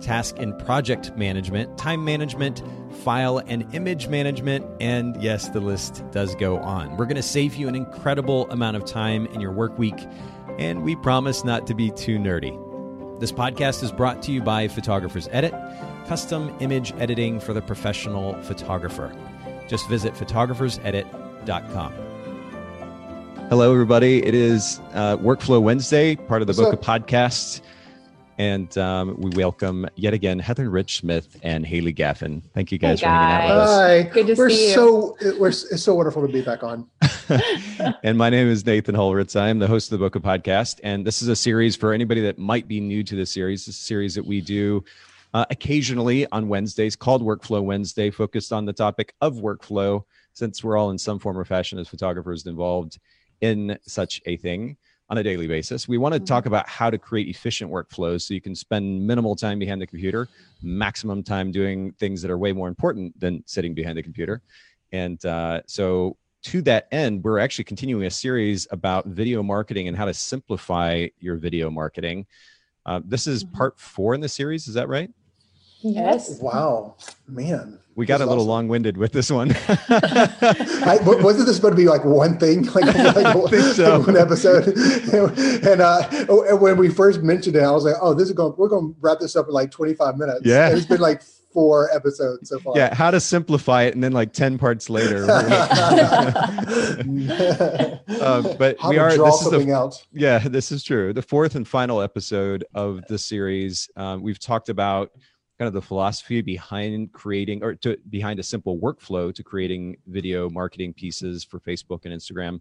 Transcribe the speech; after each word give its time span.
task 0.00 0.36
and 0.38 0.58
project 0.64 1.16
management, 1.16 1.76
time 1.78 2.04
management, 2.04 2.62
file 3.04 3.38
and 3.38 3.72
image 3.74 4.08
management, 4.08 4.64
and 4.80 5.20
yes, 5.22 5.48
the 5.48 5.60
list 5.60 6.02
does 6.12 6.34
go 6.34 6.58
on. 6.58 6.96
We're 6.96 7.06
going 7.06 7.16
to 7.16 7.22
save 7.22 7.54
you 7.54 7.68
an 7.68 7.74
incredible 7.74 8.50
amount 8.50 8.76
of 8.76 8.84
time 8.84 9.26
in 9.26 9.40
your 9.40 9.52
work 9.52 9.78
week, 9.78 10.06
and 10.58 10.82
we 10.82 10.96
promise 10.96 11.44
not 11.44 11.66
to 11.68 11.74
be 11.74 11.90
too 11.90 12.18
nerdy. 12.18 12.58
This 13.20 13.32
podcast 13.32 13.82
is 13.82 13.92
brought 13.92 14.22
to 14.24 14.32
you 14.32 14.42
by 14.42 14.68
Photographers 14.68 15.28
Edit, 15.32 15.54
custom 16.06 16.54
image 16.60 16.92
editing 16.98 17.40
for 17.40 17.52
the 17.54 17.62
professional 17.62 18.34
photographer. 18.42 19.12
Just 19.68 19.88
visit 19.88 20.14
photographersedit.com. 20.14 21.92
Hello, 23.48 23.72
everybody. 23.72 24.24
It 24.26 24.34
is 24.34 24.80
uh, 24.92 25.16
Workflow 25.18 25.62
Wednesday, 25.62 26.16
part 26.16 26.42
of 26.42 26.48
the 26.48 26.60
What's 26.60 26.76
Bokeh 26.76 26.98
up? 26.98 27.06
podcast. 27.06 27.60
And 28.38 28.76
um, 28.76 29.16
we 29.18 29.30
welcome 29.30 29.88
yet 29.94 30.12
again 30.12 30.38
Heather 30.38 30.68
Rich 30.68 30.98
Smith 30.98 31.38
and 31.42 31.64
Haley 31.64 31.94
Gaffin. 31.94 32.42
Thank 32.52 32.70
you 32.70 32.78
guys, 32.78 33.00
hey 33.00 33.06
guys. 33.06 33.10
for 33.10 33.24
hanging 33.24 33.50
out 33.50 33.54
with 33.54 33.62
us. 33.62 33.76
Hi. 33.76 34.02
Good 34.02 34.26
to 34.26 34.34
we're 34.34 34.50
see 34.50 34.68
you. 34.68 34.74
So, 34.74 35.16
we're, 35.38 35.48
it's 35.48 35.82
so 35.82 35.94
wonderful 35.94 36.26
to 36.26 36.32
be 36.32 36.42
back 36.42 36.62
on. 36.62 36.88
and 38.02 38.18
my 38.18 38.28
name 38.28 38.48
is 38.48 38.66
Nathan 38.66 38.94
Holritz. 38.94 39.40
I 39.40 39.48
am 39.48 39.58
the 39.58 39.66
host 39.66 39.90
of 39.90 39.98
the 39.98 40.10
Bokeh 40.10 40.22
Podcast. 40.22 40.80
And 40.82 41.06
this 41.06 41.22
is 41.22 41.28
a 41.28 41.36
series 41.36 41.76
for 41.76 41.94
anybody 41.94 42.20
that 42.22 42.38
might 42.38 42.68
be 42.68 42.78
new 42.78 43.02
to 43.04 43.16
the 43.16 43.24
series. 43.24 43.64
This 43.64 43.76
is 43.76 43.82
a 43.82 43.84
series 43.86 44.14
that 44.16 44.26
we 44.26 44.42
do 44.42 44.84
uh, 45.32 45.46
occasionally 45.50 46.26
on 46.30 46.48
Wednesdays 46.48 46.94
called 46.94 47.22
Workflow 47.22 47.62
Wednesday, 47.62 48.10
focused 48.10 48.52
on 48.52 48.66
the 48.66 48.72
topic 48.72 49.14
of 49.22 49.36
workflow, 49.36 50.02
since 50.34 50.62
we're 50.62 50.76
all 50.76 50.90
in 50.90 50.98
some 50.98 51.18
form 51.18 51.38
or 51.38 51.44
fashion 51.46 51.78
as 51.78 51.88
photographers 51.88 52.44
involved 52.44 52.98
in 53.40 53.78
such 53.86 54.20
a 54.26 54.36
thing 54.36 54.76
on 55.08 55.18
a 55.18 55.22
daily 55.22 55.46
basis. 55.46 55.86
We 55.86 55.98
want 55.98 56.14
to 56.14 56.20
talk 56.20 56.42
mm-hmm. 56.42 56.48
about 56.48 56.68
how 56.68 56.90
to 56.90 56.98
create 56.98 57.28
efficient 57.28 57.70
workflows 57.70 58.22
so 58.22 58.34
you 58.34 58.40
can 58.40 58.54
spend 58.54 59.06
minimal 59.06 59.36
time 59.36 59.58
behind 59.58 59.80
the 59.80 59.86
computer, 59.86 60.28
maximum 60.62 61.22
time 61.22 61.52
doing 61.52 61.92
things 61.92 62.22
that 62.22 62.30
are 62.30 62.38
way 62.38 62.52
more 62.52 62.68
important 62.68 63.18
than 63.20 63.42
sitting 63.46 63.74
behind 63.74 63.96
the 63.96 64.02
computer. 64.02 64.42
And 64.92 65.24
uh, 65.24 65.62
so, 65.66 66.16
to 66.42 66.62
that 66.62 66.86
end, 66.92 67.24
we're 67.24 67.40
actually 67.40 67.64
continuing 67.64 68.04
a 68.04 68.10
series 68.10 68.68
about 68.70 69.06
video 69.06 69.42
marketing 69.42 69.88
and 69.88 69.96
how 69.96 70.04
to 70.04 70.14
simplify 70.14 71.08
your 71.18 71.36
video 71.36 71.70
marketing. 71.70 72.24
Uh, 72.84 73.00
this 73.04 73.26
is 73.26 73.42
mm-hmm. 73.42 73.56
part 73.56 73.80
four 73.80 74.14
in 74.14 74.20
the 74.20 74.28
series. 74.28 74.68
Is 74.68 74.74
that 74.74 74.88
right? 74.88 75.10
Yes. 75.80 76.40
Wow, 76.40 76.96
man. 77.26 77.80
We 77.96 78.04
got 78.04 78.20
a 78.20 78.26
little 78.26 78.42
awesome. 78.42 78.48
long-winded 78.48 78.98
with 78.98 79.12
this 79.12 79.30
one. 79.30 79.52
I, 79.68 80.98
wasn't 81.02 81.46
this 81.46 81.56
supposed 81.56 81.72
to 81.72 81.76
be 81.76 81.86
like 81.86 82.04
one 82.04 82.36
thing, 82.36 82.64
like, 82.74 82.84
like, 82.84 82.94
so. 83.74 83.96
like 83.96 84.06
one 84.06 84.18
episode? 84.18 84.66
and 84.66 85.80
uh, 85.80 86.06
oh, 86.28 86.56
when 86.56 86.76
we 86.76 86.90
first 86.90 87.22
mentioned 87.22 87.56
it, 87.56 87.62
I 87.62 87.70
was 87.70 87.84
like, 87.84 87.94
"Oh, 88.02 88.12
this 88.12 88.28
is 88.28 88.34
going. 88.34 88.52
We're 88.58 88.68
going 88.68 88.92
to 88.92 89.00
wrap 89.00 89.20
this 89.20 89.34
up 89.34 89.46
in 89.48 89.54
like 89.54 89.70
25 89.70 90.18
minutes." 90.18 90.42
Yeah, 90.44 90.68
and 90.68 90.76
it's 90.76 90.86
been 90.86 91.00
like 91.00 91.22
four 91.54 91.88
episodes 91.90 92.50
so 92.50 92.58
far. 92.58 92.74
Yeah, 92.76 92.94
how 92.94 93.10
to 93.10 93.18
simplify 93.18 93.84
it, 93.84 93.94
and 93.94 94.04
then 94.04 94.12
like 94.12 94.34
10 94.34 94.58
parts 94.58 94.90
later. 94.90 95.24
uh, 95.30 95.46
but 98.58 98.78
how 98.78 98.90
we 98.90 98.98
are. 98.98 99.16
Draw 99.16 99.30
this 99.30 99.40
something 99.40 99.60
is 99.60 99.66
the, 99.66 99.74
out. 99.74 100.06
Yeah, 100.12 100.38
this 100.40 100.70
is 100.70 100.84
true. 100.84 101.14
The 101.14 101.22
fourth 101.22 101.54
and 101.54 101.66
final 101.66 102.02
episode 102.02 102.66
of 102.74 103.00
the 103.08 103.16
series. 103.16 103.88
Um, 103.96 104.20
we've 104.20 104.38
talked 104.38 104.68
about 104.68 105.12
kind 105.58 105.66
of 105.66 105.74
the 105.74 105.82
philosophy 105.82 106.42
behind 106.42 107.12
creating 107.12 107.62
or 107.62 107.74
to 107.74 107.96
behind 108.10 108.38
a 108.38 108.42
simple 108.42 108.78
workflow 108.78 109.34
to 109.34 109.42
creating 109.42 109.96
video 110.06 110.50
marketing 110.50 110.92
pieces 110.92 111.44
for 111.44 111.60
Facebook 111.60 112.04
and 112.04 112.14
Instagram. 112.14 112.60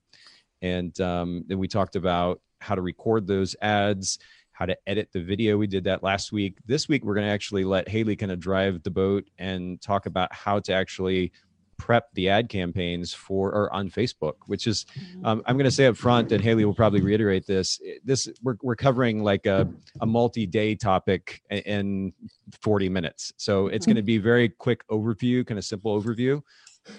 And 0.62 1.00
um, 1.02 1.44
then 1.48 1.60
we 1.60 1.68
talked 1.68 1.96
about 1.96 2.42
how 2.62 2.76
to 2.76 2.82
record 2.82 3.28
those 3.28 3.56
ads, 3.62 4.18
how 4.54 4.66
to 4.66 4.78
edit 4.88 5.10
the 5.12 5.22
video. 5.22 5.58
We 5.58 5.68
did 5.68 5.84
that 5.84 6.04
last 6.04 6.32
week. 6.32 6.58
This 6.66 6.88
week, 6.88 7.04
we're 7.04 7.16
going 7.16 7.28
to 7.28 7.34
actually 7.34 7.66
let 7.66 7.90
Haley 7.90 8.16
kind 8.16 8.32
of 8.32 8.40
drive 8.40 8.82
the 8.84 8.92
boat 8.92 9.26
and 9.38 9.82
talk 9.82 10.06
about 10.06 10.34
how 10.34 10.60
to 10.62 10.74
actually 10.74 11.34
prep 11.78 12.12
the 12.14 12.30
ad 12.30 12.50
campaigns 12.50 13.14
for 13.14 13.52
or 13.52 13.72
on 13.74 13.90
Facebook, 13.90 14.34
which 14.48 14.68
is 14.68 14.86
mm-hmm. 14.98 15.26
um, 15.26 15.44
I'm 15.46 15.58
going 15.58 15.66
to 15.66 15.72
say 15.72 15.86
up 15.86 15.98
front, 15.98 16.32
and 16.32 16.44
Haley 16.44 16.66
will 16.66 16.74
probably 16.74 17.02
reiterate 17.02 17.46
this. 17.46 17.80
This 18.04 18.30
we're 18.42 18.58
we're 18.62 18.76
covering 18.76 19.24
like 19.24 19.46
a, 19.46 19.68
a 20.02 20.06
multi-day 20.06 20.76
topic 20.76 21.42
in 21.50 22.14
40 22.62 22.90
minutes, 22.90 23.34
so 23.38 23.68
it's 23.68 23.86
going 23.86 23.96
to 23.96 24.02
be 24.02 24.18
very 24.18 24.50
quick 24.50 24.88
overview, 24.90 25.46
kind 25.46 25.58
of 25.58 25.66
simple 25.66 26.02
overview. 26.02 26.42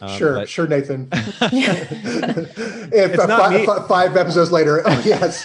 Um, 0.01 0.19
sure, 0.19 0.35
but, 0.35 0.49
sure, 0.49 0.67
Nathan. 0.67 1.09
if 1.13 3.19
uh, 3.19 3.27
five, 3.27 3.87
five 3.87 4.17
episodes 4.17 4.51
later, 4.51 4.83
oh 4.85 5.03
yes. 5.05 5.45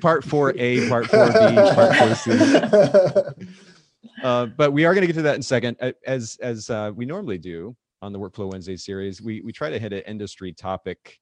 part 0.00 0.24
four 0.24 0.52
A, 0.56 0.86
part 0.88 1.06
four 1.06 1.26
B, 1.26 1.54
part 1.54 1.96
four 1.96 2.14
C. 2.14 2.32
Uh, 4.22 4.46
but 4.46 4.72
we 4.72 4.84
are 4.84 4.94
going 4.94 5.02
to 5.02 5.06
get 5.06 5.16
to 5.16 5.22
that 5.22 5.34
in 5.34 5.40
a 5.40 5.44
second. 5.44 5.76
As 6.06 6.36
as 6.42 6.68
uh, 6.70 6.92
we 6.94 7.06
normally 7.06 7.38
do 7.38 7.76
on 8.02 8.12
the 8.12 8.18
Workflow 8.18 8.50
Wednesday 8.52 8.76
series, 8.76 9.22
we 9.22 9.40
we 9.40 9.52
try 9.52 9.70
to 9.70 9.78
hit 9.78 9.92
an 9.92 10.02
industry 10.06 10.52
topic 10.52 11.18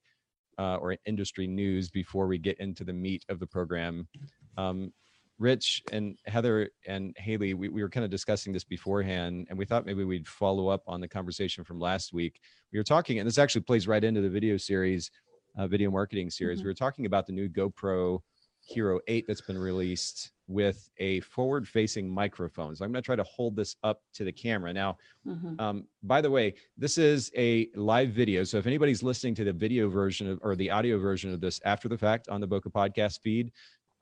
uh, 0.59 0.77
or 0.77 0.97
industry 1.07 1.47
news 1.47 1.91
before 1.91 2.27
we 2.27 2.39
get 2.39 2.59
into 2.59 2.85
the 2.85 2.93
meat 2.93 3.25
of 3.29 3.39
the 3.39 3.47
program. 3.47 4.09
Um, 4.57 4.93
Rich 5.39 5.83
and 5.93 6.19
Heather 6.27 6.71
and 6.89 7.15
Haley, 7.17 7.55
we, 7.55 7.69
we 7.69 7.81
were 7.81 7.89
kind 7.89 8.03
of 8.03 8.11
discussing 8.11 8.53
this 8.53 8.65
beforehand, 8.65 9.47
and 9.49 9.57
we 9.57 9.65
thought 9.65 9.87
maybe 9.87 10.03
we'd 10.03 10.27
follow 10.27 10.67
up 10.67 10.83
on 10.89 11.01
the 11.01 11.07
conversation 11.07 11.63
from 11.63 11.79
last 11.79 12.13
week. 12.13 12.41
We 12.73 12.79
were 12.81 12.85
talking, 12.85 13.21
and 13.21 13.27
this 13.27 13.39
actually 13.39 13.61
plays 13.61 13.87
right 13.87 14.03
into 14.03 14.21
the 14.21 14.29
video 14.29 14.57
series, 14.57 15.13
uh, 15.57 15.69
video 15.69 15.93
marketing 15.93 16.31
series. 16.31 16.59
Mm-hmm. 16.59 16.67
We 16.67 16.71
were 16.71 16.75
talking 16.75 17.07
about 17.07 17.29
the 17.29 17.33
new 17.33 17.49
GoPro 17.49 18.19
Hero 18.69 19.01
8 19.09 19.25
that's 19.27 19.41
been 19.41 19.57
released 19.57 20.33
with 20.47 20.91
a 20.99 21.21
forward 21.21 21.67
facing 21.67 22.09
microphone. 22.09 22.77
So 22.77 22.85
I'm 22.85 22.93
going 22.93 23.03
to 23.03 23.07
try 23.07 23.17
to 23.17 23.25
hold 23.25 23.57
this 23.57 23.77
up 23.83 24.03
to 24.15 24.25
the 24.25 24.33
camera. 24.33 24.73
Now, 24.75 24.99
mm-hmm. 25.27 25.59
um, 25.59 25.85
by 26.03 26.21
the 26.21 26.31
way, 26.31 26.55
this 26.77 26.99
is 26.99 27.31
a 27.37 27.69
live 27.75 28.11
video. 28.11 28.45
So 28.45 28.59
if 28.59 28.67
anybody's 28.67 29.03
listening 29.03 29.35
to 29.37 29.45
the 29.45 29.53
video 29.53 29.89
version 29.89 30.29
of, 30.29 30.39
or 30.43 30.55
the 30.55 30.71
audio 30.71 30.99
version 30.99 31.33
of 31.33 31.41
this 31.41 31.61
after 31.65 31.89
the 31.89 31.97
fact 31.97 32.29
on 32.29 32.43
the 32.43 32.49
Bokeh 32.49 32.71
podcast 32.71 33.21
feed, 33.21 33.53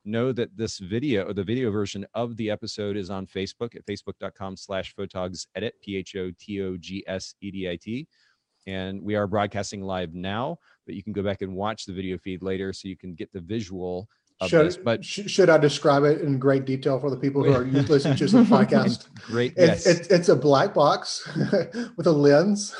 know 0.04 0.32
that 0.32 0.56
this 0.56 0.78
video 0.78 1.28
or 1.28 1.33
the 1.33 1.44
video 1.44 1.71
version 1.71 2.04
of 2.15 2.37
the 2.37 2.50
episode 2.50 2.97
is 2.97 3.09
on 3.09 3.27
Facebook 3.27 3.77
at 3.77 3.87
facebook.com 3.87 4.56
slash 4.56 4.94
photogs 4.97 5.47
edit, 5.54 5.75
P 5.81 5.97
H 5.97 6.16
O 6.16 6.33
T 6.38 6.62
O 6.62 6.77
G 6.77 7.04
S 7.06 7.34
E 7.41 7.53
D 7.53 7.71
I 7.71 7.77
T. 7.77 8.09
And 8.66 9.00
we 9.00 9.15
are 9.15 9.28
broadcasting 9.28 9.83
live 9.83 10.12
now, 10.12 10.59
but 10.87 10.97
you 10.97 11.03
can 11.04 11.12
go 11.12 11.22
back 11.22 11.43
and 11.43 11.54
watch 11.54 11.84
the 11.84 11.93
video 11.93 12.19
feed 12.19 12.43
later 12.43 12.72
so 12.72 12.88
you 12.88 12.97
can 12.97 13.15
get 13.15 13.33
the 13.33 13.41
visual 13.41 14.09
should, 14.45 14.67
this, 14.67 14.77
but 14.77 15.05
sh- 15.05 15.29
should 15.29 15.49
I 15.49 15.57
describe 15.57 16.05
it 16.05 16.21
in 16.21 16.39
great 16.39 16.67
detail 16.67 17.01
for 17.01 17.11
the 17.11 17.17
people 17.17 17.43
who 17.43 17.53
are 17.53 17.65
listening 17.65 18.17
to 18.19 18.27
the 18.27 18.43
podcast? 18.43 19.07
Great. 19.27 19.55
It's, 19.57 19.87
yes. 19.87 19.87
it's, 19.87 20.09
it's 20.09 20.29
a 20.29 20.37
black 20.37 20.75
box 20.75 21.27
with 21.97 22.07
a 22.07 22.13
lens. 22.13 22.75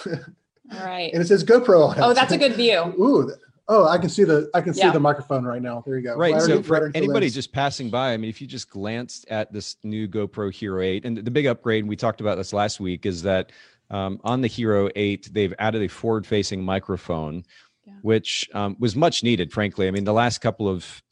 All 0.73 0.85
right. 0.85 1.13
And 1.13 1.23
it 1.23 1.27
says 1.27 1.45
GoPro 1.45 1.89
on 1.89 1.99
it. 1.99 2.03
Oh, 2.03 2.13
that's 2.13 2.33
a 2.33 2.39
good 2.39 2.55
view. 2.55 2.95
Ooh. 3.01 3.33
Oh, 3.69 3.89
I 3.89 3.99
can 3.99 4.09
see 4.09 4.23
the 4.23 4.49
I 4.55 4.61
can 4.61 4.75
see 4.75 4.83
yeah. 4.83 4.93
the 4.93 5.01
microphone 5.01 5.45
right 5.45 5.61
now. 5.61 5.83
There 5.85 5.97
you 5.97 6.05
go. 6.05 6.15
Right. 6.15 6.41
so 6.41 6.63
for 6.63 6.93
anybody 6.95 7.29
just 7.31 7.53
passing 7.53 7.91
by, 7.91 8.13
I 8.13 8.17
mean, 8.17 8.31
if 8.31 8.41
you 8.41 8.47
just 8.47 8.71
glanced 8.71 9.27
at 9.29 9.53
this 9.53 9.77
new 9.83 10.07
GoPro 10.07 10.53
Hero 10.53 10.81
8, 10.81 11.05
and 11.05 11.17
the 11.19 11.31
big 11.33 11.47
upgrade, 11.47 11.87
we 11.87 11.97
talked 11.97 12.21
about 12.21 12.37
this 12.37 12.53
last 12.53 12.79
week, 12.79 13.07
is 13.07 13.23
that 13.23 13.51
um, 13.91 14.21
on 14.23 14.41
the 14.41 14.47
Hero 14.47 14.89
8, 14.95 15.31
they've 15.33 15.55
added 15.59 15.83
a 15.83 15.89
forward-facing 15.89 16.63
microphone, 16.63 17.45
yeah. 17.85 17.95
which 18.03 18.49
um, 18.55 18.77
was 18.79 18.95
much 18.95 19.25
needed, 19.25 19.53
frankly. 19.53 19.89
I 19.89 19.91
mean, 19.91 20.05
the 20.05 20.13
last 20.13 20.39
couple 20.39 20.69
of 20.69 21.03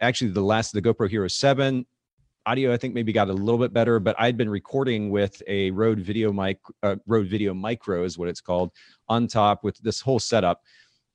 actually 0.00 0.30
the 0.30 0.42
last 0.42 0.72
the 0.72 0.82
GoPro 0.82 1.08
Hero 1.08 1.28
7 1.28 1.86
audio 2.46 2.72
I 2.72 2.76
think 2.76 2.94
maybe 2.94 3.12
got 3.12 3.28
a 3.28 3.32
little 3.32 3.58
bit 3.58 3.72
better, 3.72 3.98
but 3.98 4.14
I'd 4.18 4.36
been 4.36 4.48
recording 4.48 5.10
with 5.10 5.42
a 5.48 5.72
Rode 5.72 5.98
Video 5.98 6.32
mic, 6.32 6.58
uh, 6.82 6.96
Rode 7.06 7.26
Video 7.26 7.52
Micro 7.52 8.04
is 8.04 8.16
what 8.16 8.28
it's 8.28 8.40
called, 8.40 8.70
on 9.08 9.26
top 9.26 9.64
with 9.64 9.76
this 9.78 10.00
whole 10.00 10.20
setup. 10.20 10.62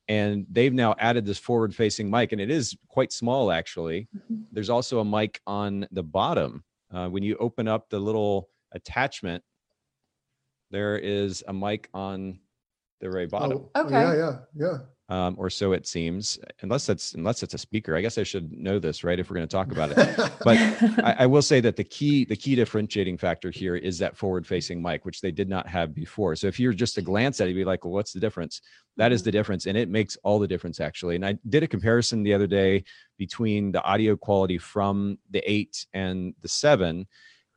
And 0.07 0.45
they've 0.51 0.73
now 0.73 0.93
added 0.99 1.25
this 1.25 1.37
forward-facing 1.37 2.09
mic, 2.09 2.33
and 2.33 2.41
it 2.41 2.51
is 2.51 2.75
quite 2.89 3.13
small 3.13 3.51
actually. 3.51 4.09
Mm-hmm. 4.15 4.41
There's 4.51 4.69
also 4.69 4.99
a 4.99 5.05
mic 5.05 5.39
on 5.47 5.87
the 5.91 6.03
bottom. 6.03 6.63
Uh, 6.93 7.07
when 7.07 7.23
you 7.23 7.37
open 7.37 7.67
up 7.69 7.89
the 7.89 7.99
little 7.99 8.49
attachment, 8.73 9.41
there 10.69 10.97
is 10.97 11.43
a 11.47 11.53
mic 11.53 11.89
on 11.93 12.39
the 12.99 13.09
very 13.09 13.27
bottom. 13.27 13.69
Oh, 13.73 13.85
okay. 13.85 13.93
Yeah, 13.93 14.15
yeah, 14.15 14.35
yeah. 14.55 14.77
Um, 15.11 15.35
or 15.37 15.49
so 15.49 15.73
it 15.73 15.85
seems. 15.85 16.39
Unless 16.61 16.85
that's 16.85 17.13
unless 17.15 17.43
it's 17.43 17.53
a 17.53 17.57
speaker, 17.57 17.97
I 17.97 18.01
guess 18.01 18.17
I 18.17 18.23
should 18.23 18.49
know 18.53 18.79
this, 18.79 19.03
right? 19.03 19.19
If 19.19 19.29
we're 19.29 19.35
going 19.35 19.47
to 19.47 19.53
talk 19.53 19.69
about 19.69 19.91
it, 19.91 19.97
but 20.45 20.57
I, 21.03 21.15
I, 21.19 21.25
will 21.25 21.41
say 21.41 21.59
that 21.59 21.75
the 21.75 21.83
key 21.83 22.23
the 22.23 22.35
key 22.37 22.55
differentiating 22.55 23.17
factor 23.17 23.51
here 23.51 23.75
is 23.75 23.99
that 23.99 24.15
forward 24.15 24.47
facing 24.47 24.81
mic, 24.81 25.03
which 25.03 25.19
they 25.19 25.31
did 25.31 25.49
not 25.49 25.67
have 25.67 25.93
before. 25.93 26.37
So 26.37 26.47
if 26.47 26.61
you're 26.61 26.71
just 26.71 26.95
to 26.95 27.01
glance 27.01 27.41
at 27.41 27.47
it, 27.47 27.51
you'd 27.51 27.57
be 27.57 27.65
like, 27.65 27.83
well, 27.83 27.91
what's 27.91 28.13
the 28.13 28.21
difference? 28.21 28.61
That 28.95 29.11
is 29.11 29.19
Mm-hmm. 29.19 29.25
the 29.25 29.31
difference, 29.31 29.65
and 29.65 29.77
it 29.77 29.89
makes 29.89 30.17
all 30.23 30.39
the 30.39 30.47
difference 30.47 30.79
actually. 30.79 31.17
And 31.17 31.25
I 31.25 31.37
did 31.49 31.63
a 31.63 31.67
comparison 31.67 32.23
the 32.23 32.33
other 32.33 32.47
day 32.47 32.85
between 33.17 33.73
the 33.73 33.83
audio 33.83 34.15
quality 34.15 34.57
from 34.57 35.17
the 35.29 35.43
eight 35.45 35.85
and 35.93 36.33
the 36.41 36.47
seven. 36.47 37.05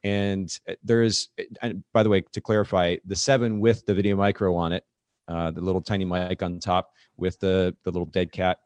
And 0.03 0.51
uh, 0.69 0.75
there 0.83 1.03
is, 1.03 1.29
and 1.63 1.85
by 1.93 2.03
the 2.03 2.11
way, 2.11 2.25
to 2.33 2.41
clarify, 2.41 2.97
the 3.07 3.17
seven 3.17 3.61
with 3.61 3.87
the 3.87 3.95
video 3.95 4.17
micro 4.17 4.55
on 4.57 4.73
it, 4.73 4.85
uh, 5.29 5.51
the 5.51 5.61
little 5.61 5.81
tiny 5.81 6.05
mic 6.05 6.43
on 6.43 6.59
top 6.61 6.91
with 7.17 7.39
the 7.41 7.75
the 7.85 7.91
little 7.91 8.07
dead 8.07 8.33
cat, 8.33 8.59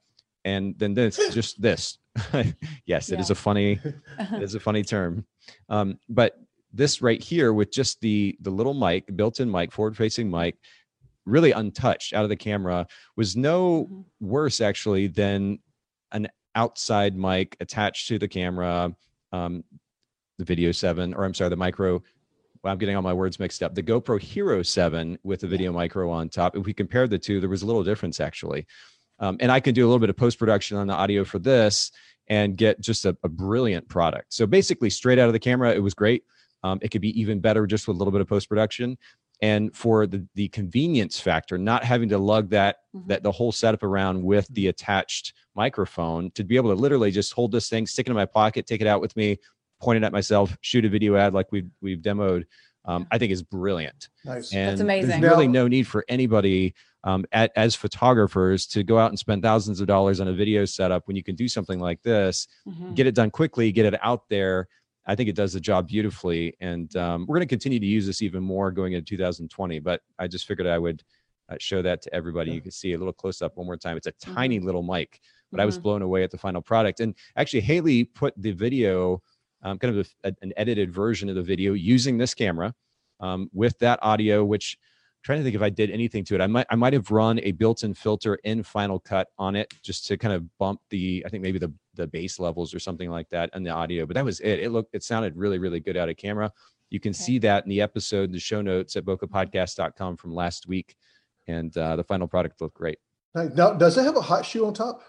and 0.44 0.75
then 0.78 0.94
this 0.94 1.16
just 1.32 1.60
this. 1.60 1.99
yes, 2.87 3.10
it 3.10 3.20
is 3.20 3.31
a 3.31 3.34
funny, 3.34 3.78
it 4.19 4.43
is 4.43 4.55
a 4.55 4.60
funny 4.60 4.82
term, 4.82 5.25
um, 5.69 5.99
but 6.08 6.34
this 6.72 7.00
right 7.00 7.22
here 7.22 7.52
with 7.52 7.70
just 7.70 8.00
the 8.00 8.37
the 8.40 8.50
little 8.50 8.75
mic, 8.75 9.14
built-in 9.16 9.50
mic, 9.50 9.72
forward-facing 9.72 10.31
mic, 10.31 10.56
really 11.26 11.52
untouched 11.52 12.12
out 12.12 12.25
of 12.25 12.28
the 12.28 12.37
camera, 12.37 12.87
was 13.16 13.37
no 13.37 13.87
Mhm. 13.87 14.05
worse 14.20 14.60
actually 14.60 15.06
than 15.06 15.58
an 16.12 16.28
outside 16.55 17.16
mic 17.16 17.56
attached 17.60 18.08
to 18.08 18.19
the 18.19 18.28
camera. 18.28 18.94
Um, 19.32 19.62
the 20.38 20.44
Video 20.44 20.70
7, 20.72 21.14
or 21.14 21.25
I'm 21.25 21.34
sorry, 21.34 21.50
the 21.50 21.56
micro. 21.56 22.00
Well, 22.62 22.72
I'm 22.72 22.78
getting 22.78 22.96
all 22.96 23.02
my 23.02 23.12
words 23.12 23.38
mixed 23.38 23.62
up. 23.62 23.75
The 23.75 23.82
GoPro 23.82 24.20
Hero 24.20 24.62
7 24.62 25.19
with 25.22 25.40
the 25.40 25.46
video 25.46 25.72
micro 25.72 26.10
on 26.10 26.28
top. 26.28 26.56
If 26.56 26.66
we 26.66 26.72
compared 26.75 27.10
the 27.10 27.19
two, 27.19 27.40
there 27.40 27.49
was 27.49 27.62
a 27.62 27.66
little 27.66 27.84
difference 27.84 28.20
actually. 28.20 28.66
Um, 29.20 29.37
and 29.40 29.50
I 29.50 29.60
can 29.60 29.75
do 29.75 29.84
a 29.84 29.88
little 29.88 29.99
bit 29.99 30.10
of 30.10 30.16
post 30.16 30.38
production 30.38 30.76
on 30.76 30.87
the 30.87 30.94
audio 30.94 31.25
for 31.25 31.38
this 31.38 31.90
and 32.28 32.56
get 32.56 32.81
just 32.81 33.05
a, 33.05 33.16
a 33.25 33.28
brilliant 33.28 33.88
product. 33.88 34.32
So 34.32 34.46
basically, 34.46 34.90
straight 34.90 35.19
out 35.19 35.28
of 35.28 35.32
the 35.32 35.38
camera, 35.38 35.72
it 35.72 35.82
was 35.82 35.94
great. 35.94 36.25
Um, 36.62 36.78
it 36.82 36.90
could 36.90 37.00
be 37.00 37.19
even 37.20 37.40
better 37.40 37.66
just 37.66 37.88
with 37.88 37.96
a 37.96 37.99
little 37.99 38.12
bit 38.12 38.20
of 38.20 38.28
post 38.28 38.49
production. 38.49 38.99
And 39.40 39.75
for 39.75 40.06
the 40.06 40.26
the 40.34 40.49
convenience 40.49 41.20
factor, 41.20 41.58
not 41.58 41.84
having 41.84 42.08
to 42.08 42.19
lug 42.19 42.50
that 42.50 42.78
Mhm. 42.94 43.06
that 43.08 43.22
the 43.22 43.31
whole 43.32 43.52
setup 43.52 43.82
around 43.84 44.22
with 44.22 44.49
the 44.49 44.66
attached 44.66 45.32
microphone 45.55 46.31
to 46.32 46.43
be 46.44 46.56
able 46.56 46.70
to 46.70 46.81
literally 46.81 47.10
just 47.12 47.32
hold 47.32 47.52
this 47.52 47.69
thing, 47.69 47.87
stick 47.87 48.06
it 48.08 48.10
in 48.10 48.16
my 48.16 48.26
pocket, 48.26 48.66
take 48.66 48.81
it 48.81 48.87
out 48.88 49.00
with 49.00 49.16
me, 49.16 49.38
point 49.81 49.97
it 50.03 50.05
at 50.07 50.13
myself, 50.13 50.57
shoot 50.61 50.85
a 50.85 50.89
video 50.89 51.17
ad 51.17 51.35
like 51.35 51.51
we've 51.53 51.69
we've 51.81 51.99
demoed. 52.01 52.45
Um, 52.85 53.07
I 53.11 53.19
think 53.19 53.33
is 53.33 53.43
brilliant. 53.43 54.09
nice. 54.25 54.55
And 54.55 54.81
amazing. 54.81 55.21
there's 55.21 55.23
really 55.31 55.47
no 55.49 55.69
need 55.69 55.87
for 55.87 56.07
anybody 56.09 56.75
um, 57.05 57.27
at, 57.33 57.53
as 57.55 57.75
photographers 57.75 58.67
to 58.69 58.83
go 58.83 58.99
out 58.99 59.11
and 59.11 59.19
spend 59.19 59.43
thousands 59.43 59.81
of 59.83 59.87
dollars 59.87 60.21
on 60.21 60.29
a 60.29 60.33
video 60.33 60.65
setup 60.65 61.07
when 61.07 61.15
you 61.15 61.23
can 61.23 61.35
do 61.35 61.49
something 61.49 61.79
like 61.81 62.03
this, 62.03 62.49
Mhm. 62.67 62.95
get 62.95 63.07
it 63.07 63.15
done 63.15 63.31
quickly, 63.31 63.73
get 63.73 63.85
it 63.85 63.99
out 64.03 64.23
there. 64.31 64.69
I 65.07 65.15
think 65.17 65.29
it 65.29 65.37
does 65.37 65.53
the 65.53 65.61
job 65.61 65.89
beautifully. 65.89 66.55
And 66.61 66.95
um, 66.97 67.27
we're 67.27 67.37
going 67.37 67.47
to 67.47 67.53
continue 67.53 67.79
to 67.79 67.87
use 67.87 68.07
this 68.07 68.23
even 68.23 68.43
more 68.43 68.71
going 68.71 68.95
into 68.95 69.05
2020. 69.17 69.81
But 69.81 70.01
I 70.19 70.27
just 70.27 70.47
figured 70.47 70.67
I 70.67 70.79
would 70.79 71.03
uh, 71.51 71.57
show 71.61 71.83
that 71.83 72.01
to 72.03 72.15
everybody. 72.15 72.51
Yeah. 72.51 72.55
You 72.57 72.61
can 72.63 72.71
see 72.71 72.93
a 72.95 72.99
little 72.99 73.13
close 73.13 73.43
up 73.43 73.57
one 73.59 73.67
more 73.67 73.77
time. 73.77 73.97
It's 73.99 74.07
a 74.07 74.13
Mm-hmm. 74.13 74.35
tiny 74.35 74.61
little 74.61 74.83
mic, 74.83 75.21
but 75.51 75.61
I 75.61 75.67
was 75.67 75.79
Mhm. 75.79 75.83
blown 75.83 76.03
away 76.03 76.23
at 76.25 76.31
the 76.31 76.39
final 76.39 76.63
product. 76.63 77.01
And 77.01 77.15
actually, 77.37 77.61
Haley 77.61 78.05
put 78.05 78.33
the 78.37 78.53
video, 78.53 79.23
um, 79.62 79.78
kind 79.78 79.99
of 79.99 80.08
a, 80.25 80.32
an 80.43 80.52
edited 80.56 80.93
version 80.93 81.28
of 81.28 81.34
the 81.34 81.43
video 81.43 81.72
using 81.72 82.19
this 82.19 82.34
camera 82.34 82.75
um, 83.20 83.50
with 83.52 83.78
that 83.81 83.99
audio, 84.02 84.44
which 84.44 84.78
I'm 84.81 85.22
trying 85.25 85.38
to 85.38 85.44
think 85.44 85.56
if 85.56 85.62
I 85.62 85.70
did 85.70 85.90
anything 85.90 86.25
to 86.26 86.34
it. 86.37 86.40
I 86.40 86.46
might 86.46 86.66
I 86.70 86.76
might 86.76 86.93
have 86.93 87.10
run 87.10 87.40
a 87.43 87.52
built-in 87.52 87.94
filter 87.94 88.37
in 88.44 88.62
Final 88.62 89.00
Cut 89.00 89.28
on 89.38 89.56
it 89.56 89.72
just 89.82 90.06
to 90.06 90.16
kind 90.16 90.32
of 90.34 90.44
bump 90.58 90.81
the 90.90 91.22
I 91.26 91.28
think 91.28 91.43
maybe 91.43 91.58
the 91.58 91.72
the 91.94 92.06
bass 92.06 92.38
levels 92.38 92.72
or 92.72 92.78
something 92.78 93.10
like 93.10 93.28
that 93.31 93.50
in 93.55 93.64
the 93.64 93.70
audio. 93.70 94.06
But 94.06 94.14
that 94.14 94.25
was 94.25 94.38
it. 94.40 94.60
It 94.60 94.70
looked 94.70 94.94
it 94.94 95.02
sounded 95.02 95.37
really 95.37 95.58
really 95.58 95.81
good 95.81 95.96
out 95.96 96.08
of 96.08 96.16
camera. 96.16 96.52
You 96.90 97.00
can 97.00 97.10
Okay. 97.10 97.19
see 97.19 97.38
that 97.40 97.64
in 97.64 97.69
the 97.69 97.82
episode, 97.82 98.32
the 98.32 98.38
show 98.38 98.62
notes 98.62 98.96
at 98.96 99.05
bokehpodcast.com 99.05 100.16
from 100.16 100.34
last 100.34 100.66
week, 100.69 100.96
and 101.46 101.76
uh, 101.76 101.96
the 101.96 102.05
final 102.05 102.26
product 102.26 102.60
looked 102.60 102.76
great. 102.76 102.99
Now, 103.34 103.72
does 103.75 103.99
it 103.99 104.05
have 104.05 104.16
a 104.16 104.22
hot 104.22 104.46
shoe 104.46 104.64
on 104.66 104.72
top? 104.72 105.02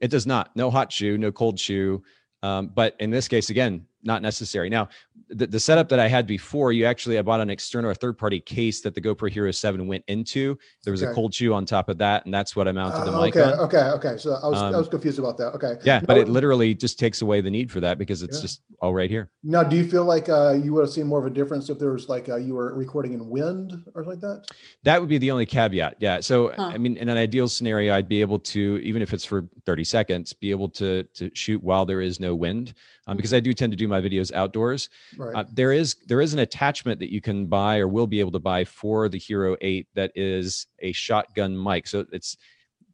It 0.00 0.08
does 0.10 0.26
not. 0.26 0.54
No 0.56 0.70
hot 0.70 0.90
shoe, 0.90 1.16
no 1.16 1.30
cold 1.30 1.60
shoe. 1.60 2.02
Um, 2.42 2.68
but 2.74 2.94
in 3.00 3.10
this 3.10 3.28
case, 3.28 3.50
again, 3.50 3.86
not 4.06 4.22
necessary. 4.22 4.70
Now, 4.70 4.88
the, 5.28 5.46
the 5.46 5.60
setup 5.60 5.88
that 5.88 5.98
I 5.98 6.06
had 6.08 6.26
before, 6.26 6.72
you 6.72 6.84
actually, 6.86 7.18
I 7.18 7.22
bought 7.22 7.40
an 7.40 7.50
external 7.50 7.90
or 7.90 7.94
third 7.94 8.16
party 8.16 8.40
case 8.40 8.80
that 8.82 8.94
the 8.94 9.00
GoPro 9.00 9.28
Hero 9.30 9.50
7 9.50 9.86
went 9.86 10.04
into. 10.06 10.56
There 10.84 10.92
was 10.92 11.02
a 11.02 11.12
cold 11.12 11.34
shoe 11.34 11.52
on 11.52 11.66
top 11.66 11.88
of 11.88 11.98
that, 11.98 12.24
and 12.24 12.32
that's 12.32 12.54
what 12.54 12.68
I 12.68 12.72
mounted 12.72 13.04
the 13.04 13.12
Uh, 13.12 13.20
mic 13.24 13.36
okay, 13.36 13.52
on. 13.52 13.58
okay, 13.60 13.78
okay. 14.08 14.16
So 14.16 14.34
I 14.42 14.48
was 14.48 14.62
I 14.62 14.68
Um, 14.68 14.76
was 14.76 14.88
confused 14.88 15.18
about 15.18 15.36
that. 15.38 15.48
Okay. 15.54 15.74
Yeah, 15.84 16.00
but 16.06 16.16
it 16.16 16.28
literally 16.28 16.74
just 16.74 16.98
takes 16.98 17.22
away 17.22 17.40
the 17.40 17.50
need 17.50 17.70
for 17.70 17.80
that 17.80 17.98
because 17.98 18.22
it's 18.22 18.38
Yeah. 18.38 18.42
just 18.42 18.62
all 18.80 18.94
right 18.94 19.10
here. 19.10 19.30
Now, 19.42 19.62
do 19.62 19.76
you 19.76 19.84
feel 19.84 20.04
like 20.04 20.28
uh, 20.28 20.58
you 20.62 20.72
would 20.74 20.82
have 20.82 20.90
seen 20.92 21.06
more 21.06 21.18
of 21.18 21.26
a 21.26 21.30
difference 21.30 21.68
if 21.68 21.78
there 21.78 21.90
was 21.92 22.08
like 22.08 22.28
uh, 22.28 22.36
you 22.36 22.54
were 22.54 22.74
recording 22.74 23.12
in 23.12 23.28
wind 23.28 23.82
or 23.94 24.04
like 24.04 24.20
that? 24.20 24.44
That 24.84 25.00
would 25.00 25.08
be 25.08 25.18
the 25.18 25.30
only 25.32 25.46
caveat. 25.46 25.96
Yeah. 25.98 26.20
So 26.20 26.52
Huh. 26.56 26.70
I 26.74 26.78
mean, 26.78 26.96
in 26.96 27.08
an 27.08 27.16
ideal 27.16 27.48
scenario, 27.48 27.94
I'd 27.94 28.08
be 28.08 28.20
able 28.20 28.38
to, 28.38 28.78
even 28.82 29.02
if 29.02 29.12
it's 29.12 29.24
for 29.24 29.48
30 29.64 29.84
seconds, 29.84 30.32
be 30.32 30.50
able 30.52 30.68
to 30.70 31.02
to 31.14 31.30
shoot 31.34 31.62
while 31.62 31.84
there 31.86 32.00
is 32.00 32.20
no 32.20 32.34
wind, 32.34 32.74
um, 33.06 33.16
because 33.16 33.32
I 33.32 33.40
do 33.40 33.52
tend 33.52 33.72
to 33.72 33.76
do 33.76 33.88
my 33.88 34.00
videos 34.00 34.32
outdoors. 34.32 34.88
Right. 35.16 35.34
Uh, 35.34 35.44
there 35.52 35.72
is 35.72 35.96
there 36.06 36.20
is 36.20 36.32
an 36.32 36.40
attachment 36.40 37.00
that 37.00 37.12
you 37.12 37.20
can 37.20 37.46
buy 37.46 37.78
or 37.78 37.88
will 37.88 38.06
be 38.06 38.20
able 38.20 38.32
to 38.32 38.38
buy 38.38 38.64
for 38.64 39.08
the 39.08 39.18
Hero 39.18 39.56
8 39.60 39.86
that 39.94 40.12
is 40.14 40.66
a 40.80 40.92
shotgun 40.92 41.60
mic. 41.60 41.86
So 41.86 42.04
it's 42.12 42.36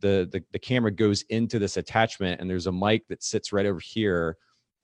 the 0.00 0.28
the, 0.30 0.44
the 0.52 0.58
camera 0.58 0.90
goes 0.90 1.22
into 1.22 1.58
this 1.58 1.76
attachment 1.76 2.40
and 2.40 2.48
there's 2.48 2.66
a 2.66 2.72
mic 2.72 3.06
that 3.08 3.22
sits 3.22 3.52
right 3.52 3.66
over 3.66 3.80
here 3.80 4.36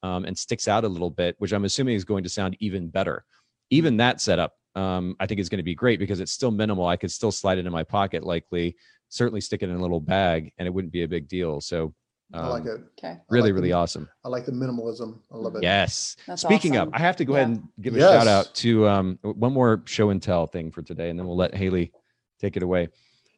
um, 0.02 0.24
and 0.24 0.36
sticks 0.36 0.68
out 0.68 0.84
a 0.84 0.88
little 0.88 1.10
bit, 1.10 1.34
which 1.38 1.52
I'm 1.52 1.64
assuming 1.64 1.96
is 1.96 2.04
going 2.04 2.24
to 2.24 2.30
sound 2.30 2.56
even 2.60 2.88
better. 2.88 3.24
Even 3.70 3.96
that 3.98 4.20
setup, 4.20 4.54
um, 4.74 5.16
I 5.20 5.26
think 5.26 5.40
is 5.40 5.48
going 5.48 5.58
to 5.58 5.64
be 5.64 5.74
great 5.74 5.98
because 5.98 6.20
it's 6.20 6.32
still 6.32 6.50
minimal. 6.50 6.86
I 6.86 6.96
could 6.96 7.10
still 7.10 7.32
slide 7.32 7.58
it 7.58 7.66
in 7.66 7.72
my 7.72 7.82
pocket, 7.82 8.24
likely, 8.24 8.76
certainly 9.08 9.40
stick 9.40 9.62
it 9.62 9.68
in 9.68 9.76
a 9.76 9.82
little 9.82 10.00
bag, 10.00 10.52
and 10.56 10.66
it 10.66 10.70
wouldn't 10.72 10.92
be 10.92 11.02
a 11.02 11.08
big 11.08 11.28
deal. 11.28 11.60
So 11.60 11.92
I 12.34 12.46
like 12.48 12.62
um, 12.62 12.68
it. 12.68 12.80
Okay. 12.98 13.16
Really, 13.30 13.44
like 13.44 13.48
the- 13.50 13.54
really 13.54 13.72
awesome. 13.72 14.08
I 14.24 14.28
like 14.28 14.44
the 14.44 14.52
minimalism. 14.52 15.18
I 15.32 15.36
love 15.36 15.56
it. 15.56 15.62
Yes. 15.62 16.16
That's 16.26 16.42
Speaking 16.42 16.76
awesome. 16.76 16.88
of, 16.88 16.94
I 16.94 16.98
have 16.98 17.16
to 17.16 17.24
go 17.24 17.32
Yeah. 17.34 17.38
ahead 17.42 17.48
and 17.56 17.68
give 17.80 17.94
a 17.94 17.98
Yes. 17.98 18.12
shout 18.12 18.26
out 18.28 18.54
to 18.56 18.86
um, 18.88 19.18
one 19.22 19.52
more 19.52 19.82
show 19.86 20.10
and 20.10 20.22
tell 20.22 20.46
thing 20.46 20.70
for 20.70 20.82
today, 20.82 21.08
and 21.10 21.18
then 21.18 21.26
we'll 21.26 21.36
let 21.36 21.54
Haley 21.54 21.90
take 22.38 22.56
it 22.56 22.62
away. 22.62 22.88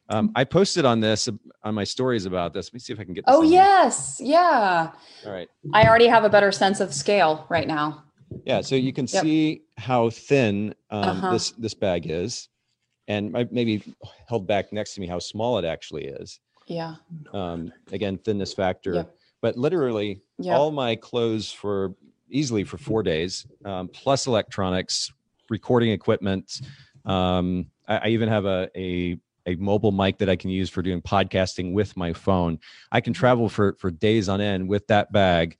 Um, 0.09 0.31
I 0.35 0.43
posted 0.43 0.83
on 0.83 0.99
this 0.99 1.29
on 1.63 1.73
my 1.73 1.85
stories 1.85 2.25
about 2.25 2.53
this. 2.53 2.67
Let 2.67 2.73
me 2.73 2.79
see 2.81 2.91
if 2.91 2.99
I 2.99 3.05
can 3.05 3.13
get. 3.13 3.25
This 3.25 3.33
Oh 3.33 3.43
in 3.43 3.47
here. 3.47 3.61
yes, 3.61 4.17
yeah. 4.21 4.91
All 5.25 5.31
right. 5.31 5.47
I 5.73 5.87
already 5.87 6.07
have 6.07 6.25
a 6.25 6.29
better 6.29 6.51
sense 6.51 6.81
of 6.81 6.93
scale 6.93 7.45
right 7.49 7.67
now. 7.67 8.03
Yeah. 8.45 8.59
So 8.59 8.75
you 8.75 8.91
can 8.91 9.07
Yep. 9.09 9.23
see 9.23 9.61
how 9.77 10.09
thin 10.09 10.75
um, 10.89 11.03
Uh-huh. 11.03 11.31
this 11.31 11.51
this 11.51 11.73
bag 11.73 12.07
is, 12.11 12.49
and 13.07 13.31
maybe 13.51 13.83
held 14.27 14.47
back 14.47 14.73
next 14.73 14.95
to 14.95 15.01
me 15.01 15.07
how 15.07 15.19
small 15.19 15.57
it 15.59 15.63
actually 15.65 16.05
is. 16.07 16.41
Yeah. 16.67 16.95
Um, 17.33 17.71
again, 17.91 18.17
thinness 18.17 18.53
factor. 18.53 18.93
Yep. 18.93 19.15
But 19.41 19.57
literally, 19.57 20.21
Yeah. 20.37 20.55
all 20.57 20.71
my 20.71 20.95
clothes 20.95 21.51
for 21.51 21.95
easily 22.29 22.63
for 22.63 22.77
four 22.77 23.03
days, 23.03 23.45
um, 23.65 23.87
plus 23.89 24.27
electronics, 24.27 25.11
recording 25.49 25.91
equipment. 25.91 26.61
Um, 27.05 27.65
I, 27.87 27.97
I 27.97 28.07
even 28.09 28.29
have 28.29 28.45
a, 28.45 28.69
a 28.75 29.17
a 29.47 29.55
mobile 29.55 29.91
mic 29.91 30.19
that 30.19 30.29
I 30.29 30.35
can 30.35 30.51
use 30.51 30.69
for 30.69 30.83
doing 30.83 31.01
podcasting 31.01 31.73
with 31.73 31.97
my 31.97 32.13
phone. 32.13 32.59
I 32.91 33.01
can 33.01 33.11
travel 33.11 33.49
for 33.49 33.75
for 33.79 33.89
days 33.89 34.29
on 34.29 34.39
end 34.39 34.69
with 34.69 34.85
that 34.87 35.11
bag. 35.11 35.57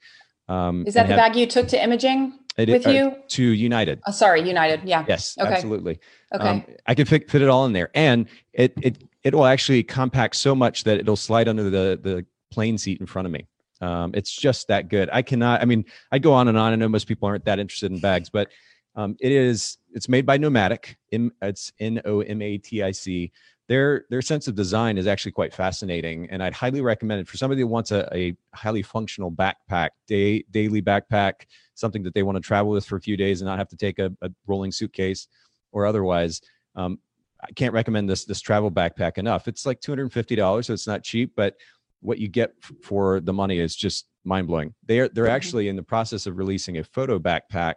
Um, 0.48 0.86
Is 0.86 0.94
that 0.94 1.02
and 1.02 1.10
the 1.10 1.16
have- 1.16 1.32
bag 1.34 1.36
you 1.36 1.48
took 1.48 1.68
to 1.70 1.84
imaging 1.84 2.38
it- 2.58 2.70
with 2.70 2.86
uh, 2.86 2.92
you? 2.92 3.16
to 3.30 3.44
United? 3.44 4.00
Oh, 4.06 4.12
sorry, 4.12 4.48
United. 4.48 4.82
Yeah. 4.88 5.04
Yes, 5.08 5.36
Okay. 5.40 5.52
absolutely. 5.52 6.00
Okay. 6.34 6.48
Um, 6.48 6.66
I 6.86 6.94
can 6.94 7.06
fit, 7.08 7.30
fit 7.32 7.42
it 7.42 7.50
all 7.50 7.66
in 7.66 7.74
there, 7.74 7.90
and 7.96 8.28
it 8.54 8.74
it 8.84 9.04
it 9.24 9.34
will 9.36 9.46
actually 9.46 9.84
compact 9.84 10.36
so 10.36 10.56
much 10.56 10.84
that 10.84 11.00
it'll 11.00 11.16
slide 11.16 11.48
under 11.48 11.70
the 11.70 12.00
the 12.02 12.26
plane 12.52 12.78
seat 12.78 13.00
in 13.00 13.06
front 13.06 13.26
of 13.26 13.32
me. 13.32 13.48
Um, 13.82 14.12
it's 14.14 14.32
just 14.32 14.68
that 14.68 14.90
good. 14.90 15.10
I 15.12 15.22
cannot. 15.22 15.62
I 15.62 15.66
mean, 15.66 15.86
I 16.12 16.20
go 16.20 16.34
on 16.34 16.48
and 16.48 16.58
on. 16.58 16.74
I 16.74 16.76
know 16.76 16.88
most 16.88 17.08
people 17.08 17.28
aren't 17.28 17.46
that 17.46 17.60
interested 17.60 17.92
in 17.92 18.00
bags, 18.00 18.30
but 18.30 18.50
um, 18.96 19.16
it 19.20 19.32
is. 19.32 19.78
It's 19.94 20.08
made 20.08 20.26
by 20.26 20.38
Nomatic. 20.38 20.98
It's 21.12 21.72
N 21.80 22.02
O 22.06 22.22
M 22.22 22.42
A 22.42 22.58
T 22.58 22.84
I 22.84 22.92
C. 22.92 23.32
Their 23.68 24.06
their 24.10 24.22
sense 24.22 24.48
of 24.48 24.56
design 24.56 24.98
is 24.98 25.08
actually 25.08 25.32
quite 25.32 25.54
fascinating, 25.54 26.30
and 26.30 26.44
I'd 26.44 26.54
highly 26.54 26.82
recommend 26.82 27.22
it 27.22 27.28
for 27.28 27.38
somebody 27.38 27.62
who 27.62 27.68
wants 27.68 27.92
a, 27.92 28.08
a 28.14 28.36
highly 28.54 28.82
functional 28.82 29.32
backpack, 29.32 29.90
day 30.08 30.44
daily 30.52 30.82
backpack, 30.82 31.46
something 31.74 32.04
that 32.04 32.14
they 32.14 32.24
want 32.24 32.36
to 32.36 32.42
travel 32.42 32.72
with 32.72 32.86
for 32.86 32.98
a 32.98 33.02
few 33.02 33.16
days 33.16 33.42
and 33.42 33.48
not 33.48 33.58
have 33.58 33.70
to 33.70 33.78
take 33.78 33.98
a, 33.98 34.12
a 34.22 34.30
rolling 34.46 34.72
suitcase 34.72 35.28
or 35.72 35.86
otherwise. 35.86 36.42
Um, 36.76 37.00
I 37.44 37.52
can't 37.54 37.74
recommend 37.74 38.10
this 38.10 38.26
this 38.26 38.42
travel 38.42 38.72
backpack 38.72 39.18
enough. 39.18 39.48
It's 39.48 39.66
like 39.66 39.82
two 39.82 39.92
hundred 39.92 40.04
and 40.04 40.14
fifty 40.14 40.36
dollars, 40.36 40.68
so 40.68 40.74
it's 40.74 40.88
not 40.88 41.04
cheap, 41.04 41.34
but 41.36 41.56
what 42.02 42.20
you 42.20 42.28
get 42.28 42.54
for 42.82 43.20
the 43.20 43.34
money 43.34 43.60
is 43.60 43.76
just 43.76 44.08
mind 44.24 44.48
blowing. 44.48 44.74
They're 44.86 45.10
they're 45.10 45.26
Mhm. 45.26 45.30
actually 45.32 45.68
in 45.68 45.76
the 45.76 45.84
process 45.84 46.28
of 46.28 46.38
releasing 46.38 46.78
a 46.78 46.84
photo 46.84 47.20
backpack, 47.20 47.76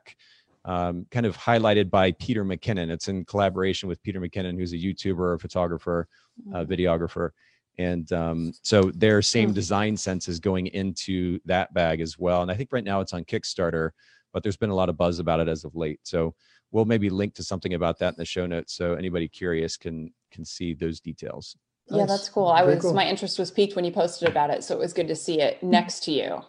um, 0.65 1.07
kind 1.11 1.27
of 1.27 1.37
highlighted 1.37 1.91
by 1.91 2.13
Peter 2.13 2.45
McKinnon. 2.45 2.91
It's 2.91 3.09
in 3.09 3.25
collaboration 3.25 3.89
with 3.89 4.03
Peter 4.03 4.21
McKinnon, 4.21 4.57
who's 4.59 4.73
a 4.73 4.77
YouTuber, 4.79 5.35
a 5.35 5.39
photographer, 5.39 6.09
a 6.53 6.65
Mhm. 6.65 6.69
videographer, 6.69 7.31
and 7.79 8.11
um, 8.13 8.53
so 8.63 8.91
their 8.95 9.23
same 9.23 9.51
Mm. 9.51 9.55
design 9.55 9.97
sense 9.97 10.29
is 10.29 10.41
going 10.41 10.67
into 10.69 11.41
that 11.47 11.73
bag 11.73 12.01
as 12.01 12.19
well. 12.19 12.43
And 12.43 12.51
I 12.51 12.55
think 12.57 12.71
right 12.73 12.85
now 12.85 13.01
it's 13.01 13.13
on 13.15 13.25
Kickstarter, 13.25 13.91
but 14.33 14.43
there's 14.43 14.57
been 14.59 14.71
a 14.71 14.75
lot 14.75 14.89
of 14.89 14.97
buzz 14.97 15.19
about 15.21 15.41
it 15.41 15.49
as 15.49 15.65
of 15.65 15.75
late. 15.75 16.01
So 16.03 16.35
we'll 16.75 16.85
maybe 16.85 17.09
link 17.09 17.35
to 17.35 17.45
something 17.45 17.75
about 17.75 18.01
that 18.01 18.15
in 18.15 18.19
the 18.19 18.25
show 18.25 18.45
notes, 18.45 18.75
so 18.75 18.95
anybody 18.95 19.29
curious 19.29 19.77
can 19.79 20.13
can 20.31 20.45
see 20.45 20.75
those 20.75 21.01
details. 21.01 21.57
Yeah, 21.87 22.05
that's 22.07 22.29
cool. 22.29 22.49
I 22.49 22.63
Very 22.63 22.75
was 22.75 22.85
cool. 22.85 22.95
my 22.95 23.07
interest 23.07 23.39
was 23.39 23.51
piqued 23.51 23.77
when 23.77 23.85
you 23.85 23.93
posted 23.93 24.29
about 24.29 24.51
it, 24.51 24.65
so 24.65 24.75
it 24.75 24.81
was 24.81 24.93
good 24.93 25.09
to 25.09 25.17
see 25.17 25.41
it 25.41 25.63
next 25.63 26.03
to 26.05 26.13
you. 26.13 26.41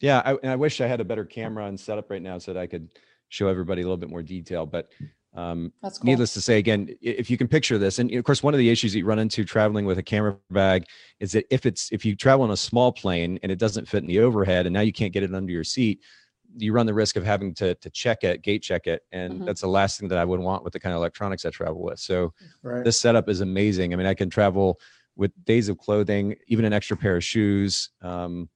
Yeah, 0.00 0.22
I, 0.24 0.34
and 0.34 0.52
I 0.52 0.56
wish 0.56 0.80
I 0.80 0.86
had 0.86 1.00
a 1.00 1.04
better 1.04 1.24
camera 1.24 1.66
and 1.66 1.78
setup 1.78 2.08
right 2.10 2.22
now 2.22 2.38
so 2.38 2.52
that 2.52 2.60
I 2.60 2.66
could 2.66 2.88
show 3.30 3.48
everybody 3.48 3.82
a 3.82 3.84
little 3.84 3.96
bit 3.96 4.10
more 4.10 4.22
detail. 4.22 4.64
But 4.64 4.90
um, 5.34 5.72
That's 5.82 5.98
cool. 5.98 6.06
needless 6.06 6.34
to 6.34 6.40
say, 6.40 6.58
again, 6.58 6.94
if 7.00 7.28
you 7.28 7.36
can 7.36 7.48
picture 7.48 7.78
this, 7.78 7.98
and 7.98 8.12
of 8.14 8.22
course, 8.24 8.42
one 8.42 8.54
of 8.54 8.58
the 8.58 8.70
issues 8.70 8.92
that 8.92 9.00
you 9.00 9.06
run 9.06 9.18
into 9.18 9.44
traveling 9.44 9.86
with 9.86 9.98
a 9.98 10.02
camera 10.02 10.36
bag 10.50 10.84
is 11.18 11.32
that 11.32 11.46
if 11.52 11.66
it's 11.66 11.90
if 11.90 12.04
you 12.04 12.14
travel 12.14 12.44
on 12.44 12.52
a 12.52 12.56
small 12.56 12.92
plane 12.92 13.40
and 13.42 13.50
it 13.50 13.58
doesn't 13.58 13.88
fit 13.88 14.02
in 14.02 14.06
the 14.06 14.20
overhead, 14.20 14.66
and 14.66 14.72
now 14.72 14.82
you 14.82 14.92
can't 14.92 15.12
get 15.12 15.24
it 15.24 15.34
under 15.34 15.52
your 15.52 15.64
seat, 15.64 16.00
you 16.56 16.72
run 16.72 16.86
the 16.86 16.94
risk 16.94 17.16
of 17.16 17.24
having 17.24 17.54
to 17.54 17.74
to 17.76 17.90
check 17.90 18.24
it, 18.24 18.42
gate 18.42 18.62
check 18.62 18.86
it, 18.86 19.02
and 19.12 19.42
Mhm. 19.42 19.46
that's 19.46 19.60
the 19.60 19.68
last 19.68 19.98
thing 20.00 20.08
that 20.08 20.18
I 20.18 20.24
would 20.24 20.40
want 20.40 20.64
with 20.64 20.72
the 20.72 20.80
kind 20.80 20.92
of 20.94 20.98
electronics 20.98 21.44
I 21.44 21.50
travel 21.50 21.82
with. 21.82 21.98
So 22.00 22.32
Right. 22.62 22.84
this 22.84 22.98
setup 23.00 23.28
is 23.28 23.40
amazing. 23.40 23.92
I 23.92 23.96
mean, 23.96 24.06
I 24.06 24.14
can 24.14 24.30
travel 24.30 24.80
with 25.16 25.32
days 25.44 25.68
of 25.68 25.78
clothing, 25.78 26.36
even 26.46 26.64
an 26.64 26.72
extra 26.72 26.96
pair 26.96 27.16
of 27.16 27.24
shoes. 27.24 27.90
Um, 28.02 28.48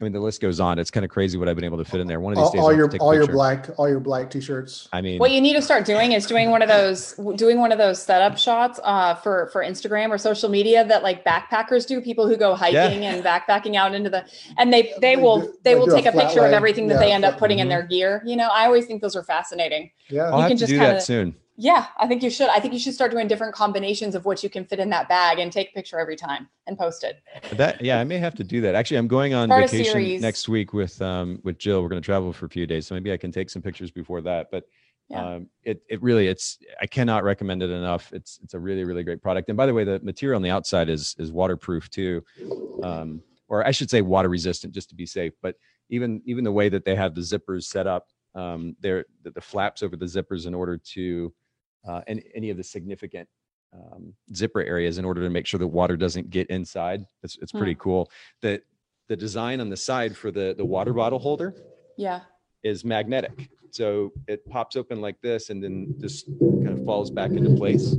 I 0.00 0.04
mean, 0.04 0.12
the 0.14 0.20
list 0.20 0.40
goes 0.40 0.60
on. 0.60 0.78
It's 0.78 0.90
kind 0.90 1.04
of 1.04 1.10
crazy 1.10 1.36
what 1.36 1.46
I've 1.46 1.56
been 1.56 1.64
able 1.64 1.76
to 1.76 1.84
fit 1.84 2.00
in 2.00 2.06
there. 2.06 2.20
One 2.20 2.32
of 2.32 2.38
these 2.38 2.44
all, 2.46 2.52
days, 2.52 2.60
all 2.62 2.70
I'll 2.70 2.76
your 2.76 2.88
take 2.88 3.02
all 3.02 3.14
your 3.14 3.26
black 3.26 3.68
all 3.76 3.86
your 3.86 4.00
black 4.00 4.30
t-shirts. 4.30 4.88
I 4.94 5.02
mean, 5.02 5.18
What 5.18 5.30
you 5.30 5.42
need 5.42 5.52
to 5.54 5.62
start 5.62 5.84
doing 5.84 6.12
is 6.12 6.24
doing 6.24 6.50
one 6.50 6.62
of 6.62 6.68
those 6.68 7.12
doing 7.36 7.58
one 7.58 7.70
of 7.70 7.76
those 7.76 8.02
setup 8.02 8.38
shots 8.38 8.80
uh, 8.82 9.14
for 9.16 9.50
for 9.52 9.62
Instagram 9.62 10.08
or 10.08 10.16
social 10.16 10.48
media 10.48 10.86
that 10.86 11.02
like 11.02 11.22
backpackers 11.22 11.86
do. 11.86 12.00
People 12.00 12.26
who 12.26 12.38
go 12.38 12.54
hiking 12.54 13.04
and 13.04 13.22
backpacking 13.22 13.74
out 13.76 13.94
into 13.94 14.08
the 14.08 14.24
and 14.56 14.72
they 14.72 14.94
they 15.02 15.10
They 15.10 15.16
will 15.16 15.40
do- 15.42 15.54
they 15.64 15.72
they 15.72 15.78
will 15.78 15.84
do 15.86 15.92
a 15.92 15.96
take 15.96 16.06
a 16.06 16.12
flat 16.12 16.28
picture 16.28 16.46
of 16.46 16.52
everything 16.52 16.86
that 16.88 16.94
Yeah, 16.94 17.00
they 17.00 17.12
end 17.12 17.24
up 17.26 17.36
putting 17.36 17.58
in 17.58 17.66
mhm. 17.66 17.70
their 17.70 17.82
gear. 17.82 18.22
You 18.24 18.36
know, 18.36 18.48
I 18.48 18.64
always 18.64 18.86
think 18.86 19.02
those 19.02 19.16
are 19.16 19.22
fascinating. 19.24 19.90
Yeah. 20.08 20.30
I'll 20.30 20.36
you 20.36 20.40
have 20.42 20.48
can 20.48 20.56
to 20.56 20.60
just 20.60 20.70
do 20.70 20.78
kinda- 20.78 20.92
that 20.94 21.02
soon. 21.02 21.34
Yeah, 21.62 21.88
I 21.98 22.06
think 22.06 22.22
you 22.22 22.30
should. 22.30 22.48
I 22.48 22.58
think 22.58 22.72
you 22.72 22.78
should 22.78 22.94
start 22.94 23.10
doing 23.10 23.28
different 23.28 23.54
combinations 23.54 24.14
of 24.14 24.24
what 24.24 24.42
you 24.42 24.48
can 24.48 24.64
fit 24.64 24.78
in 24.78 24.88
that 24.90 25.10
bag 25.10 25.38
and 25.38 25.52
take 25.52 25.68
a 25.68 25.72
picture 25.74 25.98
every 26.00 26.16
time 26.16 26.48
and 26.66 26.78
post 26.78 27.04
it. 27.04 27.22
That 27.52 27.82
yeah, 27.82 28.00
I 28.00 28.04
may 28.04 28.16
have 28.16 28.34
to 28.36 28.44
do 28.44 28.62
that. 28.62 28.74
Actually, 28.74 28.96
I'm 28.96 29.08
going 29.08 29.34
on 29.34 29.48
Start 29.48 29.70
vacation 29.70 30.22
next 30.22 30.48
week 30.48 30.72
with 30.72 31.02
um 31.02 31.38
with 31.44 31.58
Jill. 31.58 31.82
We're 31.82 31.90
going 31.90 32.00
to 32.00 32.06
travel 32.06 32.32
for 32.32 32.46
a 32.46 32.48
few 32.48 32.66
days, 32.66 32.86
so 32.86 32.94
maybe 32.94 33.12
I 33.12 33.18
can 33.18 33.30
take 33.30 33.50
some 33.50 33.60
pictures 33.60 33.90
before 33.90 34.22
that. 34.22 34.50
But 34.50 34.64
Yeah. 35.10 35.34
um, 35.34 35.48
it 35.62 35.82
it 35.90 36.00
really 36.02 36.28
it's 36.28 36.58
I 36.80 36.86
cannot 36.86 37.24
recommend 37.24 37.62
it 37.62 37.68
enough. 37.68 38.10
It's 38.14 38.40
it's 38.42 38.54
a 38.54 38.58
really 38.58 38.84
really 38.84 39.04
great 39.04 39.20
product. 39.20 39.50
And 39.50 39.56
by 39.58 39.66
the 39.66 39.74
way, 39.74 39.84
the 39.84 40.00
material 40.02 40.36
on 40.36 40.42
the 40.42 40.48
outside 40.48 40.88
is 40.88 41.14
is 41.18 41.30
waterproof 41.30 41.90
too, 41.90 42.24
um, 42.82 43.20
or 43.48 43.66
I 43.66 43.70
should 43.70 43.90
say 43.90 44.00
water 44.00 44.30
resistant, 44.30 44.72
just 44.72 44.88
to 44.88 44.94
be 44.94 45.04
safe. 45.04 45.34
But 45.42 45.56
even 45.90 46.22
even 46.24 46.42
the 46.42 46.52
way 46.52 46.70
that 46.70 46.86
they 46.86 46.94
have 46.96 47.14
the 47.14 47.20
zippers 47.20 47.64
set 47.64 47.86
up, 47.86 48.08
um, 48.34 48.76
they're 48.80 49.04
the, 49.24 49.32
the 49.32 49.42
flaps 49.42 49.82
over 49.82 49.94
the 49.94 50.06
zippers 50.06 50.46
in 50.46 50.54
order 50.54 50.78
to 50.94 51.34
uh, 51.86 52.02
and 52.06 52.22
any 52.34 52.50
of 52.50 52.56
the 52.56 52.64
significant 52.64 53.28
um, 53.72 54.12
zipper 54.34 54.62
areas 54.62 54.98
in 54.98 55.04
order 55.04 55.22
to 55.22 55.30
make 55.30 55.46
sure 55.46 55.58
that 55.58 55.66
water 55.66 55.96
doesn't 55.96 56.30
get 56.30 56.48
inside. 56.48 57.06
It's 57.22 57.38
it's 57.40 57.52
pretty 57.52 57.76
cool. 57.76 58.10
The 58.42 58.60
the 59.08 59.16
design 59.16 59.60
on 59.60 59.68
the 59.70 59.76
side 59.76 60.16
for 60.16 60.30
the 60.30 60.54
the 60.56 60.64
water 60.64 60.92
bottle 60.92 61.18
holder 61.18 61.54
Yeah. 61.96 62.20
is 62.62 62.84
magnetic. 62.84 63.48
So 63.70 64.12
it 64.26 64.44
pops 64.50 64.74
open 64.76 65.00
like 65.00 65.20
this 65.20 65.50
and 65.50 65.62
then 65.62 65.94
just 66.00 66.26
kind 66.64 66.76
of 66.76 66.84
falls 66.84 67.10
back 67.10 67.30
into 67.30 67.50
place. 67.50 67.96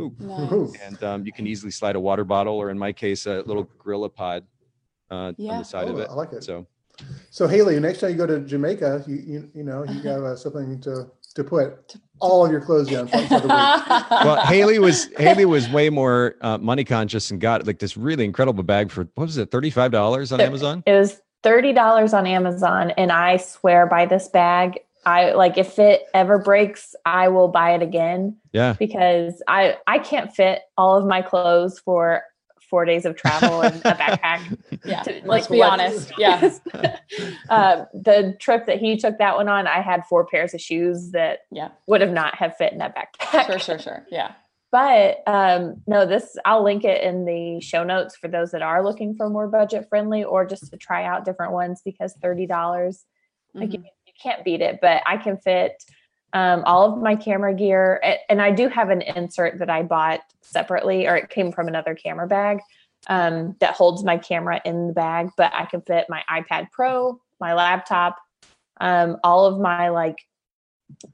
Ooh. 0.00 0.10
Woohoo. 0.20 0.74
And 0.84 1.00
um, 1.04 1.24
you 1.24 1.32
can 1.32 1.46
easily 1.46 1.70
slide 1.70 1.94
a 1.94 2.00
water 2.00 2.24
bottle 2.24 2.54
or 2.56 2.70
in 2.70 2.78
my 2.78 2.92
case, 2.92 3.26
a 3.26 3.42
little 3.42 3.68
gorilla 3.78 4.08
pod 4.08 4.44
uh, 5.10 5.14
on 5.14 5.36
Yeah. 5.38 5.58
the 5.58 5.64
side 5.64 5.88
of 5.88 5.96
Oh, 5.96 6.00
it. 6.00 6.10
I 6.10 6.14
like 6.14 6.32
it. 6.32 6.42
So 6.42 6.66
So 7.30 7.46
Haley, 7.46 7.78
next 7.78 8.00
time 8.00 8.10
you 8.10 8.16
go 8.16 8.26
to 8.26 8.40
Jamaica, 8.40 9.04
you 9.06 9.16
you, 9.16 9.50
you 9.54 9.62
know 9.62 9.84
you 9.84 10.00
have 10.02 10.22
uh, 10.24 10.36
something 10.36 10.80
to 10.80 11.10
to 11.36 11.44
put 11.44 11.96
all 12.22 12.46
of 12.46 12.52
your 12.52 12.60
clothes 12.60 12.94
on 12.94 13.08
for, 13.08 13.18
for 13.18 13.40
the 13.40 13.48
week. 13.48 14.10
well, 14.10 14.40
Haley 14.46 14.78
was 14.78 15.08
Haley 15.18 15.44
was 15.44 15.68
way 15.68 15.90
more 15.90 16.36
uh, 16.40 16.56
money 16.58 16.84
conscious 16.84 17.30
and 17.30 17.40
got 17.40 17.66
like 17.66 17.80
this 17.80 17.96
really 17.96 18.24
incredible 18.24 18.62
bag 18.62 18.90
for 18.90 19.08
what 19.16 19.24
was 19.24 19.36
it, 19.36 19.50
thirty 19.50 19.70
five 19.70 19.90
dollars 19.90 20.32
on 20.32 20.40
It- 20.40 20.44
Amazon? 20.44 20.82
It 20.86 20.92
was 20.92 21.20
thirty 21.42 21.72
dollars 21.72 22.14
on 22.14 22.26
Amazon, 22.26 22.92
and 22.92 23.10
I 23.12 23.36
swear 23.36 23.86
by 23.86 24.06
this 24.06 24.28
bag. 24.28 24.78
I 25.04 25.32
like 25.32 25.58
if 25.58 25.80
it 25.80 26.04
ever 26.14 26.38
breaks, 26.38 26.94
I 27.04 27.26
will 27.26 27.48
buy 27.48 27.74
it 27.74 27.82
again 27.82 28.36
Yeah, 28.52 28.74
because 28.78 29.42
I 29.48 29.76
I 29.88 29.98
can't 29.98 30.32
fit 30.32 30.60
all 30.78 30.96
of 30.96 31.04
my 31.04 31.22
clothes 31.22 31.80
for 31.80 32.22
four 32.72 32.86
days 32.86 33.04
of 33.04 33.14
travel 33.16 33.60
and 33.60 33.76
a 33.84 33.94
backpack. 33.94 34.58
yeah. 34.84 35.02
To- 35.02 35.12
Let's 35.12 35.26
like, 35.26 35.48
be 35.50 35.58
what- 35.58 35.72
honest. 35.78 36.10
Yeah. 36.18 36.56
uh, 37.50 37.84
the 37.92 38.34
trip 38.40 38.64
that 38.66 38.78
he 38.78 38.96
took 38.96 39.18
that 39.18 39.36
one 39.36 39.46
on, 39.46 39.66
I 39.66 39.82
had 39.82 40.06
four 40.06 40.26
pairs 40.26 40.54
of 40.54 40.60
shoes 40.62 41.10
that 41.10 41.40
Yeah. 41.50 41.68
would 41.86 42.00
have 42.00 42.12
not 42.12 42.34
have 42.36 42.56
fit 42.56 42.72
in 42.72 42.78
that 42.78 42.96
backpack. 42.96 43.46
Sure, 43.46 43.58
sure, 43.58 43.78
sure. 43.78 44.06
Yeah. 44.10 44.32
But 44.70 45.18
um, 45.26 45.82
no, 45.86 46.06
this 46.06 46.34
I'll 46.46 46.64
link 46.64 46.82
it 46.84 47.02
in 47.02 47.26
the 47.26 47.60
show 47.60 47.84
notes 47.84 48.16
for 48.16 48.28
those 48.28 48.52
that 48.52 48.62
are 48.62 48.82
looking 48.82 49.14
for 49.14 49.28
more 49.28 49.46
budget 49.48 49.86
friendly 49.90 50.24
or 50.24 50.46
just 50.46 50.70
to 50.70 50.78
try 50.78 51.04
out 51.04 51.26
different 51.26 51.52
ones 51.52 51.82
because 51.84 52.14
thirty 52.22 52.46
dollars 52.46 53.04
like 53.54 53.68
Mhm. 53.68 53.74
you, 53.74 53.84
you 54.06 54.12
can't 54.22 54.42
beat 54.46 54.62
it. 54.62 54.78
But 54.80 55.02
I 55.04 55.18
can 55.18 55.36
fit 55.36 55.72
um, 56.32 56.62
all 56.64 56.92
of 56.92 57.02
my 57.02 57.14
camera 57.14 57.54
gear, 57.54 58.02
and 58.28 58.40
I 58.40 58.50
do 58.50 58.68
have 58.68 58.90
an 58.90 59.02
insert 59.02 59.58
that 59.58 59.68
I 59.68 59.82
bought 59.82 60.20
separately, 60.40 61.06
or 61.06 61.16
it 61.16 61.28
came 61.28 61.52
from 61.52 61.68
another 61.68 61.94
camera 61.94 62.26
bag 62.26 62.60
um, 63.08 63.54
that 63.60 63.74
holds 63.74 64.02
my 64.02 64.16
camera 64.16 64.60
in 64.64 64.86
the 64.86 64.92
bag. 64.94 65.30
But 65.36 65.52
I 65.54 65.66
can 65.66 65.82
fit 65.82 66.06
my 66.08 66.22
iPad 66.30 66.70
Pro, 66.70 67.20
my 67.38 67.52
laptop, 67.52 68.16
um, 68.80 69.18
all 69.22 69.44
of 69.44 69.60
my 69.60 69.90
like 69.90 70.18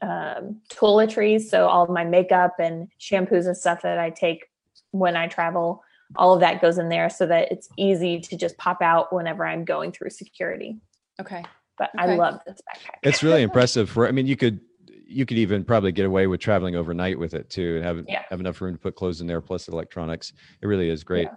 um, 0.03 0.61
toiletries, 0.71 1.43
so 1.43 1.67
all 1.67 1.85
of 1.85 1.91
my 1.91 2.05
makeup 2.05 2.55
and 2.61 2.89
shampoos 3.01 3.47
and 3.47 3.57
stuff 3.57 3.83
that 3.83 3.99
I 3.99 4.11
take 4.11 4.47
when 4.93 5.17
I 5.17 5.27
travel. 5.27 5.83
All 6.17 6.33
of 6.33 6.41
that 6.41 6.63
goes 6.63 6.79
in 6.79 6.89
there 6.89 7.11
so 7.11 7.27
that 7.27 7.51
it's 7.51 7.69
easy 7.77 8.21
to 8.21 8.37
just 8.37 8.57
pop 8.57 8.81
out 8.81 9.13
whenever 9.13 9.45
I'm 9.45 9.65
going 9.65 9.93
through 9.93 10.11
security. 10.11 10.79
Okay. 11.21 11.45
But 11.77 11.91
I 11.97 12.15
love 12.15 12.41
this 12.47 12.61
backpack. 12.61 12.99
it's 13.03 13.23
really 13.23 13.43
impressive. 13.43 13.91
For 13.91 14.09
I 14.09 14.11
mean, 14.11 14.27
you 14.27 14.37
could 14.37 14.61
you 15.09 15.25
could 15.25 15.39
even 15.39 15.65
probably 15.65 15.91
get 15.91 16.05
away 16.05 16.27
with 16.27 16.39
traveling 16.39 16.77
overnight 16.77 17.19
with 17.19 17.33
it 17.35 17.49
too, 17.49 17.77
and 17.77 17.85
have 17.85 18.05
Yeah. 18.07 18.23
have 18.29 18.41
enough 18.41 18.61
room 18.61 18.75
to 18.75 18.79
put 18.79 18.95
clothes 18.95 19.21
in 19.21 19.27
there 19.27 19.41
plus 19.41 19.67
electronics. 19.69 20.35
It 20.61 20.67
really 20.67 20.91
is 20.91 21.03
great. 21.03 21.29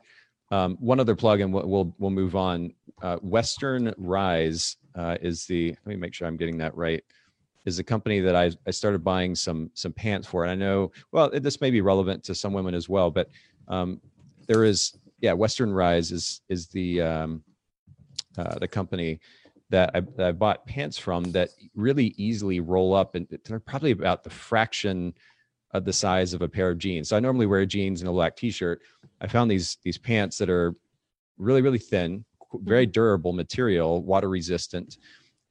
Um, 0.52 0.76
one 0.82 1.00
other 1.00 1.16
plug, 1.16 1.40
and 1.40 1.54
we'll 1.54 1.66
we'll, 1.68 1.96
we'll 1.98 2.12
move 2.12 2.36
on. 2.36 2.74
Uh, 3.02 3.18
Western 3.18 3.94
Rise 3.98 4.76
uh, 4.96 5.18
is 5.22 5.46
the. 5.46 5.70
Let 5.70 5.88
me 5.88 5.96
make 5.96 6.14
sure 6.14 6.28
I'm 6.28 6.36
getting 6.36 6.58
that 6.58 6.76
right. 6.76 7.02
Is 7.64 7.80
a 7.80 7.84
company 7.84 8.20
that 8.20 8.36
I 8.36 8.52
I 8.68 8.72
started 8.72 9.04
buying 9.04 9.36
some 9.36 9.72
some 9.74 9.94
pants 9.94 10.28
for, 10.28 10.44
and 10.44 10.52
I 10.52 10.56
know 10.56 10.92
well 11.14 11.30
this 11.30 11.62
may 11.62 11.72
be 11.72 11.80
relevant 11.80 12.24
to 12.26 12.36
some 12.36 12.52
women 12.52 12.74
as 12.76 12.90
well, 12.90 13.10
but 13.10 13.30
um, 13.70 14.02
there 14.48 14.66
is 14.66 14.98
yeah 15.22 15.32
Western 15.32 15.72
Rise 15.72 16.12
is 16.12 16.42
is 16.50 16.68
the 16.68 17.02
um, 17.02 17.44
uh, 18.38 18.60
the 18.60 18.68
company 18.68 19.20
that 19.72 19.92
I, 19.96 20.02
that 20.02 20.28
I 20.28 20.32
bought 20.32 20.68
pants 20.68 20.98
from 20.98 21.24
that 21.32 21.50
really 21.76 22.14
easily 22.18 22.60
roll 22.60 22.94
up 22.94 23.16
and 23.16 23.28
they're 23.46 23.60
probably 23.60 23.92
about 23.92 24.24
the 24.24 24.30
fraction 24.30 25.14
of 25.74 25.86
the 25.86 25.94
size 25.94 26.34
of 26.34 26.42
a 26.42 26.50
pair 26.50 26.70
of 26.70 26.78
jeans. 26.78 27.10
So 27.10 27.18
I 27.18 27.22
normally 27.22 27.46
wear 27.46 27.66
jeans 27.66 28.02
and 28.02 28.10
a 28.10 28.14
black 28.14 28.36
t-shirt. 28.36 28.82
I 29.22 29.28
found 29.28 29.50
these 29.50 29.78
these 29.84 29.98
pants 29.98 30.38
that 30.38 30.50
are 30.50 30.76
really 31.38 31.62
really 31.62 31.80
thin, 31.80 32.26
very 32.54 32.86
durable 32.86 33.34
material, 33.34 34.04
water 34.04 34.30
resistant 34.30 34.98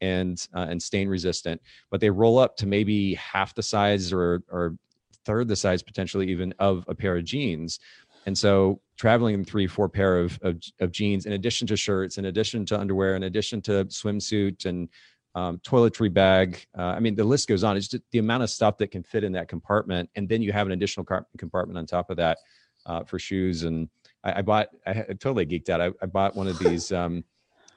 and 0.00 0.47
uh, 0.55 0.67
and 0.69 0.83
stain 0.83 1.09
resistant, 1.09 1.61
but 1.91 2.00
they 2.00 2.11
roll 2.11 2.39
up 2.39 2.57
to 2.59 2.67
maybe 2.67 3.15
half 3.15 3.55
the 3.55 3.62
size 3.62 4.12
or 4.12 4.43
or 4.50 4.77
third 5.25 5.49
the 5.49 5.57
size 5.57 5.83
potentially 5.83 6.31
even 6.31 6.55
of 6.59 6.85
a 6.89 6.95
pair 6.95 7.17
of 7.17 7.25
jeans. 7.25 7.81
And 8.27 8.37
so 8.37 8.81
traveling 8.97 9.35
in 9.35 9.45
three, 9.45 9.67
four 9.67 9.89
pair 9.89 10.19
of, 10.19 10.39
of, 10.43 10.61
of 10.81 10.93
jeans, 10.93 11.27
in 11.27 11.33
addition 11.33 11.67
to 11.69 11.77
shirts, 11.77 12.19
in 12.19 12.27
addition 12.27 12.67
to 12.67 12.79
underwear, 12.79 13.17
in 13.17 13.23
addition 13.23 13.62
to 13.62 13.85
swimsuit 13.87 14.67
and 14.67 14.89
um, 15.35 15.59
toiletry 15.59 16.12
bag. 16.12 16.67
Uh, 16.77 16.83
I 16.83 17.00
mean, 17.00 17.15
the 17.15 17.25
list 17.25 17.49
goes 17.49 17.65
on. 17.65 17.77
It's 17.77 17.89
just 17.89 18.03
the 18.11 18.19
amount 18.19 18.43
of 18.43 18.50
stuff 18.50 18.77
that 18.79 18.91
can 18.91 19.03
fit 19.03 19.25
in 19.25 19.33
that 19.33 19.49
compartment. 19.49 20.11
And 20.17 20.29
then 20.29 20.43
you 20.43 20.53
have 20.53 20.67
an 20.67 20.73
additional 20.73 21.07
car- 21.07 21.27
compartment 21.39 21.79
on 21.79 21.87
top 21.87 22.11
of 22.11 22.17
that 22.19 22.39
uh, 22.87 23.05
for 23.05 23.19
shoes. 23.19 23.62
And 23.62 23.89
I, 24.25 24.39
I 24.39 24.43
bought, 24.43 24.69
I, 24.87 24.91
I 24.91 25.15
totally 25.19 25.47
geeked 25.47 25.69
out. 25.71 25.81
I, 25.81 25.91
I 26.03 26.07
bought 26.07 26.37
one 26.37 26.49
of 26.49 26.59
these, 26.61 26.93
um, 26.93 27.25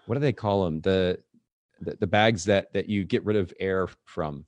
what 0.05 0.15
do 0.15 0.21
they 0.21 0.33
call 0.33 0.65
them? 0.65 0.81
The, 0.81 1.19
the, 1.79 1.95
the 2.01 2.07
bags 2.07 2.45
that, 2.45 2.73
that 2.73 2.89
you 2.89 3.05
get 3.05 3.23
rid 3.23 3.37
of 3.37 3.53
air 3.59 3.87
from. 4.05 4.45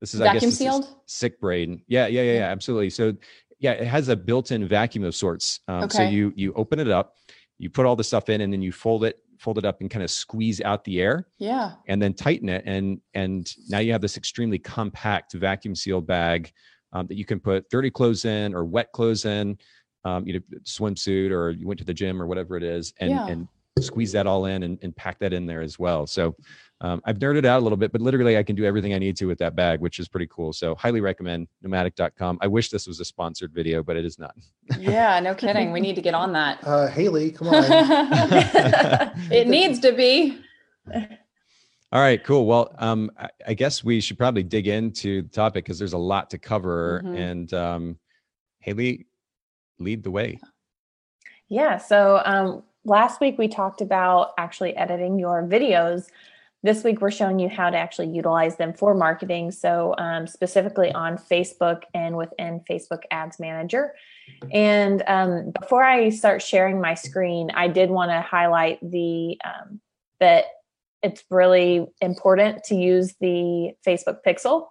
This 0.00 0.14
is, 0.14 0.20
I 0.22 0.32
guess, 0.32 0.34
Vacuum 0.36 0.50
sealed? 0.52 0.88
sick 1.04 1.38
brain. 1.40 1.82
Yeah, 1.86 2.06
yeah, 2.06 2.22
Yeah. 2.22 2.32
yeah, 2.32 2.46
absolutely. 2.46 2.90
So 2.90 3.14
yeah, 3.60 3.72
it 3.72 3.86
has 3.86 4.08
a 4.08 4.16
built-in 4.16 4.66
vacuum 4.66 5.04
of 5.04 5.14
sorts. 5.14 5.60
Um, 5.68 5.88
So 5.90 6.02
you 6.02 6.32
you 6.34 6.52
open 6.54 6.78
it 6.80 6.88
up, 6.88 7.14
you 7.58 7.70
put 7.70 7.86
all 7.86 7.94
the 7.96 8.04
stuff 8.04 8.28
in, 8.28 8.40
and 8.40 8.52
then 8.52 8.62
you 8.62 8.72
fold 8.72 9.04
it 9.04 9.18
fold 9.38 9.56
it 9.56 9.64
up 9.64 9.80
and 9.80 9.88
kind 9.90 10.02
of 10.02 10.10
squeeze 10.10 10.60
out 10.60 10.84
the 10.84 11.00
air, 11.00 11.26
Yeah. 11.38 11.72
and 11.88 12.00
then 12.02 12.12
tighten 12.14 12.48
it, 12.48 12.62
and 12.66 13.00
and 13.14 13.50
now 13.68 13.78
you 13.78 13.92
have 13.92 14.02
this 14.02 14.16
extremely 14.16 14.58
compact 14.58 15.32
vacuum 15.34 15.74
sealed 15.74 16.06
bag 16.06 16.52
um, 16.92 17.06
that 17.06 17.14
you 17.16 17.24
can 17.24 17.38
put 17.40 17.68
dirty 17.70 17.90
clothes 17.90 18.24
in 18.24 18.54
or 18.54 18.64
wet 18.64 18.90
clothes 18.92 19.24
in. 19.24 19.56
um, 20.04 20.26
you 20.26 20.32
know, 20.32 20.40
swimsuit 20.64 21.30
or 21.30 21.50
you 21.50 21.66
went 21.68 21.78
to 21.78 21.84
the 21.84 21.92
gym 21.92 22.22
or 22.22 22.26
whatever 22.26 22.56
it 22.56 22.62
is, 22.62 22.94
and 23.00 23.10
Yeah. 23.10 23.26
and 23.26 23.46
squeeze 23.78 24.12
that 24.12 24.26
all 24.26 24.46
in 24.46 24.62
and, 24.62 24.78
and 24.82 24.96
pack 24.96 25.18
that 25.18 25.32
in 25.34 25.44
there 25.46 25.60
as 25.60 25.78
well. 25.78 26.06
So 26.06 26.34
um, 26.82 27.02
I've 27.04 27.18
nerded 27.18 27.44
out 27.44 27.60
a 27.60 27.62
little 27.62 27.76
bit, 27.76 27.92
but 27.92 28.00
literally 28.00 28.38
I 28.38 28.42
can 28.42 28.56
do 28.56 28.64
everything 28.64 28.94
I 28.94 28.98
need 28.98 29.16
to 29.18 29.26
with 29.26 29.38
that 29.38 29.54
bag, 29.54 29.80
which 29.80 29.98
is 29.98 30.08
pretty 30.08 30.28
cool. 30.28 30.52
So 30.52 30.74
highly 30.74 31.00
recommend 31.00 31.48
nomatic.com. 31.62 32.38
I 32.40 32.46
wish 32.46 32.70
this 32.70 32.86
was 32.86 33.00
a 33.00 33.04
sponsored 33.04 33.52
video, 33.52 33.82
but 33.82 33.96
it 33.96 34.04
is 34.06 34.18
not. 34.18 34.34
Yeah, 34.78 35.20
no 35.20 35.34
kidding. 35.36 35.72
We 35.72 35.80
need 35.80 35.94
to 35.96 36.02
get 36.02 36.14
on 36.14 36.32
that. 36.32 36.58
Uh, 36.66 36.86
Haley, 36.86 37.32
come 37.32 37.48
on. 37.48 37.64
it 39.30 39.46
needs 39.46 39.78
to 39.80 39.92
be. 39.92 40.38
All 41.92 42.00
right, 42.00 42.22
cool. 42.22 42.46
Well, 42.46 42.74
um, 42.78 43.10
I, 43.18 43.28
I 43.48 43.54
guess 43.54 43.84
we 43.84 44.00
should 44.00 44.16
probably 44.16 44.44
dig 44.44 44.66
into 44.68 45.22
the 45.22 45.28
topic 45.28 45.64
because 45.64 45.78
there's 45.78 45.92
a 45.92 45.98
lot 45.98 46.30
to 46.30 46.38
cover. 46.38 47.02
Mhm. 47.04 47.18
And 47.18 47.54
um, 47.54 47.98
Haley, 48.60 49.06
lead 49.78 50.02
the 50.02 50.10
way. 50.10 50.38
Yeah. 51.48 51.78
So 51.78 52.22
um, 52.24 52.62
last 52.84 53.20
week 53.20 53.36
we 53.38 53.48
talked 53.48 53.80
about 53.80 54.32
actually 54.38 54.76
editing 54.76 55.18
your 55.18 55.42
videos. 55.42 56.06
This 56.62 56.84
week 56.84 57.00
we're 57.00 57.10
showing 57.10 57.38
you 57.38 57.48
how 57.48 57.70
to 57.70 57.76
actually 57.76 58.08
utilize 58.08 58.56
them 58.56 58.74
for 58.74 58.94
marketing. 58.94 59.50
So 59.50 59.94
um, 59.96 60.26
specifically 60.26 60.92
on 60.92 61.16
Facebook 61.16 61.82
and 61.94 62.16
within 62.16 62.60
Facebook 62.68 63.00
Ads 63.10 63.40
Manager. 63.40 63.94
And 64.52 65.02
um, 65.06 65.52
before 65.58 65.82
I 65.82 66.10
start 66.10 66.42
sharing 66.42 66.80
my 66.80 66.94
screen, 66.94 67.50
I 67.54 67.68
did 67.68 67.88
want 67.88 68.10
to 68.10 68.20
highlight 68.20 68.78
the 68.82 69.38
um, 69.42 69.80
that 70.20 70.44
it's 71.02 71.24
really 71.30 71.86
important 72.02 72.64
to 72.64 72.74
use 72.74 73.14
the 73.20 73.72
Facebook 73.86 74.18
Pixel 74.26 74.66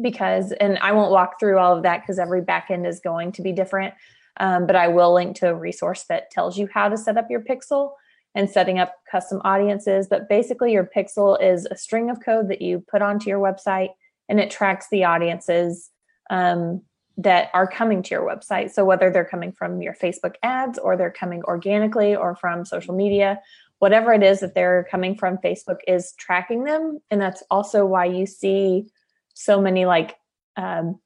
because, 0.00 0.52
and 0.52 0.78
I 0.78 0.92
won't 0.92 1.10
walk 1.10 1.40
through 1.40 1.58
all 1.58 1.74
of 1.74 1.84
that 1.84 2.02
because 2.02 2.18
every 2.18 2.42
backend 2.42 2.86
is 2.86 3.00
going 3.00 3.32
to 3.32 3.42
be 3.42 3.52
different. 3.52 3.94
Um, 4.38 4.66
but 4.66 4.76
I 4.76 4.88
will 4.88 5.14
link 5.14 5.36
to 5.36 5.48
a 5.48 5.54
resource 5.54 6.04
that 6.10 6.30
tells 6.30 6.58
you 6.58 6.68
how 6.72 6.90
to 6.90 6.98
set 6.98 7.16
up 7.16 7.30
your 7.30 7.40
pixel 7.40 7.92
and 8.36 8.48
setting 8.50 8.78
up 8.78 8.94
custom 9.10 9.40
audiences. 9.44 10.06
But 10.08 10.28
basically, 10.28 10.72
your 10.72 10.88
pixel 10.94 11.42
is 11.42 11.66
a 11.68 11.76
string 11.76 12.10
of 12.10 12.20
code 12.24 12.48
that 12.50 12.62
you 12.62 12.84
put 12.86 13.02
onto 13.02 13.28
your 13.28 13.40
website 13.40 13.88
and 14.28 14.38
it 14.38 14.50
tracks 14.50 14.86
the 14.90 15.04
audiences 15.04 15.90
um, 16.30 16.82
that 17.16 17.48
are 17.54 17.66
coming 17.66 18.02
to 18.02 18.10
your 18.10 18.28
website. 18.28 18.70
So, 18.70 18.84
whether 18.84 19.10
they're 19.10 19.24
coming 19.24 19.52
from 19.52 19.80
your 19.80 19.94
Facebook 19.94 20.34
ads 20.42 20.78
or 20.78 20.96
they're 20.96 21.10
coming 21.10 21.42
organically 21.44 22.14
or 22.14 22.36
from 22.36 22.66
social 22.66 22.94
media, 22.94 23.40
whatever 23.78 24.12
it 24.12 24.22
is 24.22 24.40
that 24.40 24.54
they're 24.54 24.86
coming 24.90 25.16
from, 25.16 25.38
Facebook 25.38 25.78
is 25.88 26.12
tracking 26.18 26.64
them. 26.64 27.00
And 27.10 27.20
that's 27.20 27.42
also 27.50 27.86
why 27.86 28.04
you 28.04 28.26
see 28.26 28.86
so 29.34 29.60
many 29.62 29.86
like, 29.86 30.14
um, 30.56 31.00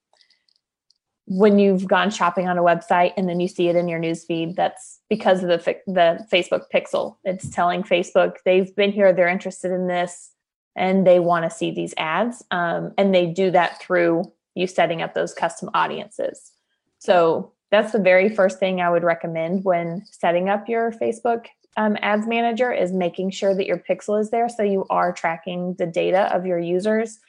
when 1.30 1.60
you've 1.60 1.86
gone 1.86 2.10
shopping 2.10 2.48
on 2.48 2.58
a 2.58 2.62
website 2.62 3.12
and 3.16 3.28
then 3.28 3.38
you 3.38 3.46
see 3.46 3.68
it 3.68 3.76
in 3.76 3.86
your 3.86 4.00
news 4.00 4.24
feed 4.24 4.56
that's 4.56 4.98
because 5.08 5.44
of 5.44 5.48
the 5.48 5.76
the 5.86 6.26
Facebook 6.30 6.64
pixel. 6.74 7.18
It's 7.22 7.48
telling 7.48 7.84
Facebook 7.84 8.38
they've 8.44 8.74
been 8.74 8.90
here 8.90 9.12
they're 9.12 9.28
interested 9.28 9.70
in 9.70 9.86
this 9.86 10.32
and 10.74 11.06
they 11.06 11.20
want 11.20 11.44
to 11.44 11.56
see 11.56 11.70
these 11.70 11.94
ads 11.96 12.44
um, 12.50 12.92
and 12.98 13.14
they 13.14 13.26
do 13.26 13.52
that 13.52 13.80
through 13.80 14.24
you 14.56 14.66
setting 14.66 15.02
up 15.02 15.14
those 15.14 15.32
custom 15.32 15.70
audiences. 15.72 16.50
So 16.98 17.52
that's 17.70 17.92
the 17.92 18.00
very 18.00 18.28
first 18.28 18.58
thing 18.58 18.80
I 18.80 18.90
would 18.90 19.04
recommend 19.04 19.64
when 19.64 20.04
setting 20.10 20.48
up 20.48 20.68
your 20.68 20.90
Facebook 20.90 21.46
um, 21.76 21.96
ads 22.02 22.26
manager 22.26 22.72
is 22.72 22.90
making 22.90 23.30
sure 23.30 23.54
that 23.54 23.66
your 23.66 23.78
pixel 23.78 24.20
is 24.20 24.30
there 24.30 24.48
so 24.48 24.64
you 24.64 24.84
are 24.90 25.12
tracking 25.12 25.74
the 25.74 25.86
data 25.86 26.34
of 26.34 26.44
your 26.44 26.58
users 26.58 27.20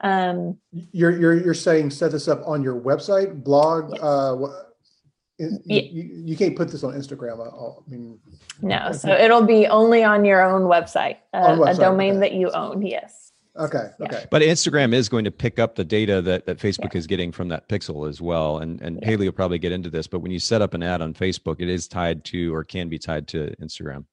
um, 0.00 0.56
You're 0.72 1.10
you're 1.18 1.34
you're 1.34 1.54
saying 1.54 1.90
set 1.90 2.12
this 2.12 2.28
up 2.28 2.42
on 2.46 2.62
your 2.62 2.80
website, 2.80 3.42
blog. 3.42 3.90
Yes. 3.94 4.02
Uh, 4.02 4.34
wha- 4.38 4.62
you, 5.38 5.58
Ye- 5.66 5.88
you, 5.92 6.22
you 6.26 6.36
can't 6.36 6.56
put 6.56 6.68
this 6.68 6.82
on 6.82 6.94
Instagram. 6.94 7.38
I, 7.40 7.48
I 7.48 7.90
mean, 7.90 8.18
No, 8.60 8.90
so 8.92 9.10
it'll 9.10 9.42
be 9.44 9.66
only 9.68 10.02
on 10.02 10.24
your 10.24 10.42
own 10.42 10.62
website, 10.62 11.18
uh, 11.32 11.38
On 11.60 11.68
a 11.68 11.74
domain 11.74 12.14
okay. 12.14 12.20
that 12.20 12.32
you 12.32 12.50
own. 12.50 12.82
Yes. 12.84 13.32
okay, 13.56 13.90
Yeah. 14.00 14.06
okay. 14.06 14.26
But 14.32 14.42
Instagram 14.42 14.92
is 14.92 15.08
going 15.08 15.24
to 15.26 15.30
pick 15.30 15.60
up 15.60 15.76
the 15.76 15.84
data 15.84 16.20
that, 16.22 16.46
that 16.46 16.58
Facebook 16.58 16.96
is 16.96 17.06
getting 17.06 17.30
from 17.30 17.46
that 17.50 17.68
pixel 17.68 18.08
as 18.08 18.20
well. 18.20 18.58
And 18.58 18.80
and 18.82 18.98
Yeah. 19.00 19.06
Haley 19.10 19.26
will 19.28 19.32
probably 19.32 19.60
get 19.60 19.70
into 19.70 19.90
this, 19.90 20.08
but 20.08 20.18
when 20.20 20.32
you 20.32 20.40
set 20.40 20.60
up 20.60 20.74
an 20.74 20.82
ad 20.82 21.02
on 21.02 21.14
Facebook, 21.14 21.60
it 21.60 21.68
is 21.68 21.86
tied 21.86 22.24
to 22.26 22.52
or 22.52 22.64
can 22.64 22.88
be 22.88 22.98
tied 22.98 23.28
to 23.28 23.54
Instagram. 23.62 24.06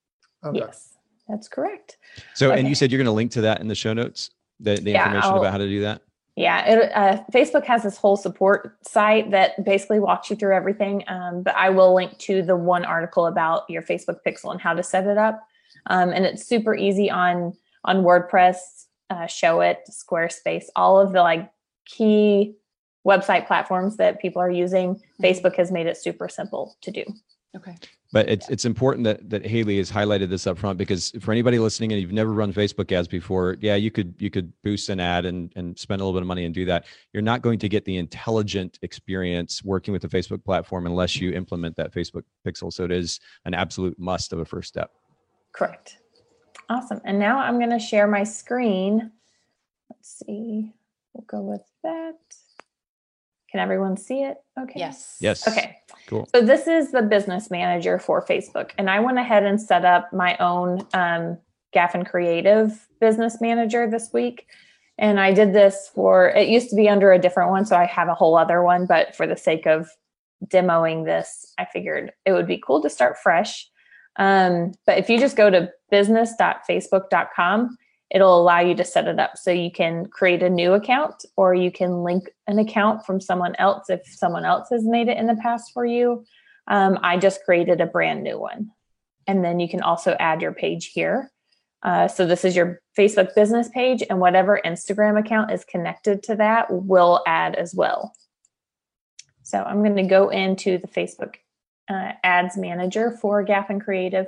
okay. 0.44 0.60
Yes, 0.60 0.94
that's 1.28 1.48
correct. 1.48 1.98
So 2.36 2.52
and 2.52 2.68
you 2.68 2.76
said 2.76 2.92
you're 2.92 3.00
going 3.00 3.06
to 3.06 3.12
link 3.12 3.32
to 3.32 3.42
that 3.42 3.62
in 3.62 3.68
the 3.68 3.74
show 3.76 3.94
notes, 3.94 4.30
the, 4.60 4.76
the 4.76 4.92
Yeah, 4.92 5.06
information 5.06 5.32
I'll- 5.32 5.40
about 5.40 5.52
how 5.52 5.58
to 5.60 5.68
do 5.68 5.82
that. 5.82 6.02
Yeah, 6.38 6.66
it, 6.66 6.92
uh, 6.94 7.24
Facebook 7.32 7.64
has 7.64 7.84
this 7.84 7.96
whole 7.98 8.18
support 8.18 8.78
site 8.86 9.32
that 9.32 9.64
basically 9.64 10.02
walks 10.02 10.30
you 10.30 10.36
through 10.36 10.54
everything. 10.54 11.02
Um, 11.08 11.44
but 11.44 11.56
I 11.56 11.70
will 11.70 11.96
link 11.96 12.18
to 12.20 12.42
the 12.42 12.58
one 12.58 12.84
article 12.84 13.28
about 13.28 13.70
your 13.70 13.82
Facebook 13.82 14.18
pixel 14.28 14.52
and 14.52 14.60
how 14.60 14.74
to 14.74 14.84
set 14.84 15.08
it 15.08 15.18
up. 15.18 15.42
Um, 15.88 16.10
and 16.10 16.26
it's 16.26 16.46
super 16.46 16.76
easy 16.76 17.10
on 17.10 17.54
on 17.86 18.04
WordPress, 18.04 18.58
uh, 19.12 19.28
Showit, 19.28 19.78
Squarespace, 19.90 20.66
all 20.76 21.00
of 21.00 21.14
the 21.14 21.22
like 21.22 21.50
key 21.86 22.56
website 23.08 23.48
platforms 23.48 23.96
that 23.98 24.20
people 24.20 24.42
are 24.42 24.52
using. 24.52 25.00
Facebook 25.22 25.56
has 25.56 25.72
made 25.72 25.88
it 25.88 25.96
super 25.96 26.28
simple 26.28 26.76
to 26.82 26.92
do. 26.92 27.06
Okay. 27.56 27.78
But 28.12 28.30
it's 28.30 28.48
it's 28.50 28.66
important 28.66 29.04
that 29.06 29.30
that 29.30 29.46
Haley 29.46 29.78
has 29.78 29.92
highlighted 29.92 30.30
this 30.30 30.48
up 30.48 30.58
front 30.58 30.78
because 30.78 31.12
for 31.20 31.32
anybody 31.32 31.60
listening 31.60 31.92
and 31.92 32.02
you've 32.02 32.12
never 32.12 32.32
run 32.32 32.54
Facebook 32.54 32.92
ads 32.92 33.08
before, 33.08 33.58
yeah, 33.60 33.76
you 33.76 33.92
could 33.92 34.16
you 34.20 34.30
could 34.30 34.54
boost 34.64 34.90
an 34.90 35.00
ad 35.00 35.26
and 35.26 35.52
and 35.56 35.78
spend 35.78 36.02
a 36.02 36.06
little 36.06 36.18
bit 36.18 36.24
of 36.24 36.28
money 36.28 36.46
and 36.46 36.54
do 36.54 36.66
that. 36.66 36.86
You're 37.14 37.24
not 37.24 37.42
going 37.42 37.60
to 37.60 37.68
get 37.68 37.84
the 37.84 37.98
intelligent 37.98 38.80
experience 38.84 39.64
working 39.64 39.92
with 39.92 40.02
the 40.02 40.08
Facebook 40.08 40.44
platform 40.44 40.86
unless 40.86 41.18
you 41.18 41.32
implement 41.34 41.76
that 41.78 41.94
Facebook 41.94 42.24
pixel. 42.46 42.72
So 42.72 42.86
it 42.86 42.92
is 42.92 43.20
an 43.46 43.54
absolute 43.54 43.98
must 44.00 44.32
of 44.34 44.40
a 44.40 44.46
first 44.46 44.70
step. 44.70 44.92
Correct. 45.52 45.98
Awesome. 46.70 47.02
And 47.06 47.20
now 47.20 47.40
I'm 47.40 47.60
going 47.60 47.72
to 47.72 47.80
share 47.80 48.08
my 48.08 48.24
screen. 48.24 49.12
Let's 49.90 50.22
see. 50.26 50.74
We'll 51.14 51.26
go 51.28 51.42
with 51.42 51.62
that. 51.84 52.16
Can 53.56 53.62
everyone 53.62 53.96
see 53.96 54.22
it? 54.22 54.36
Okay. 54.60 54.78
Yes. 54.78 55.16
Yes. 55.22 55.48
Okay. 55.48 55.78
Cool. 56.08 56.28
So 56.36 56.42
this 56.42 56.68
is 56.68 56.92
the 56.92 57.02
business 57.02 57.50
manager 57.50 58.00
for 58.00 58.22
Facebook. 58.22 58.72
And 58.78 58.90
I 58.90 59.00
went 59.00 59.18
ahead 59.18 59.46
and 59.46 59.62
set 59.62 59.86
up 59.86 60.12
my 60.12 60.36
own 60.42 60.86
um, 60.94 61.38
Gaffin 61.74 62.06
Creative 62.06 62.86
business 63.00 63.40
manager 63.40 63.90
this 63.90 64.10
week. 64.12 64.48
And 64.98 65.22
I 65.22 65.32
did 65.32 65.54
this 65.54 65.90
for, 65.96 66.32
it 66.32 66.50
used 66.50 66.70
to 66.72 66.76
be 66.76 66.90
under 66.90 67.14
a 67.14 67.18
different 67.18 67.50
one. 67.50 67.66
So 67.66 67.78
I 67.78 67.86
have 67.86 68.10
a 68.10 68.14
whole 68.14 68.36
other 68.38 68.62
one. 68.62 68.88
But 68.88 69.16
for 69.16 69.26
the 69.26 69.38
sake 69.38 69.66
of 69.66 69.90
demoing 70.48 71.06
this, 71.06 71.54
I 71.58 71.64
figured 71.64 72.12
it 72.26 72.34
would 72.34 72.48
be 72.48 72.58
cool 72.58 72.82
to 72.82 72.90
start 72.90 73.18
fresh. 73.18 73.70
Um, 74.18 74.74
but 74.86 74.98
if 74.98 75.10
you 75.10 75.18
just 75.18 75.38
go 75.38 75.50
to 75.50 75.70
business.facebook.com, 75.92 77.78
it'll 78.12 78.40
allow 78.40 78.60
you 78.60 78.76
to 78.76 78.84
set 78.84 79.08
it 79.08 79.20
up 79.20 79.38
so 79.38 79.52
you 79.52 79.72
can 79.72 80.06
create 80.06 80.44
a 80.44 80.50
new 80.50 80.74
account 80.74 81.26
or 81.36 81.54
you 81.54 81.72
can 81.72 82.04
link 82.04 82.30
an 82.48 82.60
account 82.60 83.06
from 83.06 83.20
someone 83.20 83.56
else 83.58 83.90
if 83.90 84.02
someone 84.06 84.46
else 84.46 84.70
has 84.72 84.84
made 84.84 85.08
it 85.08 85.18
in 85.18 85.28
the 85.28 85.36
past 85.36 85.72
for 85.74 85.86
you. 85.86 86.24
Um, 86.68 87.00
I 87.02 87.18
just 87.18 87.44
created 87.44 87.82
a 87.82 87.86
brand 87.86 88.24
new 88.24 88.40
one. 88.40 88.72
And 89.28 89.44
then 89.44 89.60
you 89.60 89.68
can 89.68 89.82
also 89.82 90.16
add 90.20 90.42
your 90.42 90.54
page 90.54 90.92
here. 90.94 91.32
Uh, 91.82 92.08
so 92.08 92.26
this 92.26 92.46
is 92.46 92.56
your 92.56 92.82
Facebook 92.98 93.36
business 93.36 93.70
page, 93.70 94.04
and 94.10 94.20
whatever 94.20 94.60
Instagram 94.66 95.20
account 95.20 95.52
is 95.52 95.64
connected 95.66 96.24
to 96.24 96.36
that 96.36 96.68
will 96.72 97.22
add 97.28 97.56
as 97.56 97.76
well. 97.76 98.16
So 99.44 99.62
I'm 99.62 99.84
going 99.84 99.96
to 99.98 100.04
go 100.04 100.30
into 100.30 100.80
the 100.80 100.88
Facebook 100.88 101.36
uh, 101.88 102.14
ads 102.24 102.58
manager 102.58 103.12
for 103.22 103.46
Gaffin 103.46 103.80
Creative. 103.80 104.26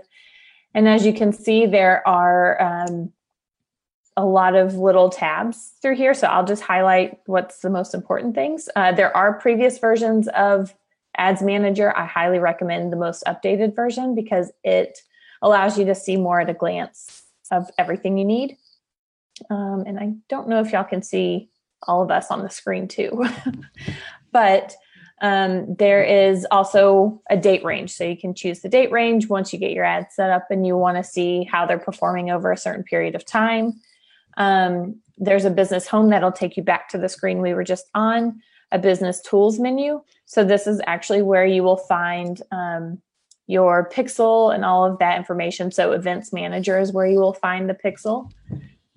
And 0.76 0.88
as 0.88 1.04
you 1.04 1.14
can 1.14 1.34
see, 1.34 1.66
there 1.66 2.08
are 2.08 2.62
um, 2.62 3.12
a 4.18 4.26
lot 4.26 4.56
of 4.56 4.76
little 4.76 5.10
tabs 5.10 5.74
through 5.82 5.96
here. 5.96 6.16
So 6.16 6.28
I'll 6.28 6.46
just 6.46 6.64
highlight 6.64 7.20
what's 7.28 7.60
the 7.60 7.70
most 7.70 7.94
important 7.94 8.34
things. 8.34 8.68
Uh, 8.76 8.92
there 8.92 9.16
are 9.16 9.40
previous 9.40 9.78
versions 9.78 10.28
of 10.30 10.74
Ads 11.18 11.44
Manager. 11.44 11.96
I 11.96 12.06
highly 12.06 12.40
recommend 12.40 12.92
the 12.92 12.98
most 12.98 13.24
updated 13.26 13.76
version 13.76 14.16
because 14.16 14.52
it 14.64 15.00
allows 15.44 15.78
you 15.78 15.86
to 15.86 15.96
see 15.96 16.18
more 16.18 16.42
at 16.42 16.50
a 16.50 16.54
glance 16.54 17.22
of 17.52 17.70
everything 17.78 18.18
you 18.18 18.26
need. 18.26 18.58
Um, 19.52 19.84
and 19.86 20.00
I 20.00 20.14
don't 20.30 20.50
know 20.50 20.62
if 20.62 20.72
y'all 20.72 20.84
can 20.84 21.04
see 21.04 21.52
all 21.84 22.02
of 22.02 22.10
us 22.10 22.32
on 22.32 22.42
the 22.42 22.50
screen 22.50 22.88
too, 22.88 23.24
but 24.32 24.76
um, 25.22 25.76
there 25.76 26.04
is 26.04 26.46
also 26.50 27.22
a 27.30 27.38
date 27.38 27.64
range. 27.64 27.92
So 27.92 28.04
you 28.04 28.18
can 28.18 28.34
choose 28.34 28.62
the 28.62 28.70
date 28.70 28.92
range 28.92 29.30
once 29.30 29.54
you 29.54 29.60
get 29.60 29.72
your 29.72 29.86
ad 29.86 30.08
set 30.12 30.32
up 30.32 30.48
and 30.50 30.66
you 30.66 30.76
want 30.76 30.98
to 30.98 31.04
see 31.04 31.44
how 31.44 31.68
they're 31.68 31.78
performing 31.78 32.32
over 32.32 32.52
a 32.52 32.58
certain 32.58 32.84
period 32.84 33.14
of 33.14 33.24
time. 33.24 33.80
Um, 34.38 35.02
there's 35.18 35.46
a 35.46 35.50
business 35.50 35.88
home 35.88 36.10
that'll 36.10 36.32
take 36.32 36.56
you 36.56 36.64
back 36.64 36.90
to 36.90 36.98
the 36.98 37.10
screen 37.10 37.42
we 37.42 37.54
were 37.54 37.64
just 37.64 37.88
on, 37.94 38.40
a 38.72 38.80
business 38.80 39.22
tools 39.22 39.60
menu. 39.60 40.02
So 40.26 40.44
this 40.44 40.68
is 40.68 40.80
actually 40.86 41.22
where 41.22 41.46
you 41.46 41.64
will 41.64 41.78
find 41.78 42.42
um, 42.52 43.02
your 43.48 43.90
pixel 43.90 44.54
and 44.54 44.64
all 44.64 44.86
of 44.86 45.00
that 45.00 45.18
information. 45.18 45.72
So 45.72 45.92
events 45.92 46.32
manager 46.32 46.80
is 46.80 46.92
where 46.92 47.08
you 47.08 47.20
will 47.20 47.34
find 47.34 47.70
the 47.70 47.74
pixel. 47.74 48.30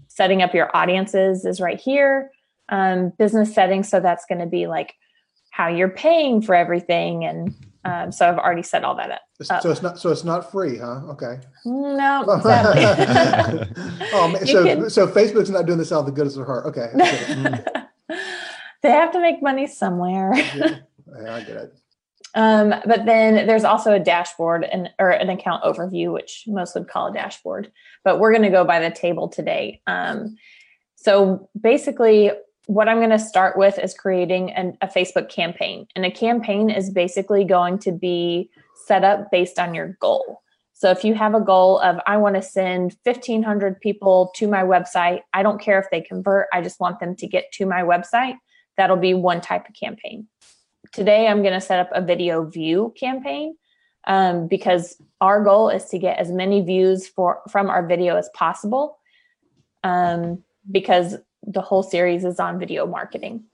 Setting 0.09 0.43
up 0.43 0.55
your 0.55 0.75
audiences 0.77 1.45
is 1.45 1.61
right 1.61 1.81
here. 1.81 2.31
Um, 2.69 3.11
business 3.19 3.55
settings, 3.55 3.89
so 3.89 3.99
that's 4.01 4.27
going 4.27 4.41
to 4.41 4.47
be 4.47 4.67
like 4.67 4.95
how 5.51 5.69
you're 5.69 5.89
paying 5.89 6.43
for 6.43 6.55
everything 6.55 7.25
and 7.25 7.55
Um, 7.85 8.13
so 8.13 8.29
I've 8.29 8.39
already 8.39 8.63
set 8.63 8.85
all 8.85 8.95
that 8.97 9.11
up. 9.11 9.23
So 9.43 9.71
it's 9.71 9.81
not 9.83 9.99
so 9.99 10.11
it's 10.11 10.25
not 10.25 10.51
free, 10.51 10.77
huh? 10.79 11.01
Okay. 11.11 11.41
No, 11.65 12.41
sadly. 12.43 12.83
oh, 14.13 14.29
man, 14.29 14.47
so 14.47 14.65
can- 14.65 14.91
so 14.91 15.07
Facebook's 15.07 15.51
not 15.51 15.67
doing 15.67 15.79
this 15.79 15.91
out 15.93 16.01
of 16.01 16.07
the 16.07 16.13
goodness 16.13 16.37
of 16.37 16.47
her 16.47 16.63
heart. 16.63 16.67
Okay. 16.67 16.91
I 16.95 18.19
they 18.83 18.91
have 18.91 19.13
to 19.13 19.21
make 19.21 19.43
money 19.43 19.67
somewhere. 19.67 20.35
Yeah, 20.35 21.35
I 21.35 21.41
get 21.41 21.57
it. 21.57 21.75
Um, 22.35 22.75
but 22.87 23.07
then 23.07 23.47
there's 23.47 23.65
also 23.65 23.93
a 23.93 23.99
dashboard 23.99 24.65
and 24.65 24.91
or 24.99 25.11
an 25.11 25.31
account 25.31 25.65
overview, 25.65 26.13
which 26.13 26.45
most 26.47 26.75
would 26.75 26.89
call 26.89 27.09
a 27.09 27.13
dashboard. 27.13 27.73
But 28.05 28.21
we're 28.21 28.31
going 28.33 28.43
to 28.43 28.51
go 28.51 28.65
by 28.65 28.79
the 28.81 28.95
table 28.95 29.29
today. 29.29 29.81
Um, 29.87 30.37
so 30.97 31.49
basically, 31.59 32.31
what 32.71 32.89
I'm 32.89 32.99
going 32.99 33.11
to 33.11 33.19
start 33.19 33.57
with 33.59 33.79
is 33.79 33.95
creating 33.95 34.53
an, 34.53 34.77
a 34.81 34.87
Facebook 34.87 35.29
campaign, 35.29 35.87
and 35.95 36.05
a 36.05 36.11
campaign 36.11 36.71
is 36.71 36.91
basically 36.91 37.45
going 37.45 37.79
to 37.81 37.93
be 37.93 38.51
set 38.87 39.05
up 39.05 39.31
based 39.31 39.59
on 39.59 39.75
your 39.75 39.97
goal. 40.01 40.43
So 40.73 40.91
if 40.91 41.05
you 41.05 41.15
have 41.15 41.35
a 41.35 41.41
goal 41.41 41.79
of 41.81 42.01
I 42.07 42.17
want 42.17 42.37
to 42.37 42.43
send 42.43 42.97
1500 43.03 43.81
people 43.81 44.33
to 44.37 44.49
my 44.49 44.63
website, 44.63 45.21
I 45.35 45.43
don't 45.43 45.61
care 45.61 45.79
if 45.79 45.87
they 45.91 46.01
convert, 46.01 46.49
I 46.53 46.63
just 46.63 46.81
want 46.81 47.01
them 47.01 47.15
to 47.17 47.27
get 47.27 47.53
to 47.53 47.67
my 47.67 47.83
website, 47.83 48.37
that'll 48.77 48.97
be 48.97 49.15
one 49.15 49.41
type 49.41 49.69
of 49.69 49.75
campaign 49.75 50.27
today 50.93 51.27
i'm 51.27 51.43
going 51.43 51.55
to 51.55 51.61
set 51.61 51.79
up 51.79 51.91
a 51.93 52.01
video 52.01 52.45
view 52.45 52.93
campaign 52.99 53.57
um, 54.07 54.49
because 54.49 55.01
our 55.21 55.45
goal 55.45 55.69
is 55.69 55.85
to 55.87 55.99
get 55.99 56.19
as 56.19 56.33
many 56.33 56.63
views 56.63 57.07
for 57.07 57.41
from 57.49 57.69
our 57.69 57.87
video 57.87 58.17
as 58.17 58.31
possible 58.35 58.99
um, 59.85 60.43
because 60.71 61.17
the 61.47 61.61
whole 61.61 61.83
series 61.83 62.25
is 62.25 62.39
on 62.39 62.59
video 62.59 62.87
marketing. 62.87 63.45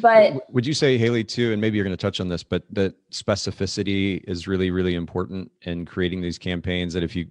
But 0.00 0.52
would 0.52 0.66
you 0.66 0.74
say 0.74 0.98
haley 0.98 1.24
too 1.24 1.52
and 1.52 1.60
maybe 1.60 1.76
you're 1.76 1.84
going 1.84 1.96
to 1.96 2.00
touch 2.00 2.20
on 2.20 2.28
this 2.28 2.42
but 2.42 2.64
that 2.72 2.94
specificity 3.10 4.20
is 4.26 4.48
really 4.48 4.70
really 4.70 4.94
important 4.94 5.50
in 5.62 5.84
creating 5.86 6.20
these 6.20 6.38
campaigns 6.38 6.92
that 6.94 7.04
if 7.04 7.14
you 7.14 7.26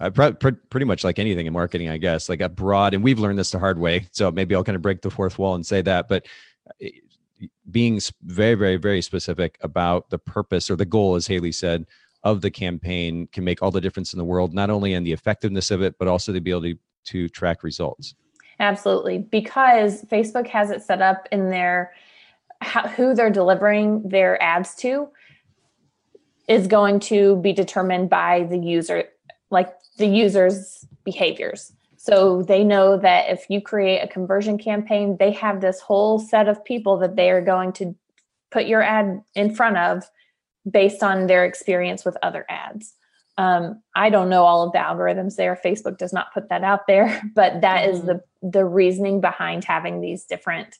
uh, 0.00 0.10
pr- 0.10 0.30
pr- 0.30 0.58
pretty 0.70 0.86
much 0.86 1.04
like 1.04 1.18
anything 1.18 1.46
in 1.46 1.52
marketing 1.52 1.90
i 1.90 1.98
guess 1.98 2.28
like 2.28 2.40
a 2.40 2.48
broad 2.48 2.94
and 2.94 3.04
we've 3.04 3.18
learned 3.18 3.38
this 3.38 3.50
the 3.50 3.58
hard 3.58 3.78
way 3.78 4.06
so 4.12 4.30
maybe 4.30 4.54
i'll 4.54 4.64
kind 4.64 4.76
of 4.76 4.82
break 4.82 5.02
the 5.02 5.10
fourth 5.10 5.38
wall 5.38 5.54
and 5.54 5.66
say 5.66 5.82
that 5.82 6.08
but 6.08 6.26
uh, 6.82 6.86
being 7.70 8.00
very 8.22 8.54
very 8.54 8.76
very 8.76 9.02
specific 9.02 9.58
about 9.60 10.08
the 10.08 10.18
purpose 10.18 10.70
or 10.70 10.76
the 10.76 10.86
goal 10.86 11.14
as 11.14 11.26
haley 11.26 11.52
said 11.52 11.84
of 12.24 12.40
the 12.40 12.50
campaign 12.50 13.28
can 13.32 13.44
make 13.44 13.62
all 13.62 13.70
the 13.70 13.80
difference 13.80 14.14
in 14.14 14.18
the 14.18 14.24
world 14.24 14.54
not 14.54 14.70
only 14.70 14.94
in 14.94 15.04
the 15.04 15.12
effectiveness 15.12 15.70
of 15.70 15.82
it 15.82 15.94
but 15.98 16.08
also 16.08 16.32
the 16.32 16.38
ability 16.38 16.78
to 17.04 17.28
track 17.28 17.62
results 17.62 18.14
Absolutely, 18.60 19.18
because 19.18 20.02
Facebook 20.04 20.48
has 20.48 20.70
it 20.70 20.82
set 20.82 21.00
up 21.00 21.28
in 21.30 21.50
their 21.50 21.92
how, 22.60 22.88
who 22.88 23.14
they're 23.14 23.30
delivering 23.30 24.08
their 24.08 24.40
ads 24.42 24.74
to 24.76 25.08
is 26.48 26.66
going 26.66 26.98
to 26.98 27.36
be 27.36 27.52
determined 27.52 28.10
by 28.10 28.44
the 28.44 28.58
user, 28.58 29.04
like 29.50 29.72
the 29.98 30.06
user's 30.06 30.84
behaviors. 31.04 31.72
So 31.96 32.42
they 32.42 32.64
know 32.64 32.96
that 32.96 33.28
if 33.28 33.46
you 33.48 33.60
create 33.60 34.00
a 34.00 34.08
conversion 34.08 34.56
campaign, 34.58 35.16
they 35.18 35.32
have 35.32 35.60
this 35.60 35.80
whole 35.80 36.18
set 36.18 36.48
of 36.48 36.64
people 36.64 36.96
that 36.98 37.16
they 37.16 37.30
are 37.30 37.42
going 37.42 37.72
to 37.74 37.94
put 38.50 38.66
your 38.66 38.82
ad 38.82 39.22
in 39.34 39.54
front 39.54 39.76
of 39.76 40.04
based 40.68 41.02
on 41.02 41.26
their 41.26 41.44
experience 41.44 42.04
with 42.04 42.16
other 42.22 42.46
ads. 42.48 42.94
Um, 43.38 43.82
I 43.94 44.10
don't 44.10 44.28
know 44.28 44.44
all 44.44 44.64
of 44.64 44.72
the 44.72 44.78
algorithms 44.78 45.36
there. 45.36 45.58
Facebook 45.64 45.96
does 45.96 46.12
not 46.12 46.34
put 46.34 46.48
that 46.50 46.64
out 46.64 46.86
there, 46.86 47.22
but 47.34 47.60
that 47.62 47.88
is 47.88 48.00
Mhm. 48.00 48.06
the 48.06 48.22
the 48.40 48.64
reasoning 48.64 49.20
behind 49.20 49.64
having 49.64 50.00
these 50.00 50.24
different 50.24 50.76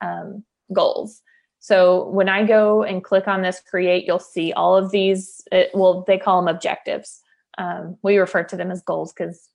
um, 0.00 0.44
goals. 0.72 1.22
So 1.58 2.08
when 2.08 2.28
I 2.28 2.44
go 2.44 2.82
and 2.82 3.02
click 3.04 3.26
on 3.28 3.42
this 3.42 3.60
create, 3.60 4.06
you'll 4.06 4.18
see 4.18 4.52
all 4.52 4.76
of 4.76 4.90
these. 4.90 5.42
It, 5.52 5.70
well, 5.74 6.04
they 6.06 6.18
call 6.18 6.40
them 6.40 6.54
objectives. 6.54 7.20
Um, 7.58 7.98
we 8.02 8.16
refer 8.16 8.44
to 8.44 8.56
them 8.56 8.70
as 8.70 8.80
goals 8.82 9.12
because, 9.12 9.48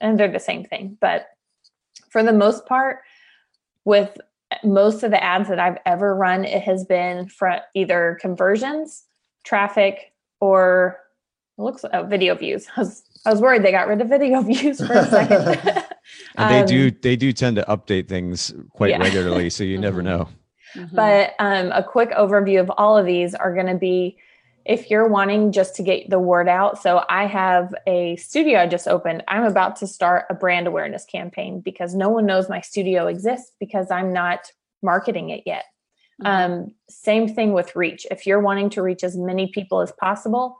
and 0.00 0.18
they're 0.18 0.30
the 0.30 0.40
same 0.40 0.64
thing. 0.64 0.96
But 1.00 1.28
for 2.10 2.22
the 2.22 2.32
most 2.32 2.66
part, 2.66 3.00
with 3.84 4.18
most 4.64 5.02
of 5.02 5.10
the 5.10 5.22
ads 5.22 5.48
that 5.48 5.60
I've 5.60 5.78
ever 5.86 6.14
run, 6.14 6.44
it 6.44 6.62
has 6.62 6.84
been 6.84 7.28
for 7.28 7.60
either 7.74 8.18
conversions, 8.20 9.04
traffic, 9.44 10.12
or 10.40 10.98
it 11.58 11.62
looks 11.62 11.84
oh, 11.92 12.02
video 12.04 12.34
views. 12.34 12.66
I 12.76 12.80
was, 12.80 13.02
I 13.26 13.30
was 13.30 13.40
worried 13.40 13.62
they 13.62 13.70
got 13.72 13.88
rid 13.88 14.00
of 14.00 14.08
video 14.08 14.40
views 14.42 14.78
for 14.84 14.92
a 14.92 15.06
second. 15.06 15.58
and 16.36 16.50
they 16.50 16.60
Um, 16.60 16.66
do 16.66 16.90
they 16.90 17.16
do 17.16 17.32
tend 17.32 17.56
to 17.56 17.62
update 17.64 18.08
things 18.08 18.52
quite 18.70 18.90
Yeah. 18.90 18.98
regularly 18.98 19.50
so 19.50 19.64
you 19.64 19.78
never 19.78 20.00
Mhm. 20.00 20.04
know 20.04 20.28
Mhm. 20.74 20.94
But 20.94 21.34
um, 21.38 21.70
a 21.72 21.82
quick 21.82 22.10
overview 22.12 22.58
of 22.58 22.70
all 22.78 22.96
of 22.96 23.04
these 23.04 23.34
are 23.34 23.52
going 23.54 23.66
to 23.66 23.74
be 23.74 24.16
if 24.64 24.90
you're 24.90 25.06
wanting 25.08 25.52
just 25.52 25.74
to 25.76 25.82
get 25.82 26.08
the 26.08 26.18
word 26.20 26.48
out. 26.48 26.80
So 26.80 27.04
I 27.10 27.26
have 27.26 27.74
a 27.86 28.16
studio 28.16 28.60
I 28.60 28.66
just 28.68 28.88
opened. 28.88 29.22
I'm 29.28 29.44
about 29.44 29.76
to 29.76 29.86
start 29.86 30.24
a 30.30 30.34
brand 30.34 30.66
awareness 30.66 31.04
campaign 31.04 31.60
because 31.60 31.94
no 31.94 32.08
one 32.08 32.24
knows 32.26 32.48
my 32.48 32.60
studio 32.62 33.06
exists 33.08 33.52
because 33.60 33.90
I'm 33.90 34.12
not 34.14 34.50
marketing 34.82 35.28
it 35.30 35.42
yet. 35.44 35.64
Mhm. 36.22 36.26
Um, 36.26 36.74
same 36.88 37.28
thing 37.28 37.52
with 37.52 37.76
reach. 37.76 38.06
If 38.10 38.26
you're 38.26 38.40
wanting 38.40 38.70
to 38.70 38.82
reach 38.82 39.04
as 39.04 39.14
many 39.16 39.48
people 39.48 39.80
as 39.80 39.92
possible, 39.92 40.56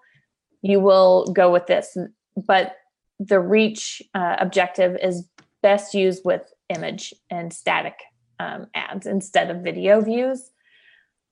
you 0.63 0.81
will 0.81 1.27
go 1.33 1.53
with 1.53 1.67
this. 1.67 1.97
But 2.37 2.77
the 3.19 3.41
reach 3.41 4.03
uh, 4.15 4.37
objective 4.39 4.97
is 5.03 5.29
best 5.63 5.95
used 5.95 6.25
with 6.25 6.43
image 6.69 7.13
and 7.31 7.53
static 7.53 7.95
um, 8.41 8.67
ads 8.75 9.07
instead 9.07 9.51
of 9.51 9.63
video 9.63 10.01
views. 10.01 10.51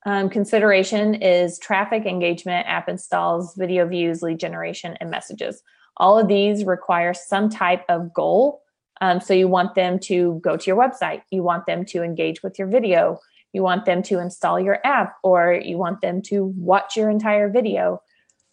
Um, 0.06 0.30
consideration 0.30 1.14
is 1.14 1.58
traffic 1.58 2.06
engagement, 2.06 2.66
app 2.66 2.88
installs, 2.88 3.54
video 3.54 3.86
views, 3.86 4.22
lead 4.22 4.38
generation, 4.38 4.96
and 5.00 5.10
messages. 5.10 5.62
All 5.96 6.18
of 6.18 6.28
these 6.28 6.64
require 6.64 7.12
some 7.12 7.50
type 7.50 7.84
of 7.88 8.14
goal. 8.14 8.62
Um, 9.02 9.20
so 9.20 9.34
you 9.34 9.48
want 9.48 9.74
them 9.74 9.98
to 10.00 10.40
go 10.42 10.56
to 10.56 10.66
your 10.66 10.76
website, 10.76 11.22
you 11.30 11.42
want 11.42 11.66
them 11.66 11.84
to 11.86 12.02
engage 12.02 12.42
with 12.42 12.58
your 12.58 12.68
video, 12.68 13.18
you 13.52 13.62
want 13.62 13.84
them 13.84 14.02
to 14.04 14.20
install 14.20 14.60
your 14.60 14.78
app, 14.84 15.16
or 15.22 15.52
you 15.52 15.76
want 15.76 16.00
them 16.00 16.22
to 16.22 16.44
watch 16.56 16.96
your 16.96 17.10
entire 17.10 17.50
video. 17.50 18.02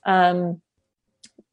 Um, 0.05 0.61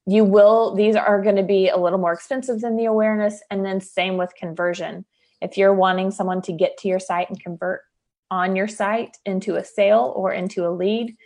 you 0.06 0.24
will, 0.24 0.74
these 0.74 0.96
are 0.96 1.22
going 1.22 1.36
to 1.36 1.42
be 1.42 1.68
a 1.68 1.76
little 1.76 1.98
more 1.98 2.12
expensive 2.12 2.60
than 2.60 2.76
the 2.76 2.84
awareness. 2.84 3.42
And 3.50 3.64
then 3.64 3.80
same 3.80 4.16
with 4.16 4.34
conversion. 4.34 5.04
If 5.40 5.56
you're 5.56 5.74
wanting 5.74 6.10
someone 6.10 6.42
to 6.42 6.52
get 6.52 6.78
to 6.78 6.88
your 6.88 6.98
site 6.98 7.30
and 7.30 7.40
convert 7.40 7.82
on 8.30 8.56
your 8.56 8.68
site 8.68 9.16
into 9.24 9.56
a 9.56 9.64
sale 9.64 10.12
or 10.14 10.32
into 10.32 10.66
a 10.66 10.70
lead, 10.70 11.16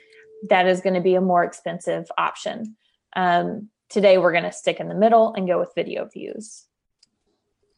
that 0.49 0.67
is 0.67 0.81
going 0.81 0.95
to 0.95 1.01
be 1.01 1.17
a 1.17 1.21
more 1.21 1.43
expensive 1.43 2.11
option. 2.17 2.77
Um, 3.17 3.69
today, 3.89 4.19
we're 4.19 4.33
going 4.33 4.45
to 4.45 4.53
stick 4.53 4.79
in 4.79 4.89
the 4.89 4.95
middle 4.95 5.35
and 5.35 5.49
go 5.49 5.59
with 5.59 5.75
video 5.75 6.05
views. 6.07 6.65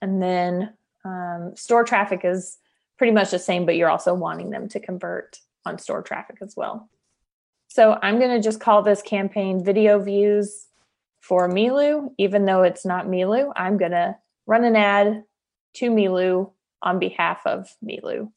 And 0.02 0.22
then 0.22 0.74
um, 1.04 1.52
store 1.56 1.84
traffic 1.84 2.20
is 2.24 2.58
pretty 2.98 3.12
much 3.12 3.30
the 3.30 3.38
same, 3.38 3.64
but 3.64 3.76
you're 3.76 3.90
also 3.90 4.12
wanting 4.12 4.50
them 4.50 4.68
to 4.68 4.80
convert 4.80 5.38
on 5.64 5.78
store 5.78 6.02
traffic 6.02 6.38
as 6.42 6.54
well. 6.56 6.90
So 7.68 7.98
I'm 8.02 8.18
going 8.18 8.30
to 8.30 8.42
just 8.42 8.60
call 8.60 8.82
this 8.82 9.00
campaign 9.00 9.64
video 9.64 9.98
views 9.98 10.66
for 11.20 11.48
Milu, 11.48 12.08
even 12.18 12.44
though 12.44 12.62
it's 12.62 12.84
not 12.84 13.06
Milu. 13.06 13.52
I'm 13.56 13.78
going 13.78 13.92
to 13.92 14.16
run 14.46 14.64
an 14.64 14.76
ad 14.76 15.22
to 15.74 15.90
Milu 15.90 16.50
on 16.82 16.98
behalf 16.98 17.40
of 17.46 17.68
Milu 17.84 18.30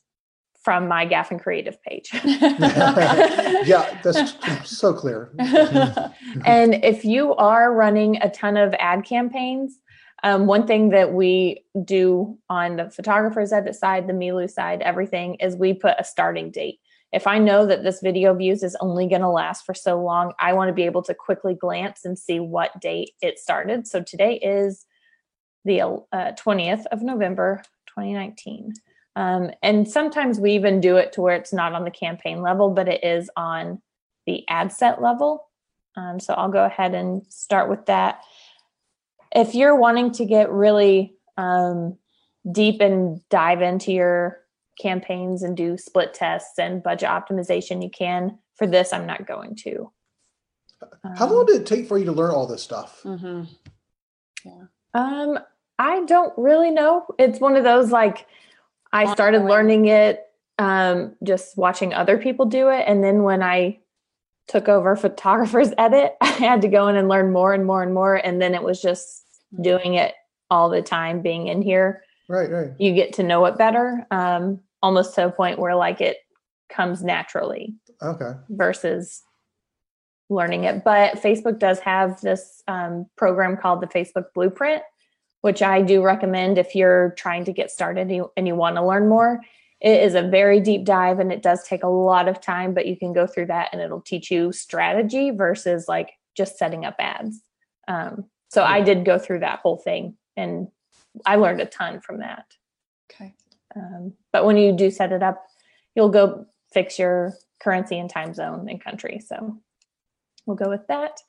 from 0.64 0.88
my 0.88 1.06
Gaffin 1.06 1.42
Creative 1.42 1.82
page. 1.84 2.10
yeah, 2.24 4.00
that's 4.02 4.34
so 4.70 4.94
clear. 4.94 5.32
and 6.46 6.76
if 6.86 7.04
you 7.04 7.36
are 7.36 7.74
running 7.74 8.18
a 8.22 8.30
ton 8.30 8.58
of 8.58 8.74
ad 8.80 9.04
campaigns, 9.04 9.80
um, 10.24 10.46
one 10.46 10.66
thing 10.66 10.90
that 10.90 11.12
we 11.12 11.66
do 11.84 12.38
on 12.50 12.78
the 12.78 12.90
photographer's 12.90 13.52
edit 13.52 13.76
side, 13.76 14.08
the 14.08 14.14
Milu 14.14 14.50
side, 14.50 14.82
everything 14.82 15.36
is 15.36 15.56
we 15.56 15.74
put 15.74 15.96
a 16.00 16.04
starting 16.06 16.50
date. 16.50 16.80
If 17.14 17.28
I 17.28 17.38
know 17.38 17.66
that 17.68 17.84
this 17.84 18.02
video 18.02 18.34
views 18.34 18.64
is 18.64 18.76
only 18.80 19.08
going 19.08 19.22
to 19.22 19.30
last 19.30 19.66
for 19.66 19.76
so 19.76 20.02
long, 20.02 20.34
I 20.40 20.54
want 20.54 20.70
to 20.70 20.74
be 20.74 20.84
able 20.84 21.04
to 21.04 21.14
quickly 21.14 21.54
glance 21.54 22.06
and 22.06 22.18
see 22.18 22.40
what 22.40 22.82
date 22.82 23.12
it 23.22 23.38
started. 23.38 23.88
So 23.88 24.02
today 24.02 24.40
is 24.40 24.88
the 25.64 25.82
uh, 25.82 25.96
20th 26.12 26.86
of 26.88 27.04
November, 27.04 27.62
2019. 27.88 28.74
Um, 29.16 29.52
and 29.62 29.88
sometimes 29.88 30.40
we 30.40 30.54
even 30.54 30.82
do 30.82 30.98
it 30.98 31.14
to 31.14 31.22
where 31.22 31.36
it's 31.36 31.54
not 31.54 31.74
on 31.74 31.84
the 31.84 31.92
campaign 31.92 32.42
level, 32.42 32.72
but 32.72 32.88
it 32.88 33.04
is 33.04 33.30
on 33.38 33.80
the 34.26 34.44
ad 34.50 34.72
set 34.72 35.00
level. 35.00 35.48
Um, 35.96 36.20
so 36.20 36.34
I'll 36.34 36.50
go 36.50 36.66
ahead 36.66 36.96
and 36.96 37.24
start 37.30 37.70
with 37.70 37.86
that. 37.86 38.22
If 39.36 39.54
you're 39.54 39.76
wanting 39.76 40.12
to 40.14 40.26
get 40.26 40.52
really 40.52 41.14
um, 41.38 41.98
deep 42.52 42.82
and 42.82 43.22
dive 43.30 43.62
into 43.62 43.92
your 43.92 44.43
campaigns 44.80 45.44
and 45.44 45.56
do 45.56 45.78
split 45.78 46.14
tests 46.14 46.58
and 46.60 46.84
budget 46.84 47.10
optimization, 47.10 47.84
you 47.84 47.90
can. 47.90 48.38
For 48.56 48.68
this, 48.68 48.94
I'm 48.94 49.08
not 49.08 49.26
going 49.26 49.56
to. 49.64 49.92
How 51.18 51.28
long 51.28 51.46
did 51.46 51.62
it 51.62 51.66
take 51.66 51.88
for 51.88 51.98
you 51.98 52.06
to 52.06 52.12
learn 52.12 52.32
all 52.32 52.46
this 52.46 52.62
stuff? 52.62 53.02
Mhm. 53.04 53.48
Um, 54.94 55.40
I 55.80 56.04
don't 56.06 56.34
really 56.38 56.70
know. 56.70 57.06
It's 57.18 57.40
one 57.40 57.56
of 57.56 57.64
those 57.64 57.92
like 57.92 58.28
I 58.92 59.12
started 59.14 59.44
learning 59.44 59.88
it 59.88 60.24
um 60.60 61.16
just 61.24 61.58
watching 61.58 61.96
other 61.96 62.20
people 62.20 62.46
do 62.46 62.70
it 62.70 62.84
and 62.88 63.04
then 63.04 63.24
when 63.24 63.42
I 63.42 63.80
took 64.48 64.68
over 64.68 64.96
photographer's 64.96 65.72
edit, 65.78 66.16
I 66.22 66.28
had 66.28 66.62
to 66.62 66.68
go 66.68 66.88
in 66.88 66.96
and 66.96 67.10
learn 67.10 67.32
more 67.32 67.54
and 67.54 67.66
more 67.66 67.84
and 67.84 67.94
more. 67.94 68.16
And 68.16 68.42
then 68.42 68.54
it 68.54 68.64
was 68.64 68.82
just 68.82 69.26
doing 69.62 69.96
it 69.96 70.14
all 70.50 70.70
the 70.70 70.82
time, 70.82 71.22
being 71.22 71.48
in 71.48 71.62
here. 71.62 72.04
Right, 72.30 72.50
right. 72.50 72.72
You 72.80 72.94
get 72.94 73.14
to 73.14 73.24
know 73.24 73.46
it 73.46 73.58
better, 73.58 74.06
um, 74.12 74.62
almost 74.82 75.16
to 75.16 75.28
a 75.28 75.32
point 75.32 75.60
where 75.60 75.76
like 75.76 76.02
it 76.02 76.18
comes 76.70 77.04
naturally 77.04 77.76
Okay. 78.02 78.32
versus 78.50 79.22
learning 80.30 80.64
it. 80.64 80.84
But 80.84 81.16
Facebook 81.16 81.60
does 81.60 81.80
have 81.80 82.20
this 82.22 82.64
um, 82.68 83.06
program 83.18 83.58
called 83.58 83.82
the 83.82 83.88
Facebook 83.88 84.26
Blueprint, 84.34 84.82
which 85.42 85.62
I 85.62 85.82
do 85.82 86.02
recommend 86.02 86.58
if 86.58 86.76
you're 86.76 87.14
trying 87.18 87.46
to 87.46 87.54
get 87.54 87.72
started 87.72 88.02
and 88.02 88.16
you, 88.16 88.32
and 88.38 88.48
you 88.48 88.56
want 88.56 88.78
to 88.78 88.86
learn 88.86 89.08
more. 89.10 89.42
It 89.82 90.02
is 90.02 90.16
a 90.16 90.22
very 90.22 90.62
deep 90.62 90.86
dive 90.86 91.20
and 91.20 91.32
it 91.32 91.44
does 91.44 91.64
take 91.68 91.84
a 91.84 91.90
lot 91.90 92.30
of 92.30 92.40
time, 92.40 92.74
but 92.74 92.86
you 92.86 92.98
can 92.98 93.12
go 93.12 93.28
through 93.28 93.48
that 93.48 93.70
and 93.74 93.82
it'll 93.82 94.02
teach 94.02 94.32
you 94.32 94.54
strategy 94.54 95.30
versus 95.32 95.88
like 95.90 96.12
just 96.38 96.58
setting 96.58 96.86
up 96.86 96.96
ads. 97.00 97.42
Um, 97.88 98.26
so 98.50 98.64
I 98.64 98.82
did 98.82 99.04
go 99.04 99.20
through 99.20 99.40
that 99.40 99.60
whole 99.60 99.78
thing 99.78 100.16
and 100.38 100.68
I 101.26 101.36
learned 101.36 101.62
a 101.62 101.66
ton 101.66 102.02
from 102.02 102.20
that. 102.20 102.46
Okay. 103.12 103.34
Um, 103.76 104.14
but 104.32 104.46
when 104.46 104.58
you 104.58 104.72
do 104.72 104.92
set 104.92 105.12
it 105.12 105.24
up, 105.24 105.44
you'll 105.96 106.10
go 106.10 106.46
fix 106.72 106.98
your 106.98 107.34
currency 107.62 107.98
and 107.98 108.10
time 108.10 108.34
zone 108.34 108.68
and 108.70 108.84
country. 108.84 109.22
So 109.26 109.60
we'll 110.46 110.58
go 110.58 110.70
with 110.70 110.86
that. 110.88 111.20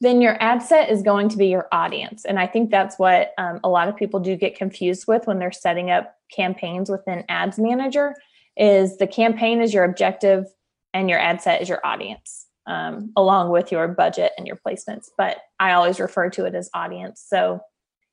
Then 0.00 0.20
your 0.20 0.36
ad 0.42 0.62
set 0.62 0.90
is 0.90 1.02
going 1.02 1.30
to 1.30 1.38
be 1.38 1.46
your 1.46 1.68
audience. 1.72 2.24
And 2.26 2.38
I 2.38 2.46
think 2.46 2.70
that's 2.70 2.98
what 2.98 3.32
um, 3.38 3.60
a 3.64 3.68
lot 3.68 3.88
of 3.88 3.96
people 3.96 4.20
do 4.20 4.36
get 4.36 4.56
confused 4.56 5.06
with 5.08 5.26
when 5.26 5.38
they're 5.38 5.52
setting 5.52 5.90
up 5.90 6.14
campaigns 6.30 6.90
within 6.90 7.24
Ads 7.28 7.58
Manager 7.58 8.14
is 8.56 8.98
the 8.98 9.06
campaign 9.06 9.62
is 9.62 9.72
your 9.72 9.84
objective 9.84 10.46
and 10.92 11.08
your 11.08 11.18
ad 11.18 11.40
set 11.40 11.62
is 11.62 11.68
your 11.68 11.84
audience, 11.84 12.46
um, 12.66 13.12
along 13.16 13.50
with 13.50 13.72
your 13.72 13.88
budget 13.88 14.32
and 14.36 14.46
your 14.46 14.56
placements. 14.56 15.08
But 15.16 15.38
I 15.58 15.72
always 15.72 15.98
refer 15.98 16.30
to 16.30 16.44
it 16.44 16.54
as 16.54 16.70
audience. 16.74 17.24
So 17.26 17.60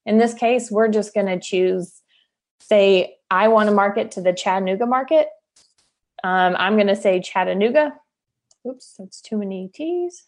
in 0.05 0.17
this 0.17 0.33
case, 0.33 0.69
we're 0.69 0.89
just 0.89 1.13
going 1.13 1.27
to 1.27 1.39
choose, 1.39 2.01
say, 2.59 3.15
I 3.29 3.47
want 3.47 3.69
to 3.69 3.75
market 3.75 4.11
to 4.11 4.21
the 4.21 4.33
Chattanooga 4.33 4.85
market. 4.85 5.27
Um, 6.23 6.55
I'm 6.57 6.75
going 6.75 6.87
to 6.87 6.95
say 6.95 7.19
Chattanooga. 7.19 7.93
Oops, 8.67 8.95
that's 8.97 9.21
too 9.21 9.37
many 9.37 9.69
T's. 9.73 10.23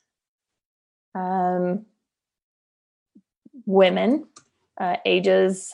Um, 1.14 1.86
women, 3.66 4.28
uh, 4.80 4.98
ages 5.06 5.74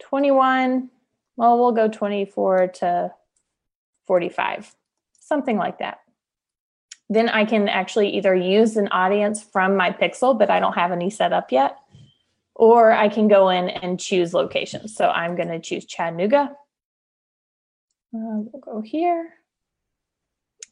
21. 0.00 0.90
Well, 1.36 1.58
we'll 1.58 1.72
go 1.72 1.88
24 1.88 2.68
to 2.68 3.12
45, 4.06 4.74
something 5.20 5.56
like 5.56 5.78
that. 5.78 6.00
Then 7.08 7.28
I 7.28 7.44
can 7.44 7.68
actually 7.68 8.10
either 8.16 8.34
use 8.34 8.76
an 8.76 8.88
audience 8.88 9.42
from 9.42 9.76
my 9.76 9.90
pixel, 9.90 10.38
but 10.38 10.50
I 10.50 10.60
don't 10.60 10.74
have 10.74 10.92
any 10.92 11.10
set 11.10 11.32
up 11.32 11.52
yet, 11.52 11.76
or 12.54 12.92
I 12.92 13.08
can 13.08 13.28
go 13.28 13.48
in 13.48 13.68
and 13.68 13.98
choose 13.98 14.34
locations. 14.34 14.94
So 14.94 15.08
I'm 15.08 15.36
going 15.36 15.48
to 15.48 15.60
choose 15.60 15.86
Chattanooga. 15.86 16.52
Uh, 18.14 18.44
we'll 18.44 18.60
go 18.60 18.80
here. 18.82 19.34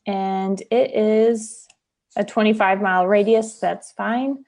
And 0.06 0.60
it 0.70 0.94
is 0.94 1.66
a 2.16 2.24
25 2.24 2.82
mile 2.82 3.06
radius. 3.06 3.58
That's 3.58 3.92
fine. 3.92 4.44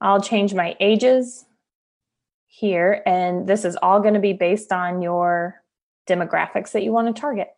I'll 0.00 0.20
change 0.20 0.52
my 0.52 0.76
ages 0.80 1.44
here. 2.48 3.02
And 3.06 3.46
this 3.46 3.64
is 3.64 3.76
all 3.76 4.00
going 4.00 4.14
to 4.14 4.20
be 4.20 4.32
based 4.32 4.72
on 4.72 5.00
your 5.00 5.62
demographics 6.08 6.72
that 6.72 6.82
you 6.82 6.92
want 6.92 7.14
to 7.14 7.20
target. 7.20 7.48